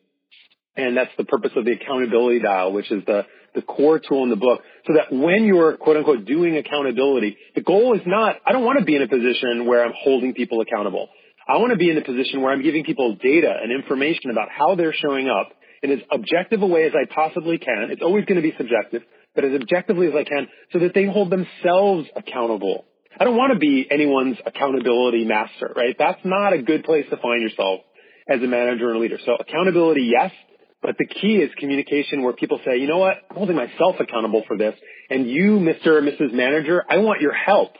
And 0.75 0.97
that's 0.97 1.11
the 1.17 1.23
purpose 1.23 1.51
of 1.55 1.65
the 1.65 1.73
accountability 1.73 2.39
dial, 2.39 2.73
which 2.73 2.91
is 2.91 3.03
the, 3.05 3.25
the 3.53 3.61
core 3.61 3.99
tool 3.99 4.23
in 4.23 4.31
the 4.31 4.35
book. 4.35 4.61
So 4.87 4.93
that 4.93 5.15
when 5.15 5.45
you're 5.45 5.77
quote 5.77 5.97
unquote 5.97 6.25
doing 6.25 6.57
accountability, 6.57 7.37
the 7.53 7.61
goal 7.61 7.93
is 7.93 8.01
not, 8.07 8.37
I 8.45 8.51
don't 8.51 8.65
want 8.65 8.79
to 8.79 8.85
be 8.85 8.95
in 8.95 9.03
a 9.03 9.07
position 9.07 9.67
where 9.67 9.85
I'm 9.85 9.93
holding 9.95 10.33
people 10.33 10.61
accountable. 10.61 11.09
I 11.47 11.57
want 11.57 11.71
to 11.71 11.77
be 11.77 11.89
in 11.89 11.97
a 11.97 12.03
position 12.03 12.41
where 12.41 12.53
I'm 12.53 12.63
giving 12.63 12.83
people 12.83 13.15
data 13.15 13.53
and 13.61 13.71
information 13.71 14.31
about 14.31 14.49
how 14.49 14.75
they're 14.75 14.93
showing 14.93 15.29
up 15.29 15.51
in 15.81 15.91
as 15.91 15.99
objective 16.09 16.61
a 16.61 16.67
way 16.67 16.85
as 16.85 16.93
I 16.95 17.13
possibly 17.13 17.57
can. 17.57 17.89
It's 17.91 18.01
always 18.01 18.25
going 18.25 18.41
to 18.41 18.41
be 18.41 18.53
subjective, 18.57 19.03
but 19.35 19.43
as 19.43 19.53
objectively 19.53 20.07
as 20.07 20.13
I 20.15 20.23
can 20.23 20.47
so 20.71 20.79
that 20.79 20.93
they 20.93 21.05
hold 21.05 21.29
themselves 21.29 22.07
accountable. 22.15 22.85
I 23.19 23.25
don't 23.25 23.37
want 23.37 23.53
to 23.53 23.59
be 23.59 23.85
anyone's 23.91 24.37
accountability 24.45 25.25
master, 25.25 25.73
right? 25.75 25.95
That's 25.97 26.21
not 26.23 26.53
a 26.53 26.61
good 26.61 26.83
place 26.83 27.05
to 27.09 27.17
find 27.17 27.41
yourself 27.41 27.81
as 28.27 28.41
a 28.41 28.47
manager 28.47 28.87
and 28.87 28.97
a 28.97 28.99
leader. 28.99 29.19
So 29.25 29.35
accountability, 29.35 30.09
yes, 30.11 30.31
but 30.81 30.97
the 30.97 31.05
key 31.05 31.35
is 31.35 31.51
communication 31.59 32.23
where 32.23 32.33
people 32.33 32.59
say, 32.65 32.77
you 32.77 32.87
know 32.87 32.97
what, 32.97 33.17
I'm 33.29 33.35
holding 33.35 33.55
myself 33.55 33.97
accountable 33.99 34.43
for 34.47 34.57
this. 34.57 34.75
And 35.09 35.29
you, 35.29 35.59
Mr. 35.59 35.87
or 35.87 36.01
Mrs. 36.01 36.33
Manager, 36.33 36.83
I 36.89 36.97
want 36.97 37.21
your 37.21 37.33
help, 37.33 37.73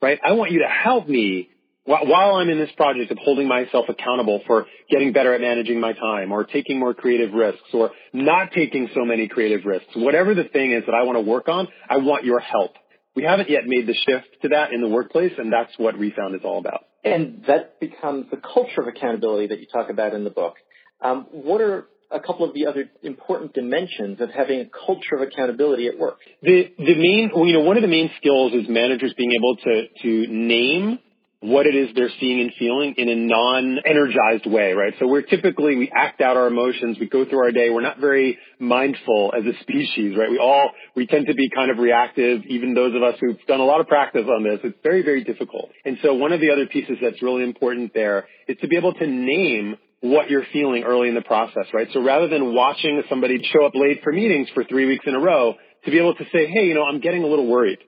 right? 0.00 0.18
I 0.24 0.32
want 0.32 0.50
you 0.50 0.60
to 0.60 0.68
help 0.68 1.08
me 1.08 1.48
while 1.84 2.36
I'm 2.36 2.48
in 2.48 2.58
this 2.58 2.70
project 2.76 3.10
of 3.10 3.18
holding 3.18 3.48
myself 3.48 3.86
accountable 3.88 4.40
for 4.46 4.66
getting 4.90 5.12
better 5.12 5.34
at 5.34 5.40
managing 5.40 5.80
my 5.80 5.92
time 5.92 6.32
or 6.32 6.44
taking 6.44 6.78
more 6.78 6.94
creative 6.94 7.32
risks 7.32 7.68
or 7.72 7.90
not 8.12 8.52
taking 8.52 8.88
so 8.94 9.04
many 9.04 9.28
creative 9.28 9.64
risks, 9.64 9.88
whatever 9.96 10.34
the 10.34 10.44
thing 10.44 10.72
is 10.72 10.84
that 10.86 10.94
I 10.94 11.02
want 11.02 11.16
to 11.16 11.22
work 11.22 11.48
on, 11.48 11.68
I 11.88 11.98
want 11.98 12.24
your 12.24 12.40
help. 12.40 12.72
We 13.14 13.24
haven't 13.24 13.50
yet 13.50 13.62
made 13.66 13.86
the 13.86 13.94
shift 13.94 14.28
to 14.42 14.48
that 14.48 14.72
in 14.72 14.80
the 14.80 14.88
workplace, 14.88 15.32
and 15.36 15.52
that's 15.52 15.72
what 15.76 15.98
Refound 15.98 16.34
is 16.34 16.42
all 16.44 16.58
about. 16.58 16.84
And 17.04 17.44
that 17.46 17.78
becomes 17.78 18.26
the 18.30 18.38
culture 18.38 18.80
of 18.80 18.86
accountability 18.86 19.48
that 19.48 19.60
you 19.60 19.66
talk 19.70 19.90
about 19.90 20.14
in 20.14 20.24
the 20.24 20.30
book. 20.30 20.54
Um, 21.00 21.26
what 21.32 21.60
are 21.60 21.88
a 22.10 22.20
couple 22.20 22.46
of 22.46 22.54
the 22.54 22.66
other 22.66 22.90
important 23.02 23.54
dimensions 23.54 24.20
of 24.20 24.30
having 24.30 24.60
a 24.60 24.66
culture 24.86 25.16
of 25.16 25.22
accountability 25.22 25.88
at 25.88 25.98
work? 25.98 26.18
The 26.42 26.72
the 26.78 26.94
main, 26.94 27.30
you 27.34 27.52
know, 27.52 27.60
one 27.60 27.76
of 27.76 27.82
the 27.82 27.88
main 27.88 28.10
skills 28.18 28.52
is 28.52 28.68
managers 28.68 29.12
being 29.16 29.32
able 29.32 29.56
to 29.56 29.88
to 30.02 30.32
name 30.32 30.98
what 31.42 31.66
it 31.66 31.74
is 31.74 31.88
they're 31.96 32.10
seeing 32.20 32.40
and 32.40 32.52
feeling 32.56 32.94
in 32.96 33.08
a 33.08 33.16
non-energized 33.16 34.46
way, 34.46 34.72
right? 34.74 34.94
So 35.00 35.08
we're 35.08 35.22
typically, 35.22 35.76
we 35.76 35.90
act 35.94 36.20
out 36.20 36.36
our 36.36 36.46
emotions, 36.46 36.98
we 37.00 37.08
go 37.08 37.24
through 37.24 37.40
our 37.40 37.50
day, 37.50 37.68
we're 37.68 37.82
not 37.82 37.98
very 37.98 38.38
mindful 38.60 39.34
as 39.36 39.44
a 39.44 39.58
species, 39.62 40.16
right? 40.16 40.30
We 40.30 40.38
all, 40.38 40.70
we 40.94 41.06
tend 41.08 41.26
to 41.26 41.34
be 41.34 41.50
kind 41.50 41.70
of 41.72 41.78
reactive, 41.78 42.42
even 42.46 42.74
those 42.74 42.94
of 42.94 43.02
us 43.02 43.16
who've 43.20 43.38
done 43.48 43.58
a 43.58 43.64
lot 43.64 43.80
of 43.80 43.88
practice 43.88 44.24
on 44.28 44.44
this, 44.44 44.60
it's 44.62 44.78
very, 44.84 45.02
very 45.02 45.24
difficult. 45.24 45.70
And 45.84 45.98
so 46.00 46.14
one 46.14 46.32
of 46.32 46.40
the 46.40 46.52
other 46.52 46.66
pieces 46.66 46.98
that's 47.02 47.20
really 47.20 47.42
important 47.42 47.92
there 47.92 48.28
is 48.46 48.56
to 48.60 48.68
be 48.68 48.76
able 48.76 48.94
to 48.94 49.06
name 49.06 49.76
what 50.00 50.30
you're 50.30 50.46
feeling 50.52 50.84
early 50.84 51.08
in 51.08 51.16
the 51.16 51.22
process, 51.22 51.66
right? 51.74 51.88
So 51.92 52.02
rather 52.02 52.28
than 52.28 52.54
watching 52.54 53.02
somebody 53.08 53.42
show 53.52 53.66
up 53.66 53.72
late 53.74 54.00
for 54.04 54.12
meetings 54.12 54.48
for 54.54 54.62
three 54.62 54.86
weeks 54.86 55.04
in 55.08 55.14
a 55.14 55.20
row, 55.20 55.54
to 55.84 55.90
be 55.90 55.98
able 55.98 56.14
to 56.14 56.24
say, 56.32 56.46
hey, 56.46 56.66
you 56.66 56.74
know, 56.74 56.84
I'm 56.84 57.00
getting 57.00 57.24
a 57.24 57.26
little 57.26 57.48
worried 57.48 57.78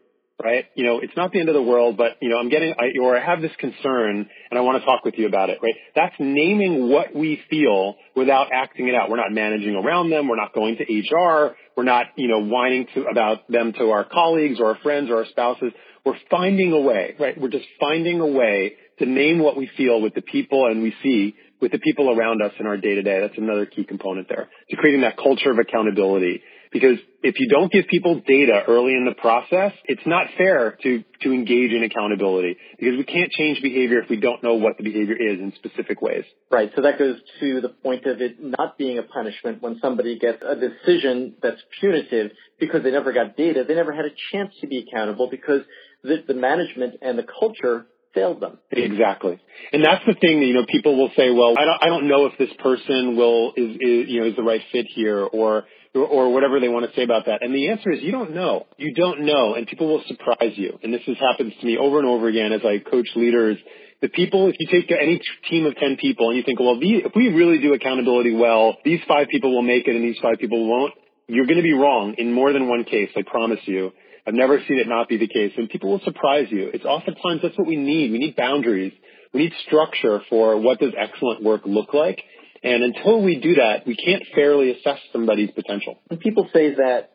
right? 0.43 0.67
You 0.75 0.85
know, 0.85 1.01
it's 1.01 1.17
not 1.17 1.33
the 1.33 1.41
end 1.41 1.49
of 1.49 1.55
the 1.55 1.63
world, 1.63 1.97
but 1.97 2.17
you 2.21 2.29
know, 2.29 2.39
I'm 2.39 2.49
getting, 2.49 2.75
I, 2.79 2.99
or 3.01 3.17
I 3.17 3.25
have 3.25 3.41
this 3.41 3.53
concern 3.59 4.29
and 4.51 4.59
I 4.59 4.61
want 4.63 4.81
to 4.81 4.85
talk 4.85 5.05
with 5.05 5.15
you 5.17 5.27
about 5.27 5.51
it, 5.51 5.59
right? 5.63 5.75
That's 5.95 6.15
naming 6.19 6.89
what 6.89 7.15
we 7.15 7.41
feel 7.49 7.97
without 8.17 8.49
acting 8.53 8.89
it 8.89 8.95
out. 8.95 9.11
We're 9.11 9.17
not 9.17 9.33
managing 9.33 9.77
around 9.77 10.11
them. 10.11 10.29
We're 10.29 10.37
not 10.37 10.55
going 10.55 10.77
to 10.77 10.85
HR. 10.85 11.57
We're 11.77 11.85
not, 11.85 12.07
you 12.17 12.29
know, 12.29 12.41
whining 12.41 12.87
to, 12.95 13.05
about 13.07 13.49
them 13.49 13.73
to 13.75 13.91
our 13.91 14.05
colleagues 14.05 14.59
or 14.61 14.75
our 14.75 14.79
friends 14.83 15.11
or 15.11 15.19
our 15.19 15.27
spouses. 15.27 15.73
We're 16.05 16.19
finding 16.31 16.73
a 16.73 16.81
way, 16.81 17.15
right? 17.19 17.41
We're 17.41 17.49
just 17.49 17.67
finding 17.81 18.21
a 18.21 18.27
way 18.27 18.75
to 18.99 19.07
name 19.07 19.39
what 19.39 19.57
we 19.57 19.71
feel 19.77 20.01
with 20.01 20.15
the 20.15 20.23
people 20.23 20.67
and 20.67 20.83
we 20.83 20.95
see 21.03 21.35
with 21.61 21.73
the 21.73 21.79
people 21.79 22.11
around 22.11 22.43
us 22.43 22.53
in 22.61 22.67
our 22.67 22.77
day 22.77 22.95
to 22.97 23.03
day. 23.03 23.21
That's 23.21 23.39
another 23.39 23.67
key 23.67 23.85
component 23.85 24.29
there 24.29 24.49
to 24.71 24.77
creating 24.77 25.01
that 25.01 25.17
culture 25.17 25.51
of 25.51 25.59
accountability 25.59 26.43
because 26.75 26.99
if 27.23 27.37
you 27.39 27.49
don't 27.49 27.71
give 27.71 27.87
people 27.87 28.21
data 28.27 28.65
early 28.67 28.95
in 28.95 29.05
the 29.05 29.15
process, 29.15 29.73
it's 29.85 30.05
not 30.05 30.27
fair 30.37 30.77
to, 30.83 31.05
to 31.23 31.33
engage 31.33 31.71
in 31.71 31.85
accountability 31.85 32.57
because 32.81 32.97
we 32.99 33.05
can't 33.05 33.31
change 33.31 33.63
behavior 33.63 34.01
if 34.03 34.11
we 34.11 34.19
don't 34.19 34.43
know 34.43 34.55
what 34.55 34.77
the 34.77 34.83
behavior 34.83 35.15
is 35.15 35.39
in 35.39 35.53
specific 35.55 36.03
ways. 36.03 36.25
Right. 36.51 36.73
So 36.75 36.83
that 36.83 36.99
goes 36.99 37.21
to 37.39 37.61
the 37.61 37.69
point 37.69 38.07
of 38.07 38.21
it 38.21 38.43
not 38.43 38.77
being 38.77 38.99
a 38.99 39.05
punishment 39.05 39.63
when 39.63 39.79
somebody 39.81 40.19
gets 40.19 40.43
a 40.43 40.57
decision 40.57 41.37
that's 41.41 41.63
punitive 41.81 42.33
because 42.59 42.83
they 42.83 42.91
never 42.91 43.13
got 43.13 43.37
data. 43.37 43.65
They 43.67 43.77
never 43.77 43.93
had 43.93 44.07
a 44.07 44.15
chance 44.33 44.53
to 44.61 44.67
be 44.67 44.85
accountable 44.87 45.29
because 45.31 45.61
the, 46.03 46.25
the 46.27 46.35
management 46.35 46.97
and 47.03 47.17
the 47.17 47.25
culture 47.25 47.87
failed 48.15 48.41
them. 48.41 48.59
Exactly. 48.73 49.41
And 49.73 49.85
that's 49.85 50.05
the 50.07 50.15
thing 50.15 50.41
that, 50.41 50.47
you 50.47 50.55
know, 50.55 50.67
people 50.69 50.97
will 50.97 51.11
say, 51.17 51.31
well, 51.31 51.55
I 51.57 51.65
don't, 51.65 51.83
I 51.83 51.87
don't 51.87 52.09
know 52.09 52.27
if 52.27 52.37
this 52.37 52.51
person 52.59 53.17
will, 53.17 53.53
is, 53.57 53.77
is, 53.77 54.09
you 54.09 54.21
know, 54.21 54.27
is 54.27 54.37
the 54.37 54.43
right 54.43 54.61
fit 54.73 54.87
here 54.93 55.21
or, 55.21 55.65
or, 55.95 56.07
or 56.07 56.33
whatever 56.33 56.61
they 56.61 56.69
want 56.69 56.89
to 56.89 56.97
say 56.97 57.05
about 57.05 57.27
that. 57.27 57.43
And 57.43 57.55
the 57.55 57.71
answer 57.71 57.91
is 57.93 58.03
you 58.03 58.13
don't 58.13 58.35
know. 58.35 58.67
You 58.77 58.95
don't 58.95 59.25
know. 59.25 59.55
And 59.55 59.67
people 59.67 59.89
will 59.89 60.03
surprise 60.07 60.53
you. 60.57 60.79
And 60.83 60.93
this 60.93 61.03
has 61.07 61.17
happened 61.19 61.53
to 61.59 61.67
me 61.67 61.79
over 61.79 61.99
and 61.99 62.09
over 62.09 62.29
again 62.29 62.53
as 62.53 62.61
I 62.65 62.79
coach 62.79 63.09
leaders. 63.17 63.59
The 64.03 64.09
people, 64.09 64.49
if 64.49 64.57
you 64.59 64.69
take 64.71 64.91
any 64.91 65.21
team 65.49 65.67
of 65.67 65.77
10 65.77 65.97
people 65.97 66.29
and 66.29 66.37
you 66.37 66.43
think, 66.43 66.61
well, 66.61 66.79
if 66.81 67.13
we 67.15 67.29
really 67.29 67.61
do 67.61 67.73
accountability 67.73 68.35
well, 68.35 68.77
these 68.85 69.01
five 69.09 69.29
people 69.29 69.55
will 69.55 69.63
make 69.63 69.87
it 69.87 69.95
and 69.95 70.05
these 70.05 70.19
five 70.21 70.37
people 70.39 70.69
won't, 70.69 70.93
you're 71.27 71.47
going 71.47 71.57
to 71.57 71.63
be 71.63 71.73
wrong 71.73 72.15
in 72.19 72.33
more 72.33 72.53
than 72.53 72.69
one 72.69 72.85
case, 72.85 73.09
I 73.17 73.23
promise 73.23 73.61
you. 73.65 73.93
I've 74.27 74.35
never 74.35 74.59
seen 74.67 74.79
it 74.79 74.89
not 74.89 75.09
be 75.09 75.17
the 75.17 75.29
case. 75.29 75.53
And 75.57 75.71
people 75.71 75.91
will 75.91 76.01
surprise 76.05 76.49
you. 76.51 76.71
It's 76.73 76.85
oftentimes 76.85 77.41
that's 77.43 77.57
what 77.57 77.67
we 77.67 77.77
need. 77.77 78.11
We 78.11 78.19
need 78.19 78.37
boundaries. 78.37 78.93
We 79.33 79.43
need 79.43 79.53
structure 79.67 80.21
for 80.29 80.59
what 80.59 80.81
does 80.81 80.93
excellent 80.99 81.43
work 81.43 81.63
look 81.65 81.95
like. 81.95 82.23
And 82.65 82.83
until 82.83 83.23
we 83.23 83.39
do 83.39 83.57
that, 83.57 83.87
we 83.87 83.95
can't 83.95 84.23
fairly 84.35 84.71
assess 84.71 84.99
somebody's 85.13 85.51
potential. 85.51 86.01
And 86.11 86.19
people 86.19 86.49
say 86.51 86.75
that 86.77 87.11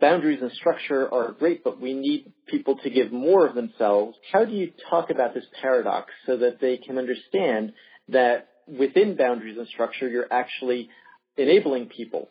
boundaries 0.00 0.38
and 0.40 0.52
structure 0.52 1.12
are 1.12 1.32
great, 1.32 1.64
but 1.64 1.80
we 1.80 1.92
need 1.92 2.32
people 2.46 2.78
to 2.84 2.88
give 2.88 3.10
more 3.10 3.44
of 3.44 3.56
themselves. 3.56 4.16
How 4.32 4.44
do 4.44 4.52
you 4.52 4.72
talk 4.88 5.10
about 5.10 5.34
this 5.34 5.44
paradox 5.60 6.12
so 6.24 6.36
that 6.36 6.60
they 6.60 6.76
can 6.76 6.98
understand 6.98 7.72
that 8.10 8.48
within 8.68 9.16
boundaries 9.16 9.58
and 9.58 9.66
structure, 9.66 10.08
you're 10.08 10.32
actually 10.32 10.88
enabling 11.36 11.86
people 11.86 12.28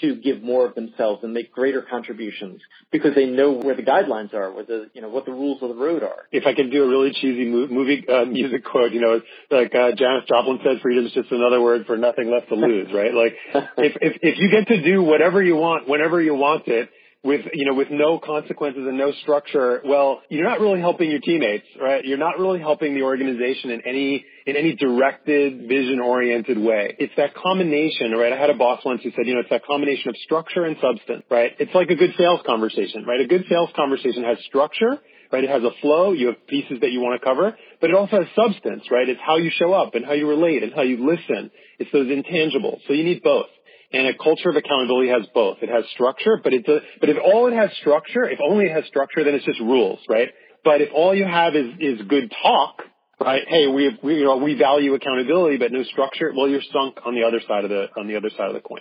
to 0.00 0.16
give 0.16 0.42
more 0.42 0.66
of 0.66 0.74
themselves 0.74 1.22
and 1.22 1.32
make 1.32 1.52
greater 1.52 1.82
contributions 1.82 2.60
because 2.90 3.14
they 3.14 3.26
know 3.26 3.52
where 3.52 3.74
the 3.74 3.82
guidelines 3.82 4.32
are, 4.32 4.50
where 4.50 4.64
the 4.64 4.90
you 4.94 5.02
know 5.02 5.08
what 5.08 5.26
the 5.26 5.32
rules 5.32 5.62
of 5.62 5.68
the 5.68 5.74
road 5.74 6.02
are. 6.02 6.24
If 6.32 6.46
I 6.46 6.54
can 6.54 6.70
do 6.70 6.84
a 6.84 6.88
really 6.88 7.12
cheesy 7.12 7.44
movie 7.44 8.04
uh, 8.08 8.24
music 8.24 8.64
quote, 8.64 8.92
you 8.92 9.00
know, 9.00 9.20
like 9.50 9.74
uh, 9.74 9.92
Janis 9.92 10.24
Joplin 10.28 10.60
said, 10.64 10.80
"Freedom 10.80 11.06
is 11.06 11.12
just 11.12 11.30
another 11.30 11.60
word 11.60 11.86
for 11.86 11.96
nothing 11.96 12.30
left 12.30 12.48
to 12.48 12.54
lose." 12.54 12.92
Right? 12.92 13.12
Like 13.12 13.36
if 13.78 13.96
if 14.00 14.18
if 14.22 14.38
you 14.38 14.50
get 14.50 14.68
to 14.68 14.82
do 14.82 15.02
whatever 15.02 15.42
you 15.42 15.56
want 15.56 15.88
whenever 15.88 16.20
you 16.20 16.34
want 16.34 16.66
it, 16.66 16.88
with 17.24 17.40
you 17.54 17.64
know 17.64 17.74
with 17.74 17.88
no 17.90 18.18
consequences 18.18 18.86
and 18.86 18.98
no 18.98 19.10
structure 19.22 19.80
well 19.84 20.20
you're 20.28 20.44
not 20.44 20.60
really 20.60 20.80
helping 20.80 21.10
your 21.10 21.20
teammates 21.20 21.66
right? 21.80 22.04
You're 22.04 22.18
not 22.18 22.38
really 22.38 22.60
helping 22.60 22.94
the 22.94 23.02
organization 23.02 23.70
in 23.70 23.80
any 23.86 24.24
in 24.46 24.56
any 24.56 24.74
directed 24.74 25.66
vision 25.66 26.00
oriented 26.00 26.58
way. 26.58 26.94
It's 26.98 27.14
that 27.16 27.34
combination 27.34 28.12
right? 28.12 28.32
I 28.32 28.38
had 28.38 28.50
a 28.50 28.54
boss 28.54 28.84
once 28.84 29.02
who 29.02 29.10
said 29.12 29.26
you 29.26 29.34
know 29.34 29.40
it's 29.40 29.50
that 29.50 29.64
combination 29.64 30.10
of 30.10 30.16
structure 30.18 30.64
and 30.64 30.76
substance 30.80 31.24
right? 31.30 31.52
It's 31.58 31.74
like 31.74 31.88
a 31.90 31.96
good 31.96 32.12
sales 32.18 32.40
conversation 32.46 33.04
right? 33.06 33.20
A 33.20 33.26
good 33.26 33.46
sales 33.48 33.70
conversation 33.74 34.22
has 34.24 34.38
structure 34.46 35.00
right? 35.32 35.42
It 35.42 35.50
has 35.50 35.64
a 35.64 35.72
flow. 35.80 36.12
You 36.12 36.28
have 36.28 36.46
pieces 36.46 36.78
that 36.82 36.92
you 36.92 37.00
want 37.00 37.20
to 37.20 37.24
cover 37.24 37.56
but 37.80 37.88
it 37.88 37.96
also 37.96 38.18
has 38.22 38.26
substance 38.36 38.84
right? 38.90 39.08
It's 39.08 39.20
how 39.24 39.38
you 39.38 39.50
show 39.50 39.72
up 39.72 39.94
and 39.94 40.04
how 40.04 40.12
you 40.12 40.28
relate 40.28 40.62
and 40.62 40.74
how 40.74 40.82
you 40.82 41.08
listen. 41.08 41.50
It's 41.78 41.90
those 41.90 42.08
intangibles. 42.08 42.80
So 42.86 42.92
you 42.92 43.02
need 43.02 43.22
both 43.22 43.46
and 43.94 44.08
a 44.08 44.14
culture 44.14 44.50
of 44.50 44.56
accountability 44.56 45.08
has 45.08 45.22
both. 45.32 45.58
It 45.62 45.68
has 45.68 45.84
structure, 45.94 46.40
but 46.42 46.52
it's 46.52 46.68
a, 46.68 46.80
but 47.00 47.08
if 47.08 47.16
all 47.24 47.46
it 47.46 47.54
has 47.54 47.70
structure, 47.80 48.28
if 48.28 48.40
only 48.42 48.66
it 48.66 48.72
has 48.72 48.84
structure, 48.86 49.22
then 49.22 49.34
it's 49.34 49.44
just 49.44 49.60
rules, 49.60 50.00
right? 50.08 50.30
But 50.64 50.80
if 50.80 50.88
all 50.92 51.14
you 51.14 51.24
have 51.24 51.54
is, 51.54 51.74
is 51.78 52.00
good 52.08 52.32
talk, 52.42 52.82
right? 53.20 53.42
Hey, 53.46 53.68
we, 53.68 53.96
we, 54.02 54.16
you 54.16 54.24
know, 54.24 54.38
we 54.38 54.54
value 54.58 54.94
accountability, 54.94 55.58
but 55.58 55.70
no 55.70 55.84
structure. 55.84 56.32
Well, 56.36 56.48
you're 56.48 56.66
sunk 56.72 56.98
on 57.06 57.14
the 57.14 57.22
other 57.22 57.40
side 57.46 57.64
of 57.64 57.70
the, 57.70 57.86
on 57.96 58.08
the 58.08 58.16
other 58.16 58.30
side 58.30 58.48
of 58.48 58.54
the 58.54 58.60
coin. 58.60 58.80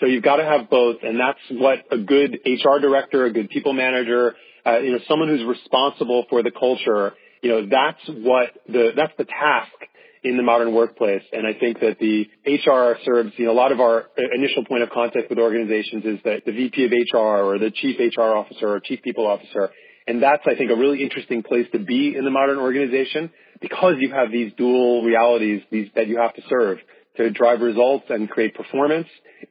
So 0.00 0.06
you've 0.06 0.24
got 0.24 0.36
to 0.36 0.44
have 0.44 0.68
both, 0.68 0.96
and 1.02 1.18
that's 1.18 1.38
what 1.50 1.78
a 1.90 1.98
good 1.98 2.40
HR 2.44 2.78
director, 2.80 3.24
a 3.24 3.32
good 3.32 3.48
people 3.48 3.72
manager, 3.72 4.34
uh, 4.66 4.78
you 4.78 4.92
know, 4.92 4.98
someone 5.08 5.28
who's 5.28 5.44
responsible 5.44 6.26
for 6.28 6.42
the 6.42 6.50
culture, 6.50 7.14
you 7.40 7.50
know, 7.50 7.66
that's 7.70 8.02
what 8.08 8.50
the, 8.68 8.90
that's 8.96 9.12
the 9.16 9.24
task 9.24 9.72
in 10.24 10.36
the 10.36 10.42
modern 10.42 10.72
workplace. 10.74 11.22
And 11.32 11.46
I 11.46 11.54
think 11.54 11.80
that 11.80 11.98
the 11.98 12.28
HR 12.46 12.98
serves, 13.04 13.32
you 13.36 13.46
know, 13.46 13.52
a 13.52 13.58
lot 13.58 13.72
of 13.72 13.80
our 13.80 14.06
initial 14.34 14.64
point 14.64 14.82
of 14.82 14.90
contact 14.90 15.28
with 15.30 15.38
organizations 15.38 16.04
is 16.04 16.18
that 16.24 16.44
the 16.46 16.52
VP 16.52 16.84
of 16.84 16.92
HR 16.92 17.42
or 17.42 17.58
the 17.58 17.70
chief 17.70 17.98
HR 17.98 18.34
officer 18.34 18.68
or 18.68 18.80
chief 18.80 19.02
people 19.02 19.26
officer. 19.26 19.70
And 20.06 20.22
that's, 20.22 20.42
I 20.46 20.56
think, 20.56 20.70
a 20.70 20.76
really 20.76 21.02
interesting 21.02 21.42
place 21.42 21.66
to 21.72 21.78
be 21.78 22.14
in 22.16 22.24
the 22.24 22.30
modern 22.30 22.58
organization 22.58 23.30
because 23.60 23.94
you 23.98 24.12
have 24.12 24.30
these 24.32 24.52
dual 24.56 25.04
realities 25.04 25.62
these, 25.70 25.88
that 25.94 26.08
you 26.08 26.18
have 26.18 26.34
to 26.34 26.42
serve 26.48 26.78
to 27.16 27.30
drive 27.30 27.60
results 27.60 28.06
and 28.08 28.28
create 28.28 28.54
performance 28.54 29.06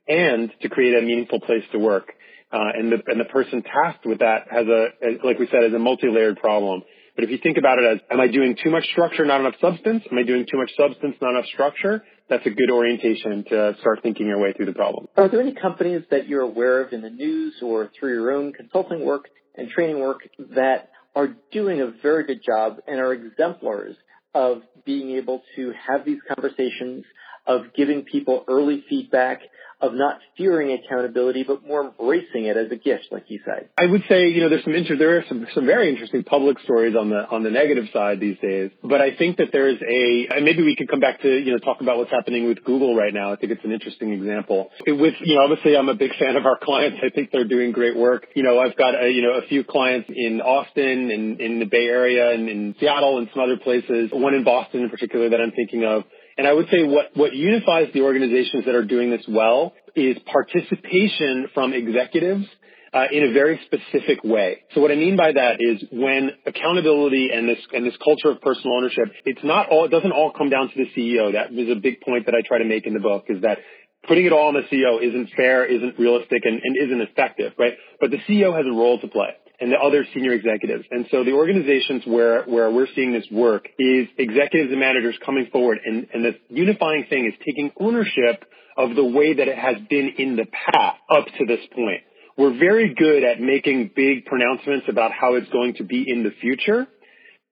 and 0.08 0.52
to 0.62 0.70
create 0.70 0.96
a 0.96 1.02
meaningful 1.02 1.40
place 1.40 1.64
to 1.72 1.80
work. 1.80 2.14
Uh, 2.52 2.58
and 2.76 2.92
the 2.92 2.98
and 3.08 3.18
the 3.18 3.26
person 3.26 3.64
tasked 3.64 4.06
with 4.06 4.20
that 4.20 4.48
has 4.50 4.66
a, 4.68 5.26
like 5.26 5.40
we 5.40 5.48
said, 5.48 5.64
is 5.64 5.74
a 5.74 5.80
multi-layered 5.80 6.38
problem 6.38 6.82
But 7.16 7.26
if 7.26 7.30
you 7.30 7.38
think 7.38 7.58
about 7.58 7.78
it 7.80 7.86
as, 7.86 8.00
am 8.10 8.20
I 8.20 8.28
doing 8.28 8.56
too 8.62 8.70
much 8.70 8.86
structure, 8.92 9.26
not 9.26 9.42
enough 9.42 9.56
substance? 9.60 10.04
Am 10.12 10.18
I 10.18 10.24
doing 10.24 10.46
too 10.50 10.58
much 10.58 10.72
substance, 10.78 11.16
not 11.22 11.32
enough 11.32 11.46
structure? 11.48 12.04
That's 12.30 12.46
a 12.46 12.50
good 12.50 12.72
orientation 12.72 13.44
to 13.50 13.76
start 13.82 14.00
thinking 14.02 14.28
your 14.28 14.40
way 14.40 14.54
through 14.54 14.68
the 14.68 14.74
problem. 14.74 15.08
Are 15.18 15.28
there 15.28 15.42
any 15.42 15.54
companies 15.54 16.04
that 16.12 16.28
you're 16.28 16.42
aware 16.42 16.82
of 16.82 16.94
in 16.94 17.02
the 17.02 17.10
news 17.10 17.56
or 17.62 17.92
through 18.00 18.14
your 18.14 18.32
own 18.32 18.54
consulting 18.54 19.06
work 19.06 19.26
and 19.56 19.70
training 19.70 20.00
work 20.00 20.20
that 20.56 20.90
are 21.16 21.36
doing 21.52 21.82
a 21.82 21.92
very 22.02 22.26
good 22.26 22.42
job 22.46 22.78
and 22.88 23.00
are 23.00 23.14
exemplars 23.14 23.96
of 24.34 24.62
being 24.86 25.12
able 25.18 25.44
to 25.58 25.74
have 25.88 26.06
these 26.06 26.20
conversations, 26.34 27.04
of 27.46 27.74
giving 27.76 28.04
people 28.04 28.46
early 28.48 28.86
feedback, 28.90 29.42
of 29.82 29.94
not 29.94 30.20
fearing 30.38 30.72
accountability, 30.72 31.44
but 31.44 31.66
more 31.66 31.86
embracing 31.86 32.46
it 32.46 32.58
as 32.58 32.72
a 32.72 32.76
gift, 32.76 33.08
like 33.12 33.26
you 33.28 33.40
said. 33.46 33.70
I 33.78 33.86
would 33.86 34.04
say, 34.08 34.30
you 34.30 34.42
know, 34.42 34.50
there's 34.50 34.64
some 34.64 34.76
inter- 34.76 34.98
there 34.98 35.18
are 35.18 35.26
some, 35.28 35.48
some 35.54 35.66
very 35.66 35.90
interesting 35.90 36.24
public 36.24 36.60
stories 36.60 36.96
on 36.96 37.10
the 37.10 37.28
on 37.28 37.44
the 37.44 37.50
negative 37.50 37.86
side 37.92 38.20
these 38.20 38.38
days. 38.40 38.72
But 38.84 39.02
I 39.02 39.16
think 39.16 39.38
that 39.38 39.50
there's 39.52 39.80
a, 39.82 40.36
and 40.36 40.46
maybe 40.46 40.64
we 40.64 40.76
could 40.76 40.90
come 40.90 41.00
back 41.00 41.22
to, 41.22 41.30
you 41.30 41.52
know, 41.52 41.58
talk 41.58 41.82
about 41.82 41.98
what's 41.98 42.12
happening 42.12 42.48
with 42.48 42.64
Google 42.64 42.96
right 42.96 43.14
now. 43.14 43.34
I 43.34 43.36
think 43.36 43.52
it's 43.52 43.64
an 43.64 43.72
interesting 43.72 44.14
example. 44.14 44.70
It, 44.86 44.94
With, 44.94 45.16
you 45.22 45.36
know, 45.36 45.44
obviously 45.44 45.76
I'm 45.76 45.90
a 45.90 45.96
big 45.96 46.12
fan 46.20 46.36
of 46.36 46.46
our 46.46 46.58
clients. 46.62 47.00
I 47.04 47.10
think 47.10 47.32
they're 47.32 47.48
doing 47.48 47.72
great 47.72 47.98
work. 47.98 48.28
You 48.36 48.44
know, 48.44 48.60
I've 48.60 48.78
got 48.78 49.02
a, 49.02 49.10
you 49.10 49.22
know 49.22 49.34
a 49.34 49.48
few 49.48 49.64
clients 49.64 50.10
in 50.14 50.42
Austin 50.42 51.12
and 51.12 51.40
in 51.40 51.60
the 51.60 51.66
Bay 51.66 51.86
Area 51.86 52.32
and 52.32 52.48
in 52.50 52.76
Seattle 52.80 53.18
and 53.18 53.30
some 53.34 53.44
other 53.44 53.58
places. 53.58 54.10
One 54.12 54.34
in 54.34 54.44
Boston 54.44 54.84
in 54.84 54.90
particular 54.90 55.30
that 55.30 55.42
I'm 55.42 55.52
thinking 55.52 55.84
of 55.84 56.04
and 56.38 56.48
I 56.48 56.54
would 56.54 56.68
say 56.70 56.84
what, 56.84 57.12
what 57.16 57.34
unifies 57.34 57.90
the 57.94 58.02
organizations 58.02 58.66
that 58.66 58.76
are 58.76 58.86
doing 58.86 59.10
this 59.12 59.26
well 59.28 59.74
is 59.96 60.18
participation 60.26 61.48
from 61.54 61.74
executives 61.74 62.46
uh, 62.94 63.06
in 63.12 63.24
a 63.24 63.32
very 63.32 63.60
specific 63.66 64.24
way. 64.24 64.64
So 64.74 64.82
what 64.82 64.92
I 64.92 64.96
mean 64.96 65.16
by 65.16 65.32
that 65.32 65.58
is 65.60 65.84
when 65.92 66.32
accountability 66.46 67.30
and 67.34 67.48
this 67.48 67.60
and 67.74 67.86
this 67.86 67.96
culture 68.04 68.30
of 68.30 68.42
personal 68.42 68.76
ownership, 68.76 69.06
it's 69.26 69.44
not 69.44 69.70
all 69.70 69.86
it 69.86 69.92
doesn't 69.92 70.12
all 70.12 70.32
come 70.32 70.50
down 70.50 70.70
to 70.70 70.76
the 70.76 70.90
CEO. 70.96 71.34
That 71.34 71.54
is 71.54 71.70
a 71.70 71.80
big 71.80 72.02
point 72.02 72.26
that 72.26 72.36
I 72.36 72.42
try 72.46 72.60
to 72.60 72.66
make 72.66 72.86
in 72.86 72.94
the 72.94 73.00
book 73.00 73.26
is 73.30 73.42
that 73.44 73.60
putting 74.08 74.26
it 74.26 74.34
all 74.34 74.48
on 74.48 74.56
the 74.56 74.64
CEO 74.64 75.02
isn't 75.02 75.30
fair, 75.38 75.66
isn't 75.66 76.00
realistic, 76.00 76.44
and, 76.44 76.60
and 76.62 76.76
isn't 76.76 77.02
effective, 77.02 77.54
right? 77.58 77.74
But 78.00 78.12
the 78.12 78.18
CEO 78.28 78.56
has 78.56 78.66
a 78.66 78.76
role 78.76 79.00
to 79.00 79.08
play 79.08 79.36
and 79.62 79.72
the 79.72 79.78
other 79.78 80.06
senior 80.14 80.34
executives. 80.34 80.86
And 80.90 81.06
so 81.12 81.24
the 81.24 81.34
organizations 81.34 82.02
where, 82.06 82.44
where 82.44 82.72
we're 82.72 82.88
seeing 82.96 83.14
this 83.14 83.28
work 83.32 83.68
is 83.78 84.08
executives 84.18 84.72
and 84.72 84.80
managers 84.80 85.16
coming 85.24 85.48
forward 85.52 85.78
and, 85.86 86.08
and 86.14 86.26
the 86.26 86.32
unifying 86.50 87.06
thing 87.10 87.28
is 87.28 87.34
taking 87.46 87.72
ownership 87.80 88.44
of 88.76 88.96
the 88.96 89.06
way 89.06 89.36
that 89.36 89.48
it 89.48 89.58
has 89.58 89.76
been 89.88 90.16
in 90.18 90.36
the 90.36 90.46
past 90.46 90.98
up 91.10 91.26
to 91.38 91.46
this 91.46 91.60
point. 91.76 92.02
We're 92.38 92.58
very 92.58 92.96
good 92.96 93.24
at 93.24 93.40
making 93.40 93.92
big 93.96 94.26
pronouncements 94.26 94.88
about 94.90 95.12
how 95.12 95.36
it's 95.36 95.50
going 95.50 95.76
to 95.76 95.84
be 95.84 96.06
in 96.08 96.24
the 96.24 96.32
future. 96.42 96.88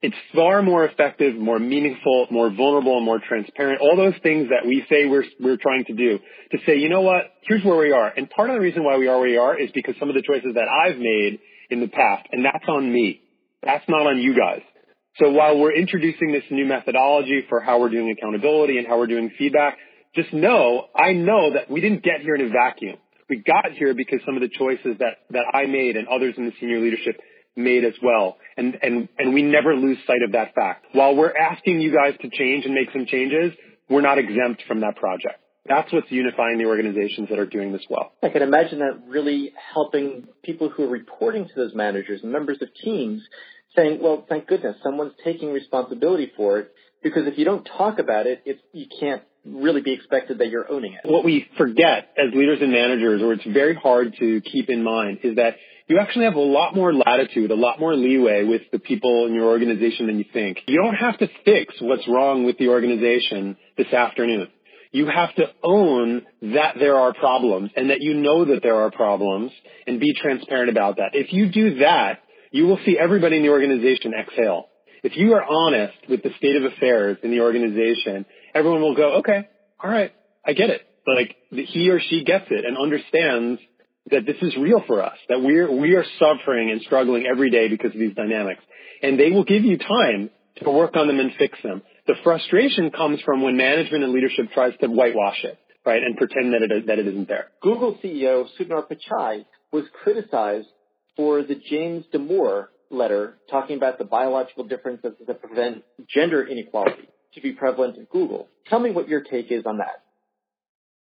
It's 0.02 0.16
far 0.34 0.64
more 0.64 0.86
effective, 0.86 1.36
more 1.36 1.60
meaningful, 1.60 2.28
more 2.32 2.50
vulnerable, 2.50 2.96
and 2.96 3.06
more 3.06 3.20
transparent. 3.20 3.82
All 3.82 3.98
those 3.98 4.14
things 4.24 4.48
that 4.50 4.66
we 4.66 4.86
say 4.90 5.06
we're, 5.06 5.26
we're 5.40 5.58
trying 5.58 5.84
to 5.86 5.94
do. 5.94 6.20
To 6.54 6.58
say, 6.66 6.78
you 6.78 6.88
know 6.88 7.02
what, 7.02 7.26
here's 7.42 7.64
where 7.64 7.78
we 7.78 7.92
are. 7.92 8.08
And 8.08 8.30
part 8.30 8.50
of 8.50 8.56
the 8.56 8.62
reason 8.62 8.84
why 8.84 8.98
we 8.98 9.08
are 9.08 9.20
where 9.20 9.30
we 9.30 9.38
are 9.38 9.60
is 9.60 9.70
because 9.76 9.96
some 10.00 10.10
of 10.10 10.16
the 10.16 10.24
choices 10.24 10.56
that 10.56 10.70
I've 10.70 10.98
made 10.98 11.40
in 11.70 11.80
the 11.80 11.88
past, 11.88 12.28
and 12.32 12.44
that's 12.44 12.66
on 12.68 12.92
me. 12.92 13.22
That's 13.64 13.88
not 13.88 14.08
on 14.08 14.20
you 14.20 14.36
guys. 14.36 14.62
So 15.18 15.30
while 15.32 15.60
we're 15.60 15.76
introducing 15.76 16.32
this 16.32 16.44
new 16.50 16.66
methodology 16.66 17.44
for 17.50 17.60
how 17.60 17.80
we're 17.80 17.90
doing 17.90 18.16
accountability 18.18 18.78
and 18.78 18.88
how 18.88 18.98
we're 18.98 19.08
doing 19.08 19.32
feedback, 19.38 19.78
just 20.16 20.34
know, 20.34 20.88
I 20.96 21.14
know 21.14 21.54
that 21.54 21.70
we 21.70 21.82
didn't 21.82 22.04
get 22.04 22.22
here 22.22 22.36
in 22.36 22.42
a 22.42 22.50
vacuum. 22.50 22.98
We 23.30 23.38
got 23.38 23.72
here 23.74 23.94
because 23.94 24.20
some 24.26 24.36
of 24.36 24.42
the 24.42 24.50
choices 24.50 24.98
that, 25.00 25.18
that 25.32 25.46
I 25.54 25.66
made 25.66 25.98
and 25.98 26.08
others 26.08 26.36
in 26.38 26.46
the 26.46 26.54
senior 26.60 26.80
leadership 26.80 27.20
made 27.56 27.84
as 27.84 27.94
well. 28.02 28.38
And, 28.58 28.78
and, 28.82 29.10
and 29.18 29.34
we 29.34 29.42
never 29.44 29.76
lose 29.76 29.98
sight 30.08 30.24
of 30.26 30.32
that 30.32 30.56
fact. 30.56 30.86
While 30.94 31.16
we're 31.16 31.36
asking 31.36 31.82
you 31.82 31.94
guys 31.94 32.16
to 32.22 32.30
change 32.30 32.66
and 32.66 32.74
make 32.74 32.92
some 32.92 33.06
changes, 33.06 33.54
we're 33.90 34.02
not 34.02 34.18
exempt 34.18 34.64
from 34.68 34.82
that 34.82 34.96
project. 34.96 35.40
That's 35.70 35.94
what's 35.94 36.12
unifying 36.12 36.58
the 36.58 36.66
organizations 36.66 37.30
that 37.30 37.38
are 37.38 37.46
doing 37.46 37.72
this 37.72 37.84
well. 37.90 38.12
I 38.24 38.30
can 38.30 38.42
imagine 38.42 38.80
that 38.80 39.04
really 39.08 39.54
helping 39.74 40.28
people 40.44 40.70
who 40.70 40.86
are 40.86 40.90
reporting 40.90 41.48
to 41.48 41.54
those 41.56 41.76
managers 41.76 42.22
and 42.24 42.32
members 42.32 42.58
of 42.62 42.70
teams 42.84 43.22
saying, 43.76 44.00
well, 44.02 44.26
thank 44.28 44.48
goodness 44.48 44.78
someone's 44.84 45.14
taking 45.24 45.54
responsibility 45.54 46.32
for 46.36 46.58
it 46.60 46.74
because 47.04 47.28
if 47.28 47.38
you 47.38 47.46
don't 47.46 47.64
talk 47.78 48.00
about 48.00 48.26
it, 48.26 48.42
it's, 48.46 48.60
you 48.74 48.88
can't 49.00 49.22
really 49.46 49.82
be 49.82 49.94
expected 49.94 50.40
that 50.40 50.50
you're 50.50 50.70
owning 50.72 50.94
it. 50.94 51.02
What 51.04 51.24
we 51.24 51.48
forget 51.56 52.10
as 52.18 52.34
leaders 52.34 52.60
and 52.62 52.72
managers, 52.72 53.22
or 53.22 53.34
it's 53.34 53.46
very 53.46 53.76
hard 53.76 54.16
to 54.20 54.42
keep 54.42 54.70
in 54.70 54.84
mind, 54.84 55.20
is 55.24 55.36
that 55.36 55.56
you 55.88 55.98
actually 56.00 56.26
have 56.26 56.36
a 56.36 56.40
lot 56.40 56.76
more 56.76 56.94
latitude, 56.94 57.52
a 57.52 57.56
lot 57.56 57.80
more 57.80 57.96
leeway 57.96 58.44
with 58.44 58.64
the 58.72 58.80
people 58.80 59.28
in 59.28 59.34
your 59.34 59.46
organization 59.46 60.08
than 60.08 60.18
you 60.18 60.26
think. 60.32 60.60
You 60.68 60.82
don't 60.82 60.96
have 60.96 61.18
to 61.20 61.28
fix 61.46 61.76
what's 61.80 62.08
wrong 62.08 62.44
with 62.46 62.58
the 62.58 62.70
organization 62.70 63.56
this 63.78 63.92
afternoon 63.94 64.50
you 64.92 65.08
have 65.08 65.34
to 65.36 65.46
own 65.64 66.24
that 66.42 66.76
there 66.80 66.96
are 66.96 67.14
problems 67.14 67.72
and 67.76 67.90
that 67.90 68.02
you 68.02 68.16
know 68.16 68.46
that 68.46 68.62
there 68.64 68.76
are 68.82 68.92
problems 68.92 69.52
and 69.86 70.00
be 70.00 70.14
transparent 70.14 70.70
about 70.70 70.98
that. 70.98 71.12
If 71.14 71.32
you 71.32 71.52
do 71.52 71.80
that, 71.80 72.20
you 72.52 72.66
will 72.66 72.80
see 72.86 72.98
everybody 72.98 73.38
in 73.38 73.44
the 73.44 73.50
organization 73.50 74.14
exhale. 74.20 74.66
If 75.04 75.16
you 75.16 75.34
are 75.34 75.44
honest 75.44 75.98
with 76.10 76.24
the 76.24 76.32
state 76.38 76.56
of 76.56 76.64
affairs 76.64 77.18
in 77.24 77.32
the 77.32 77.42
organization, 77.42 78.26
everyone 78.54 78.82
will 78.82 78.96
go, 78.96 79.18
okay, 79.20 79.48
all 79.82 79.90
right, 79.90 80.12
I 80.46 80.54
get 80.54 80.70
it. 80.70 80.82
Like 81.08 81.36
he 81.50 81.90
or 81.90 82.00
she 82.00 82.24
gets 82.24 82.46
it 82.50 82.66
and 82.66 82.78
understands 82.78 83.62
that 84.12 84.26
this 84.26 84.38
is 84.42 84.56
real 84.58 84.84
for 84.86 85.04
us, 85.04 85.18
that 85.30 85.42
we're, 85.42 85.72
we 85.72 85.96
are 85.96 86.06
suffering 86.18 86.72
and 86.72 86.82
struggling 86.82 87.26
every 87.28 87.52
day 87.52 87.68
because 87.68 87.94
of 87.94 88.00
these 88.00 88.16
dynamics. 88.16 88.62
And 89.02 89.20
they 89.20 89.30
will 89.30 89.44
give 89.44 89.64
you 89.64 89.78
time 89.78 90.30
to 90.64 90.70
work 90.70 90.96
on 90.96 91.08
them 91.08 91.20
and 91.20 91.32
fix 91.38 91.58
them. 91.64 91.82
The 92.10 92.16
frustration 92.24 92.90
comes 92.90 93.22
from 93.22 93.44
when 93.44 93.56
management 93.56 94.04
and 94.04 94.12
leadership 94.12 94.48
tries 94.52 94.74
to 94.82 94.88
whitewash 94.88 95.44
it, 95.44 95.60
right, 95.86 96.02
and 96.02 96.18
pretend 96.18 96.54
that 96.54 96.64
it, 96.64 96.88
that 96.88 96.98
it 96.98 97.06
isn't 97.06 97.28
there. 97.28 97.52
Google 97.62 98.00
CEO 98.04 98.48
Sundar 98.60 98.84
Pichai 98.90 99.46
was 99.72 99.84
criticized 100.02 100.70
for 101.16 101.44
the 101.44 101.54
James 101.54 102.06
Damore 102.12 102.70
letter 102.90 103.38
talking 103.52 103.78
about 103.78 104.00
the 104.00 104.06
biological 104.06 104.64
differences 104.64 105.12
that 105.28 105.40
prevent 105.40 105.84
gender 106.10 106.44
inequality 106.48 107.10
to 107.36 107.42
be 107.42 107.52
prevalent 107.52 108.00
at 108.00 108.10
Google. 108.10 108.48
Tell 108.72 108.80
me 108.80 108.90
what 108.90 109.08
your 109.08 109.22
take 109.22 109.52
is 109.52 109.68
on 109.68 109.78
that. 109.78 110.02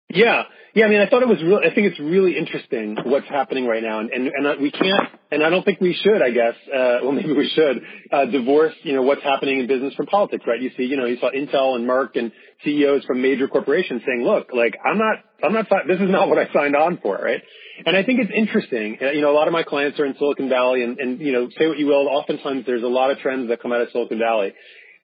Yeah, 0.10 0.44
yeah. 0.76 0.86
I 0.86 0.90
mean, 0.90 1.02
I 1.02 1.10
thought 1.10 1.24
it 1.24 1.28
was 1.28 1.42
real. 1.42 1.58
I 1.58 1.74
think 1.74 1.88
it's 1.88 2.00
really 2.00 2.38
interesting 2.38 2.96
what's 3.06 3.28
happening 3.28 3.66
right 3.66 3.82
now, 3.82 4.00
and 4.00 4.12
and, 4.12 4.28
and 4.28 4.62
we 4.62 4.70
can't, 4.70 5.10
and 5.32 5.44
I 5.44 5.50
don't 5.50 5.64
think 5.66 5.82
we 5.82 5.94
should. 5.94 6.22
I 6.22 6.30
guess, 6.30 6.54
uh, 6.72 6.98
well, 7.04 7.12
maybe 7.12 7.34
we 7.34 7.50
should 7.50 7.82
uh, 8.12 8.26
divorce, 8.26 8.74
you 8.84 8.94
know, 8.94 9.02
what's 9.02 9.24
happening 9.24 9.60
in 9.60 9.68
business 9.68 9.96
from 9.96 10.06
politics, 10.06 10.44
right? 10.46 10.62
You 10.62 10.70
see, 10.78 10.84
you 10.84 10.96
know, 10.96 11.06
you 11.06 11.18
saw 11.18 11.32
Intel 11.32 11.76
and 11.76 11.90
Merck 11.90 12.16
and 12.16 12.32
CEOs 12.64 13.04
from 13.06 13.22
major 13.24 13.48
corporations 13.48 14.04
saying, 14.06 14.24
"Look, 14.24 14.50
like 14.54 14.76
I'm 14.86 15.00
not, 15.00 15.18
I'm 15.44 15.54
not, 15.54 15.68
this 15.88 16.00
is 16.00 16.10
not 16.10 16.30
what 16.30 16.38
I 16.38 16.54
signed 16.54 16.76
on 16.76 17.00
for," 17.02 17.18
right? 17.18 17.42
And 17.86 17.98
I 17.98 18.04
think 18.04 18.20
it's 18.20 18.32
interesting. 18.34 19.00
Uh, 19.02 19.10
you 19.10 19.22
know, 19.22 19.32
a 19.32 19.38
lot 19.38 19.48
of 19.48 19.54
my 19.54 19.64
clients 19.64 20.00
are 20.00 20.06
in 20.06 20.16
Silicon 20.20 20.50
Valley, 20.50 20.84
and 20.84 21.00
and 21.00 21.20
you 21.20 21.34
know, 21.34 21.50
say 21.58 21.68
what 21.68 21.80
you 21.80 21.88
will, 21.88 22.08
oftentimes 22.08 22.68
there's 22.68 22.84
a 22.84 22.88
lot 22.88 23.10
of 23.10 23.18
trends 23.20 23.50
that 23.50 23.60
come 23.60 23.74
out 23.74 23.82
of 23.82 23.90
Silicon 23.92 24.20
Valley. 24.20 24.54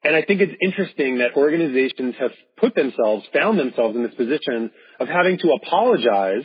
And 0.03 0.15
I 0.15 0.23
think 0.23 0.41
it's 0.41 0.53
interesting 0.59 1.19
that 1.19 1.35
organizations 1.35 2.15
have 2.19 2.31
put 2.57 2.73
themselves, 2.73 3.23
found 3.33 3.59
themselves 3.59 3.95
in 3.95 4.03
this 4.03 4.15
position 4.15 4.71
of 5.01 5.07
having 5.07 5.39
to 5.39 5.51
apologize, 5.51 6.43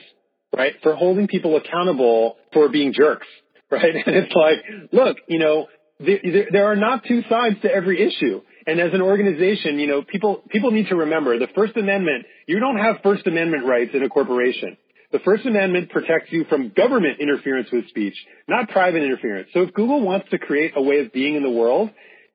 right, 0.57 0.75
for 0.83 0.97
holding 0.97 1.29
people 1.29 1.57
accountable 1.57 2.37
for 2.53 2.69
being 2.71 2.93
jerks, 2.93 3.27
right? 3.71 3.95
And 3.95 4.17
it's 4.17 4.35
like, 4.35 4.59
look, 4.93 5.19
you 5.29 5.39
know, 5.39 5.67
there, 6.01 6.19
there 6.51 6.67
are 6.67 6.77
not 6.77 7.05
two 7.07 7.23
sides 7.29 7.57
to 7.63 7.73
every 7.73 8.07
issue. 8.07 8.41
And 8.67 8.81
as 8.81 8.93
an 8.95 9.03
organization, 9.03 9.79
you 9.79 9.87
know, 9.87 10.03
people, 10.03 10.43
people 10.49 10.71
need 10.71 10.89
to 10.89 10.97
remember 10.97 11.39
the 11.39 11.49
First 11.55 11.77
Amendment, 11.77 12.27
you 12.49 12.59
don't 12.59 12.79
have 12.79 12.97
First 13.03 13.27
Amendment 13.27 13.65
rights 13.65 13.93
in 13.95 14.03
a 14.03 14.09
corporation. 14.09 14.77
The 15.13 15.21
First 15.21 15.47
Amendment 15.47 15.91
protects 15.91 16.33
you 16.33 16.45
from 16.49 16.73
government 16.77 17.21
interference 17.21 17.69
with 17.71 17.89
speech, 17.89 18.17
not 18.49 18.71
private 18.71 19.03
interference. 19.03 19.49
So 19.55 19.63
if 19.63 19.73
Google 19.73 20.01
wants 20.01 20.29
to 20.31 20.39
create 20.39 20.73
a 20.75 20.83
way 20.83 20.99
of 20.99 21.13
being 21.13 21.37
in 21.37 21.43
the 21.43 21.51
world, 21.51 21.91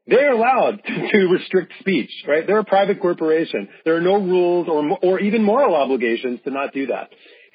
they're 0.07 0.33
allowed 0.33 0.81
to 1.11 1.17
restrict 1.27 1.73
speech, 1.79 2.11
right? 2.27 2.45
They're 2.45 2.59
a 2.59 2.65
private 2.65 2.99
corporation. 2.99 3.69
There 3.85 3.95
are 3.95 4.01
no 4.01 4.15
rules 4.15 4.67
or, 4.67 4.97
or 5.01 5.19
even 5.19 5.43
moral 5.43 5.75
obligations 5.75 6.39
to 6.45 6.51
not 6.51 6.73
do 6.73 6.87
that. 6.87 7.09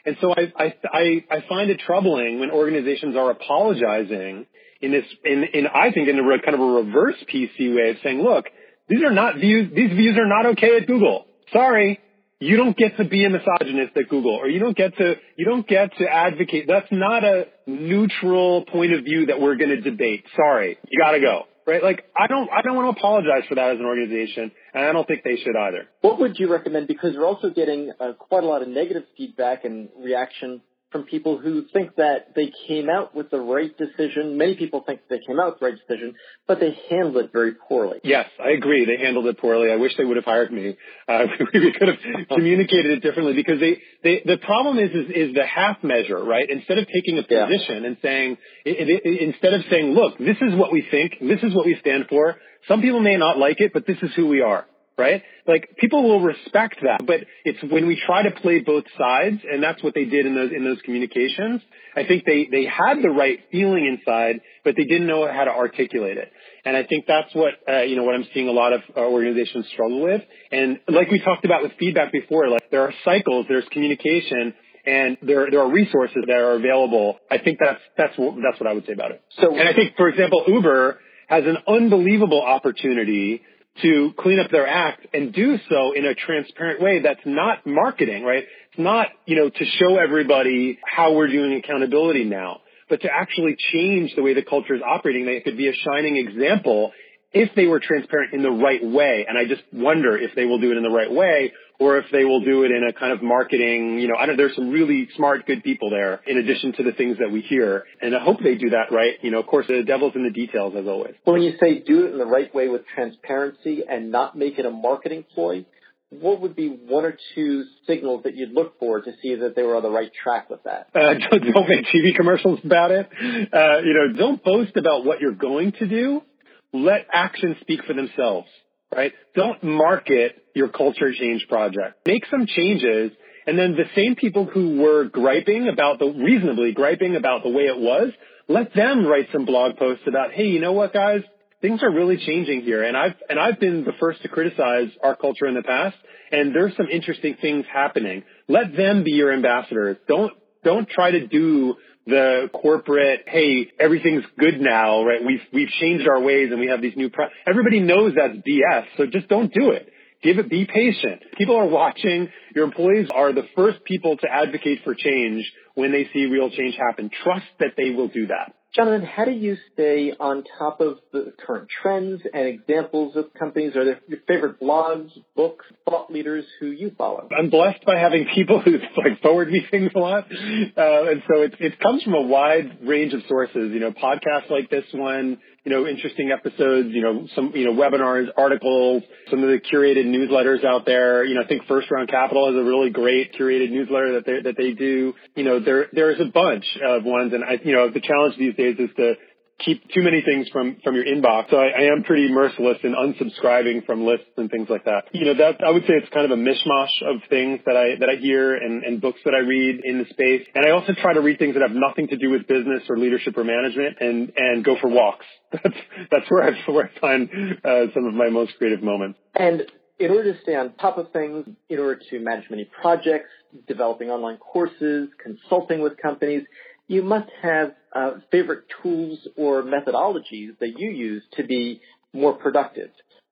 And 0.04 0.16
so 0.20 0.32
I, 0.32 0.52
I, 0.56 0.74
I, 0.92 1.24
I 1.30 1.44
find 1.48 1.70
it 1.70 1.80
troubling 1.84 2.38
when 2.38 2.50
organizations 2.50 3.16
are 3.16 3.30
apologizing 3.30 4.46
in 4.80 4.92
this, 4.92 5.04
in, 5.24 5.44
in 5.52 5.66
I 5.66 5.90
think 5.90 6.08
in 6.08 6.18
a 6.18 6.42
kind 6.42 6.54
of 6.54 6.60
a 6.60 6.64
reverse 6.64 7.16
PC 7.32 7.74
way 7.74 7.90
of 7.90 7.96
saying, 8.04 8.22
look, 8.22 8.44
these 8.88 9.02
are 9.02 9.12
not 9.12 9.36
views, 9.36 9.72
these 9.74 9.90
views 9.90 10.16
are 10.16 10.28
not 10.28 10.46
okay 10.52 10.76
at 10.76 10.86
Google. 10.86 11.26
Sorry, 11.52 11.98
you 12.38 12.56
don't 12.56 12.76
get 12.76 12.96
to 12.98 13.04
be 13.04 13.24
a 13.24 13.30
misogynist 13.30 13.96
at 13.96 14.08
Google, 14.08 14.36
or 14.36 14.48
you 14.48 14.60
don't 14.60 14.76
get 14.76 14.96
to 14.98 15.14
you 15.36 15.44
don't 15.44 15.66
get 15.66 15.96
to 15.96 16.06
advocate. 16.06 16.66
That's 16.68 16.86
not 16.92 17.24
a 17.24 17.46
neutral 17.66 18.64
point 18.66 18.92
of 18.92 19.04
view 19.04 19.26
that 19.26 19.40
we're 19.40 19.56
going 19.56 19.70
to 19.70 19.80
debate. 19.80 20.24
Sorry, 20.36 20.78
you 20.88 21.00
got 21.00 21.12
to 21.12 21.20
go 21.20 21.46
right? 21.66 21.82
Like 21.82 22.04
I 22.16 22.26
don't 22.26 22.48
I 22.50 22.62
don't 22.62 22.76
want 22.76 22.94
to 22.94 22.98
apologize 22.98 23.42
for 23.48 23.56
that 23.56 23.70
as 23.70 23.78
an 23.78 23.84
organization, 23.84 24.52
and 24.72 24.84
I 24.84 24.92
don't 24.92 25.06
think 25.06 25.22
they 25.24 25.36
should 25.36 25.56
either. 25.56 25.88
What 26.00 26.20
would 26.20 26.38
you 26.38 26.50
recommend? 26.50 26.88
Because 26.88 27.14
we're 27.16 27.26
also 27.26 27.50
getting 27.50 27.92
uh, 27.98 28.12
quite 28.18 28.44
a 28.44 28.46
lot 28.46 28.62
of 28.62 28.68
negative 28.68 29.04
feedback 29.16 29.64
and 29.64 29.88
reaction 29.98 30.62
from 30.92 31.04
people 31.04 31.38
who 31.38 31.64
think 31.72 31.96
that 31.96 32.34
they 32.36 32.52
came 32.68 32.88
out 32.88 33.14
with 33.14 33.30
the 33.30 33.40
right 33.40 33.76
decision. 33.76 34.38
Many 34.38 34.56
people 34.56 34.84
think 34.86 35.00
they 35.10 35.18
came 35.18 35.40
out 35.40 35.52
with 35.52 35.60
the 35.60 35.66
right 35.66 35.74
decision, 35.74 36.14
but 36.46 36.60
they 36.60 36.76
handled 36.88 37.16
it 37.16 37.32
very 37.32 37.54
poorly. 37.54 37.98
Yes, 38.04 38.26
I 38.40 38.50
agree. 38.50 38.84
They 38.84 39.02
handled 39.02 39.26
it 39.26 39.38
poorly. 39.38 39.72
I 39.72 39.76
wish 39.76 39.92
they 39.98 40.04
would 40.04 40.16
have 40.16 40.24
hired 40.24 40.52
me. 40.52 40.76
Uh, 41.08 41.26
we 41.54 41.72
could 41.72 41.88
have 41.88 42.28
communicated 42.28 42.92
it 42.92 43.00
differently 43.00 43.34
because 43.34 43.58
they, 43.58 43.78
they 44.04 44.22
the 44.24 44.38
problem 44.38 44.78
is, 44.78 44.90
is, 44.90 45.10
is 45.30 45.34
the 45.34 45.44
half 45.46 45.82
measure, 45.82 46.22
right? 46.22 46.48
Instead 46.48 46.78
of 46.78 46.86
taking 46.86 47.18
a 47.18 47.22
position 47.22 47.82
yeah. 47.82 47.88
and 47.88 47.96
saying, 48.00 48.36
it, 48.64 49.02
it, 49.04 49.20
instead 49.20 49.54
of 49.54 49.62
saying, 49.68 49.92
look, 49.92 50.18
this 50.18 50.36
is 50.40 50.54
what 50.54 50.72
we 50.72 50.86
think, 50.90 51.14
this 51.20 51.42
is 51.42 51.54
what 51.54 51.66
we 51.66 51.76
stand 51.80 52.06
for. 52.08 52.36
Some 52.68 52.80
people 52.80 53.00
may 53.00 53.16
not 53.16 53.38
like 53.38 53.60
it, 53.60 53.72
but 53.72 53.86
this 53.86 53.98
is 54.02 54.10
who 54.14 54.28
we 54.28 54.40
are 54.40 54.66
right? 54.98 55.22
Like 55.46 55.76
people 55.78 56.02
will 56.02 56.20
respect 56.20 56.76
that, 56.82 57.06
but 57.06 57.20
it's 57.44 57.58
when 57.70 57.86
we 57.86 58.00
try 58.06 58.22
to 58.22 58.30
play 58.40 58.60
both 58.60 58.84
sides, 58.98 59.40
and 59.50 59.62
that's 59.62 59.82
what 59.82 59.94
they 59.94 60.04
did 60.04 60.26
in 60.26 60.34
those 60.34 60.50
in 60.52 60.64
those 60.64 60.80
communications. 60.82 61.60
I 61.94 62.04
think 62.04 62.24
they 62.24 62.48
they 62.50 62.64
had 62.64 63.02
the 63.02 63.10
right 63.10 63.40
feeling 63.52 63.86
inside, 63.86 64.40
but 64.64 64.74
they 64.76 64.84
didn't 64.84 65.06
know 65.06 65.30
how 65.30 65.44
to 65.44 65.50
articulate 65.50 66.16
it. 66.16 66.32
And 66.64 66.76
I 66.76 66.84
think 66.84 67.04
that's 67.06 67.34
what 67.34 67.54
uh, 67.68 67.82
you 67.82 67.96
know 67.96 68.04
what 68.04 68.14
I'm 68.14 68.26
seeing 68.32 68.48
a 68.48 68.52
lot 68.52 68.72
of 68.72 68.80
uh, 68.96 69.00
organizations 69.00 69.66
struggle 69.72 70.02
with. 70.02 70.22
And 70.50 70.80
like 70.88 71.10
we 71.10 71.20
talked 71.20 71.44
about 71.44 71.62
with 71.62 71.72
feedback 71.78 72.10
before, 72.10 72.48
like 72.48 72.70
there 72.70 72.82
are 72.82 72.94
cycles, 73.04 73.46
there's 73.48 73.68
communication, 73.70 74.54
and 74.86 75.18
there 75.22 75.50
there 75.50 75.60
are 75.60 75.70
resources 75.70 76.24
that 76.26 76.36
are 76.36 76.54
available. 76.54 77.18
I 77.30 77.38
think 77.38 77.58
that's 77.62 77.80
that's 77.96 78.14
that's 78.16 78.60
what 78.60 78.66
I 78.66 78.72
would 78.72 78.86
say 78.86 78.92
about 78.92 79.10
it. 79.10 79.22
So, 79.40 79.54
and 79.54 79.68
I 79.68 79.74
think, 79.74 79.94
for 79.96 80.08
example, 80.08 80.44
Uber 80.46 81.00
has 81.28 81.44
an 81.44 81.58
unbelievable 81.68 82.40
opportunity 82.40 83.42
to 83.82 84.12
clean 84.18 84.40
up 84.40 84.50
their 84.50 84.66
act 84.66 85.06
and 85.12 85.32
do 85.32 85.58
so 85.68 85.92
in 85.92 86.04
a 86.04 86.14
transparent 86.14 86.80
way 86.80 87.00
that's 87.00 87.20
not 87.24 87.66
marketing, 87.66 88.24
right? 88.24 88.44
It's 88.70 88.78
not, 88.78 89.08
you 89.26 89.36
know, 89.36 89.48
to 89.50 89.64
show 89.78 89.96
everybody 89.96 90.78
how 90.84 91.14
we're 91.14 91.28
doing 91.28 91.54
accountability 91.54 92.24
now, 92.24 92.60
but 92.88 93.02
to 93.02 93.08
actually 93.10 93.56
change 93.72 94.14
the 94.14 94.22
way 94.22 94.34
the 94.34 94.42
culture 94.42 94.74
is 94.74 94.82
operating. 94.82 95.26
They 95.26 95.40
could 95.40 95.56
be 95.56 95.68
a 95.68 95.74
shining 95.74 96.16
example 96.16 96.92
if 97.32 97.54
they 97.54 97.66
were 97.66 97.80
transparent 97.80 98.32
in 98.32 98.42
the 98.42 98.50
right 98.50 98.82
way. 98.84 99.26
And 99.28 99.36
I 99.36 99.44
just 99.46 99.62
wonder 99.72 100.16
if 100.16 100.34
they 100.34 100.44
will 100.44 100.58
do 100.58 100.70
it 100.72 100.76
in 100.76 100.82
the 100.82 100.90
right 100.90 101.10
way 101.10 101.52
or 101.78 101.98
if 101.98 102.06
they 102.10 102.24
will 102.24 102.40
do 102.40 102.64
it 102.64 102.70
in 102.70 102.82
a 102.88 102.92
kind 102.92 103.12
of 103.12 103.22
marketing, 103.22 103.98
you 103.98 104.08
know, 104.08 104.14
I 104.18 104.26
don't, 104.26 104.36
there's 104.36 104.54
some 104.54 104.70
really 104.70 105.08
smart, 105.16 105.46
good 105.46 105.62
people 105.62 105.90
there 105.90 106.20
in 106.26 106.38
addition 106.38 106.72
to 106.74 106.82
the 106.82 106.92
things 106.92 107.18
that 107.18 107.30
we 107.30 107.42
hear. 107.42 107.84
And 108.00 108.16
I 108.16 108.22
hope 108.22 108.38
they 108.42 108.54
do 108.54 108.70
that 108.70 108.90
right. 108.90 109.14
You 109.22 109.30
know, 109.30 109.40
of 109.40 109.46
course, 109.46 109.66
the 109.66 109.82
devil's 109.82 110.14
in 110.14 110.24
the 110.24 110.30
details 110.30 110.74
as 110.76 110.86
always. 110.86 111.14
Well, 111.26 111.34
when 111.34 111.42
you 111.42 111.54
say 111.60 111.80
do 111.80 112.06
it 112.06 112.12
in 112.12 112.18
the 112.18 112.26
right 112.26 112.54
way 112.54 112.68
with 112.68 112.86
transparency 112.86 113.82
and 113.88 114.10
not 114.10 114.36
make 114.36 114.58
it 114.58 114.64
a 114.64 114.70
marketing 114.70 115.24
ploy, 115.34 115.66
what 116.08 116.40
would 116.40 116.54
be 116.54 116.68
one 116.68 117.04
or 117.04 117.18
two 117.34 117.64
signals 117.86 118.22
that 118.22 118.36
you'd 118.36 118.52
look 118.52 118.78
for 118.78 119.00
to 119.00 119.12
see 119.20 119.34
that 119.34 119.56
they 119.56 119.62
were 119.62 119.76
on 119.76 119.82
the 119.82 119.90
right 119.90 120.10
track 120.22 120.48
with 120.48 120.62
that? 120.62 120.88
Uh, 120.94 121.14
don't, 121.30 121.52
don't 121.52 121.68
make 121.68 121.84
TV 121.86 122.14
commercials 122.14 122.60
about 122.64 122.90
it. 122.90 123.08
Uh, 123.12 123.78
you 123.78 123.92
know, 123.92 124.16
don't 124.16 124.42
boast 124.42 124.76
about 124.76 125.04
what 125.04 125.20
you're 125.20 125.32
going 125.32 125.72
to 125.72 125.86
do 125.86 126.22
let 126.72 127.06
actions 127.12 127.56
speak 127.60 127.84
for 127.84 127.94
themselves, 127.94 128.48
right? 128.94 129.12
Don't 129.34 129.62
market 129.62 130.36
your 130.54 130.68
culture 130.68 131.12
change 131.12 131.46
project. 131.48 132.06
Make 132.06 132.24
some 132.30 132.46
changes 132.46 133.12
and 133.46 133.56
then 133.56 133.76
the 133.76 133.84
same 133.94 134.16
people 134.16 134.44
who 134.44 134.80
were 134.80 135.04
griping 135.04 135.68
about 135.68 136.00
the, 136.00 136.06
reasonably 136.06 136.72
griping 136.72 137.14
about 137.14 137.44
the 137.44 137.48
way 137.48 137.64
it 137.64 137.78
was, 137.78 138.12
let 138.48 138.74
them 138.74 139.06
write 139.06 139.28
some 139.32 139.44
blog 139.44 139.76
posts 139.76 140.04
about, 140.06 140.32
hey, 140.32 140.46
you 140.46 140.60
know 140.60 140.72
what 140.72 140.92
guys? 140.92 141.22
Things 141.62 141.82
are 141.82 141.90
really 141.90 142.16
changing 142.18 142.62
here. 142.62 142.82
And 142.82 142.96
I've, 142.96 143.14
and 143.28 143.38
I've 143.38 143.58
been 143.58 143.84
the 143.84 143.92
first 143.98 144.22
to 144.22 144.28
criticize 144.28 144.88
our 145.02 145.16
culture 145.16 145.46
in 145.46 145.54
the 145.54 145.62
past. 145.62 145.96
And 146.30 146.54
there's 146.54 146.76
some 146.76 146.88
interesting 146.90 147.36
things 147.40 147.64
happening. 147.72 148.24
Let 148.48 148.76
them 148.76 149.04
be 149.04 149.12
your 149.12 149.32
ambassadors. 149.32 149.96
Don't, 150.08 150.32
don't 150.64 150.88
try 150.88 151.12
to 151.12 151.26
do 151.26 151.76
the 152.06 152.48
corporate, 152.52 153.24
hey, 153.26 153.70
everything's 153.78 154.24
good 154.38 154.60
now, 154.60 155.04
right? 155.04 155.20
We've, 155.24 155.40
we've 155.52 155.68
changed 155.68 156.08
our 156.08 156.20
ways 156.20 156.50
and 156.50 156.60
we 156.60 156.68
have 156.68 156.80
these 156.80 156.96
new, 156.96 157.10
pro- 157.10 157.28
everybody 157.48 157.80
knows 157.80 158.14
that's 158.16 158.36
BS. 158.46 158.84
So 158.96 159.06
just 159.06 159.28
don't 159.28 159.52
do 159.52 159.70
it. 159.70 159.92
Give 160.22 160.38
it, 160.38 160.48
be 160.48 160.66
patient. 160.66 161.22
People 161.36 161.56
are 161.56 161.68
watching. 161.68 162.28
Your 162.54 162.64
employees 162.64 163.08
are 163.14 163.32
the 163.32 163.44
first 163.54 163.84
people 163.84 164.16
to 164.16 164.26
advocate 164.28 164.80
for 164.82 164.94
change 164.94 165.44
when 165.74 165.92
they 165.92 166.08
see 166.12 166.26
real 166.26 166.50
change 166.50 166.76
happen. 166.76 167.10
Trust 167.22 167.46
that 167.60 167.74
they 167.76 167.90
will 167.90 168.08
do 168.08 168.28
that. 168.28 168.54
Jonathan, 168.76 169.06
how 169.06 169.24
do 169.24 169.30
you 169.30 169.56
stay 169.72 170.12
on 170.20 170.44
top 170.58 170.82
of 170.82 170.98
the 171.10 171.32
current 171.46 171.66
trends 171.82 172.20
and 172.34 172.46
examples 172.46 173.16
of 173.16 173.32
companies? 173.32 173.74
Are 173.74 173.86
there 173.86 174.00
your 174.06 174.18
favorite 174.28 174.60
blogs, 174.60 175.10
books, 175.34 175.64
thought 175.88 176.12
leaders 176.12 176.44
who 176.60 176.66
you 176.66 176.92
follow? 176.98 177.26
I'm 177.36 177.48
blessed 177.48 177.86
by 177.86 177.96
having 177.96 178.26
people 178.34 178.60
who 178.64 178.72
like 178.72 179.22
forward 179.22 179.50
me 179.50 179.66
things 179.70 179.92
a 179.94 179.98
lot, 179.98 180.24
uh, 180.30 181.10
and 181.10 181.22
so 181.26 181.40
it, 181.40 181.54
it 181.58 181.80
comes 181.80 182.02
from 182.02 182.14
a 182.14 182.20
wide 182.20 182.86
range 182.86 183.14
of 183.14 183.22
sources. 183.28 183.72
You 183.72 183.80
know, 183.80 183.92
podcasts 183.92 184.50
like 184.50 184.68
this 184.68 184.84
one, 184.92 185.38
you 185.66 185.72
know, 185.72 185.84
interesting 185.84 186.30
episodes, 186.30 186.90
you 186.92 187.02
know, 187.02 187.26
some, 187.34 187.50
you 187.56 187.64
know, 187.64 187.72
webinars, 187.72 188.28
articles, 188.38 189.02
some 189.28 189.42
of 189.42 189.48
the 189.48 189.58
curated 189.58 190.06
newsletters 190.06 190.64
out 190.64 190.86
there. 190.86 191.24
You 191.24 191.34
know, 191.34 191.42
I 191.42 191.46
think 191.48 191.64
First 191.66 191.90
Round 191.90 192.08
Capital 192.08 192.48
is 192.50 192.54
a 192.54 192.62
really 192.62 192.90
great 192.90 193.34
curated 193.34 193.72
newsletter 193.72 194.12
that 194.14 194.26
they, 194.26 194.42
that 194.42 194.56
they 194.56 194.74
do. 194.74 195.12
You 195.34 195.42
know, 195.42 195.58
there, 195.58 195.86
there's 195.92 196.20
a 196.20 196.30
bunch 196.32 196.64
of 196.86 197.02
ones 197.02 197.32
and 197.32 197.42
I, 197.42 197.58
you 197.64 197.74
know, 197.74 197.90
the 197.90 198.00
challenge 198.00 198.36
these 198.38 198.54
days 198.54 198.76
is 198.78 198.90
to 198.96 199.14
keep 199.58 199.88
too 199.90 200.02
many 200.02 200.22
things 200.22 200.48
from 200.50 200.76
from 200.84 200.94
your 200.94 201.04
inbox. 201.04 201.50
So 201.50 201.56
I, 201.56 201.68
I 201.68 201.82
am 201.92 202.02
pretty 202.04 202.30
merciless 202.30 202.78
in 202.82 202.94
unsubscribing 202.94 203.86
from 203.86 204.04
lists 204.04 204.30
and 204.36 204.50
things 204.50 204.68
like 204.68 204.84
that. 204.84 205.04
You 205.12 205.26
know, 205.26 205.34
that 205.34 205.64
I 205.64 205.70
would 205.70 205.82
say 205.82 205.94
it's 205.94 206.12
kind 206.12 206.30
of 206.30 206.38
a 206.38 206.40
mishmash 206.40 207.02
of 207.02 207.22
things 207.28 207.60
that 207.66 207.76
I 207.76 207.98
that 208.00 208.08
I 208.08 208.16
hear 208.16 208.54
and, 208.54 208.84
and 208.84 209.00
books 209.00 209.20
that 209.24 209.34
I 209.34 209.40
read 209.40 209.80
in 209.84 209.98
the 209.98 210.04
space. 210.06 210.46
And 210.54 210.66
I 210.66 210.70
also 210.70 210.92
try 210.92 211.14
to 211.14 211.20
read 211.20 211.38
things 211.38 211.54
that 211.54 211.62
have 211.62 211.76
nothing 211.76 212.08
to 212.08 212.16
do 212.16 212.30
with 212.30 212.46
business 212.46 212.82
or 212.88 212.98
leadership 212.98 213.36
or 213.36 213.44
management 213.44 213.96
and 214.00 214.32
and 214.36 214.64
go 214.64 214.76
for 214.80 214.88
walks. 214.88 215.26
That's 215.52 215.76
that's 216.10 216.30
where 216.30 216.42
I 216.42 216.70
where 216.70 216.90
I 216.94 217.00
find 217.00 217.30
uh, 217.64 217.92
some 217.94 218.04
of 218.04 218.14
my 218.14 218.28
most 218.28 218.58
creative 218.58 218.82
moments. 218.82 219.18
And 219.34 219.62
in 219.98 220.10
order 220.10 220.34
to 220.34 220.40
stay 220.42 220.54
on 220.54 220.74
top 220.74 220.98
of 220.98 221.12
things, 221.12 221.46
in 221.68 221.78
order 221.78 222.00
to 222.10 222.20
manage 222.20 222.50
many 222.50 222.68
projects, 222.82 223.30
developing 223.66 224.10
online 224.10 224.36
courses, 224.36 225.08
consulting 225.22 225.80
with 225.80 225.96
companies, 225.96 226.42
you 226.88 227.02
must 227.02 227.30
have 227.42 227.74
uh, 227.96 228.10
favorite 228.30 228.64
tools 228.82 229.26
or 229.36 229.62
methodologies 229.62 230.58
that 230.60 230.74
you 230.78 230.90
use 230.90 231.22
to 231.32 231.44
be 231.44 231.80
more 232.12 232.34
productive. 232.34 232.90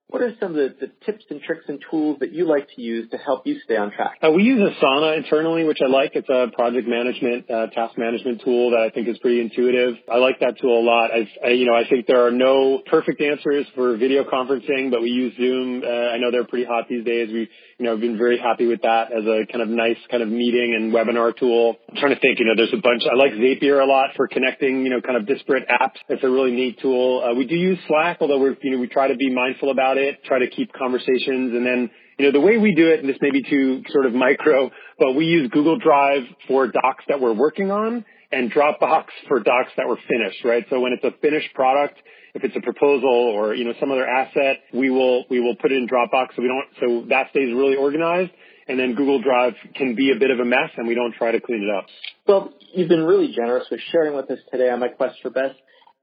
What 0.08 0.22
are 0.22 0.32
some 0.38 0.50
of 0.50 0.56
the, 0.56 0.74
the, 0.80 0.92
tips 1.04 1.24
and 1.30 1.40
tricks 1.42 1.64
and 1.66 1.82
tools 1.90 2.18
that 2.20 2.30
you 2.30 2.46
like 2.46 2.68
to 2.76 2.82
use 2.82 3.10
to 3.10 3.16
help 3.16 3.46
you 3.46 3.58
stay 3.64 3.76
on 3.76 3.90
track? 3.90 4.18
Uh, 4.22 4.30
we 4.30 4.42
use 4.42 4.60
Asana 4.60 5.16
internally, 5.16 5.64
which 5.64 5.78
I 5.84 5.88
like. 5.88 6.12
It's 6.14 6.28
a 6.28 6.54
project 6.54 6.86
management, 6.86 7.50
uh, 7.50 7.66
task 7.68 7.96
management 7.98 8.42
tool 8.44 8.70
that 8.70 8.80
I 8.80 8.90
think 8.90 9.08
is 9.08 9.18
pretty 9.18 9.40
intuitive. 9.40 9.96
I 10.10 10.18
like 10.18 10.40
that 10.40 10.60
tool 10.60 10.78
a 10.78 10.84
lot. 10.84 11.10
I, 11.10 11.28
I, 11.44 11.50
you 11.50 11.66
know, 11.66 11.74
I 11.74 11.88
think 11.88 12.06
there 12.06 12.26
are 12.26 12.30
no 12.30 12.82
perfect 12.86 13.20
answers 13.22 13.66
for 13.74 13.96
video 13.96 14.24
conferencing, 14.24 14.90
but 14.90 15.00
we 15.00 15.08
use 15.08 15.34
Zoom. 15.36 15.82
Uh, 15.82 15.88
I 15.88 16.18
know 16.18 16.30
they're 16.30 16.46
pretty 16.46 16.66
hot 16.66 16.84
these 16.88 17.04
days. 17.04 17.32
We, 17.32 17.48
you 17.78 17.86
know, 17.86 17.96
been 17.96 18.18
very 18.18 18.38
happy 18.38 18.66
with 18.66 18.82
that 18.82 19.10
as 19.10 19.24
a 19.24 19.50
kind 19.50 19.62
of 19.62 19.68
nice 19.68 19.98
kind 20.10 20.22
of 20.22 20.28
meeting 20.28 20.76
and 20.76 20.92
webinar 20.92 21.36
tool. 21.36 21.76
I'm 21.88 21.96
trying 21.96 22.14
to 22.14 22.20
think, 22.20 22.38
you 22.38 22.44
know, 22.44 22.54
there's 22.54 22.72
a 22.72 22.80
bunch. 22.80 23.02
I 23.10 23.16
like 23.16 23.32
Zapier 23.32 23.82
a 23.82 23.86
lot 23.86 24.10
for 24.16 24.28
connecting, 24.28 24.84
you 24.84 24.90
know, 24.90 25.00
kind 25.00 25.16
of 25.16 25.26
disparate 25.26 25.66
apps. 25.68 25.96
It's 26.08 26.22
a 26.22 26.28
really 26.28 26.52
neat 26.52 26.78
tool. 26.80 27.24
Uh, 27.24 27.34
we 27.34 27.46
do 27.46 27.56
use 27.56 27.78
Slack, 27.88 28.18
although 28.20 28.38
we're, 28.38 28.56
you 28.62 28.70
know, 28.70 28.78
we 28.78 28.86
try 28.86 29.08
to 29.08 29.16
be 29.16 29.34
mindful 29.34 29.70
about 29.70 29.93
it, 29.98 30.24
try 30.24 30.38
to 30.38 30.48
keep 30.48 30.72
conversations. 30.72 31.54
And 31.54 31.64
then, 31.66 31.90
you 32.18 32.26
know, 32.26 32.32
the 32.32 32.40
way 32.40 32.58
we 32.58 32.74
do 32.74 32.88
it, 32.88 33.00
and 33.00 33.08
this 33.08 33.16
may 33.20 33.30
be 33.30 33.42
too 33.42 33.82
sort 33.88 34.06
of 34.06 34.14
micro, 34.14 34.70
but 34.98 35.12
we 35.12 35.26
use 35.26 35.50
Google 35.50 35.78
Drive 35.78 36.22
for 36.48 36.66
docs 36.66 37.04
that 37.08 37.20
we're 37.20 37.34
working 37.34 37.70
on 37.70 38.04
and 38.32 38.52
Dropbox 38.52 39.04
for 39.28 39.40
docs 39.40 39.70
that 39.76 39.86
were 39.86 39.98
finished, 40.08 40.44
right? 40.44 40.64
So 40.70 40.80
when 40.80 40.92
it's 40.92 41.04
a 41.04 41.12
finished 41.20 41.54
product, 41.54 41.98
if 42.34 42.42
it's 42.42 42.56
a 42.56 42.60
proposal 42.60 43.08
or, 43.08 43.54
you 43.54 43.64
know, 43.64 43.74
some 43.78 43.92
other 43.92 44.06
asset, 44.06 44.58
we 44.72 44.90
will, 44.90 45.24
we 45.30 45.40
will 45.40 45.54
put 45.56 45.70
it 45.70 45.76
in 45.76 45.86
Dropbox 45.86 46.34
so 46.34 46.42
we 46.42 46.48
don't, 46.48 46.66
so 46.80 47.08
that 47.08 47.30
stays 47.30 47.54
really 47.54 47.76
organized. 47.76 48.32
And 48.66 48.78
then 48.78 48.94
Google 48.94 49.20
Drive 49.20 49.52
can 49.76 49.94
be 49.94 50.10
a 50.10 50.18
bit 50.18 50.30
of 50.30 50.40
a 50.40 50.44
mess 50.44 50.70
and 50.76 50.88
we 50.88 50.94
don't 50.94 51.14
try 51.14 51.32
to 51.32 51.40
clean 51.40 51.62
it 51.62 51.70
up. 51.70 51.86
Well, 52.26 52.54
you've 52.72 52.88
been 52.88 53.04
really 53.04 53.32
generous 53.34 53.66
with 53.70 53.80
sharing 53.92 54.16
with 54.16 54.30
us 54.30 54.38
today 54.50 54.70
on 54.70 54.80
my 54.80 54.88
quest 54.88 55.16
for 55.22 55.30
best. 55.30 55.54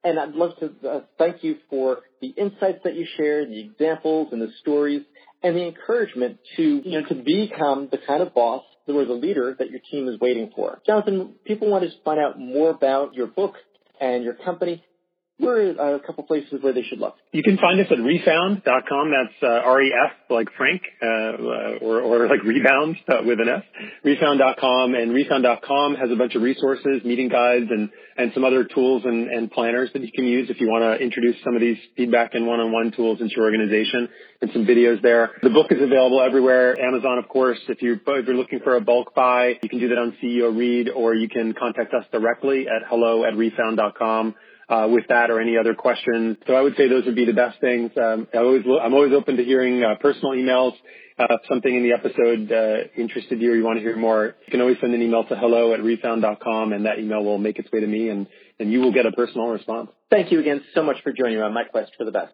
And 0.04 0.20
I'd 0.20 0.34
love 0.34 0.52
to 0.60 0.90
uh, 0.90 1.02
thank 1.18 1.44
you 1.44 1.58
for 1.70 2.00
the 2.22 2.30
insights 2.30 2.80
that 2.84 2.96
you 2.96 3.06
shared, 3.18 3.50
the 3.50 3.60
examples 3.60 4.30
and 4.32 4.42
the 4.42 4.50
stories, 4.60 5.04
and 5.44 5.56
the 5.56 5.66
encouragement 5.68 6.40
to, 6.56 6.82
you 6.84 7.00
know, 7.00 7.08
to 7.08 7.16
become 7.16 7.88
the 7.92 7.98
kind 7.98 8.22
of 8.22 8.34
boss 8.34 8.64
or 8.88 9.06
the 9.06 9.14
leader 9.14 9.56
that 9.58 9.70
your 9.70 9.80
team 9.92 10.08
is 10.08 10.20
waiting 10.20 10.52
for. 10.56 10.82
Jonathan, 10.86 11.36
people 11.46 11.70
want 11.70 11.84
to 11.84 11.92
find 12.04 12.20
out 12.20 12.40
more 12.40 12.72
about 12.72 13.14
your 13.14 13.28
book 13.28 13.56
and 14.00 14.24
your 14.24 14.34
company 14.34 14.84
where 15.42 15.80
are 15.80 15.96
a 15.96 16.00
couple 16.00 16.24
places 16.24 16.62
where 16.62 16.74
they 16.74 16.84
should 16.84 17.00
look? 17.00 17.16
You 17.32 17.44
can 17.44 17.58
find 17.58 17.80
us 17.80 17.88
at 17.92 17.98
refound.com. 17.98 19.12
That's 19.12 19.44
uh, 19.44 19.68
R-E-F, 19.68 20.12
like 20.30 20.48
Frank, 20.56 20.82
uh, 21.02 21.82
or, 21.82 22.02
or 22.02 22.28
like 22.28 22.44
rebound 22.44 22.98
uh, 23.08 23.22
with 23.26 23.40
an 23.40 23.50
S. 23.50 23.64
Refound.com. 24.04 24.94
And 24.94 25.12
refound.com 25.12 25.96
has 25.96 26.12
a 26.12 26.16
bunch 26.16 26.36
of 26.36 26.42
resources, 26.42 27.04
meeting 27.04 27.30
guides, 27.30 27.66
and, 27.70 27.90
and 28.18 28.32
some 28.34 28.44
other 28.44 28.64
tools 28.64 29.04
and, 29.06 29.30
and 29.30 29.52
planners 29.52 29.90
that 29.94 30.04
you 30.04 30.12
can 30.12 30.26
use 30.26 30.50
if 30.50 30.62
you 30.62 30.68
want 30.70 30.84
to 30.84 31.04
introduce 31.04 31.36
some 31.44 31.56
of 31.56 31.62
these 31.62 31.78
feedback 31.98 32.34
and 32.34 32.46
one-on-one 32.46 32.92
tools 32.92 33.20
into 33.20 33.34
your 33.36 33.46
organization 33.46 34.10
and 34.42 34.52
some 34.54 34.66
videos 34.66 35.02
there. 35.02 35.32
The 35.42 35.50
book 35.50 35.72
is 35.72 35.82
available 35.82 36.22
everywhere. 36.22 36.80
Amazon, 36.80 37.18
of 37.18 37.28
course. 37.28 37.60
If, 37.68 37.82
you're, 37.82 37.96
if 37.96 38.28
you're 38.28 38.36
looking 38.36 38.60
for 38.64 38.76
a 38.76 38.82
bulk 38.82 39.16
buy, 39.16 39.60
you 39.62 39.70
can 39.70 39.80
do 39.80 39.90
that 39.90 39.98
on 39.98 40.16
CEO 40.22 40.56
Read, 40.56 40.90
or 40.90 41.16
you 41.16 41.28
can 41.28 41.54
contact 41.54 41.94
us 41.94 42.06
directly 42.12 42.68
at 42.68 42.88
hello 42.88 43.26
at 43.26 43.36
refound.com 43.36 44.36
uh, 44.72 44.88
with 44.88 45.04
that 45.10 45.30
or 45.30 45.42
any 45.42 45.58
other 45.58 45.76
questions. 45.76 46.38
So 46.48 46.56
I 46.56 46.62
would 46.62 46.76
say 46.78 46.88
those 46.88 47.06
would 47.06 47.16
be 47.16 47.26
the 47.26 47.34
best 47.34 47.60
things. 47.60 47.92
Um, 47.98 48.28
I 48.34 48.38
always, 48.38 48.64
I'm 48.66 48.94
always 48.94 49.14
open 49.14 49.36
to 49.38 49.44
hearing 49.44 49.84
uh, 49.84 49.96
personal 50.00 50.32
emails. 50.32 50.74
Uh, 51.20 51.38
something 51.48 51.76
in 51.76 51.84
the 51.84 51.92
episode 51.92 52.52
uh, 52.52 52.88
interested 52.98 53.40
you 53.42 53.52
or 53.52 53.56
you 53.56 53.64
want 53.64 53.78
to 53.78 53.82
hear 53.82 53.98
more, 53.98 54.36
you 54.46 54.50
can 54.50 54.62
always 54.62 54.78
send 54.80 54.94
an 54.96 55.02
email 55.02 55.24
to 55.26 55.36
hello 55.36 55.74
at 55.74 55.84
refound.com 55.84 56.74
and 56.74 56.86
that 56.86 56.98
email 56.98 57.24
will 57.24 57.38
make 57.38 57.60
its 57.60 57.72
way 57.72 57.82
to 57.82 57.86
me 57.86 58.10
and, 58.10 58.26
and 58.60 58.72
you 58.72 58.80
will 58.80 58.94
get 58.94 59.06
a 59.06 59.12
personal 59.12 59.48
response. 59.48 59.92
Thank 60.10 60.32
you 60.32 60.40
again 60.40 60.64
so 60.74 60.82
much 60.82 61.04
for 61.04 61.12
joining 61.12 61.36
me 61.36 61.42
on 61.42 61.54
my 61.54 61.66
quest 61.66 61.92
for 61.98 62.06
the 62.06 62.12
best. 62.12 62.34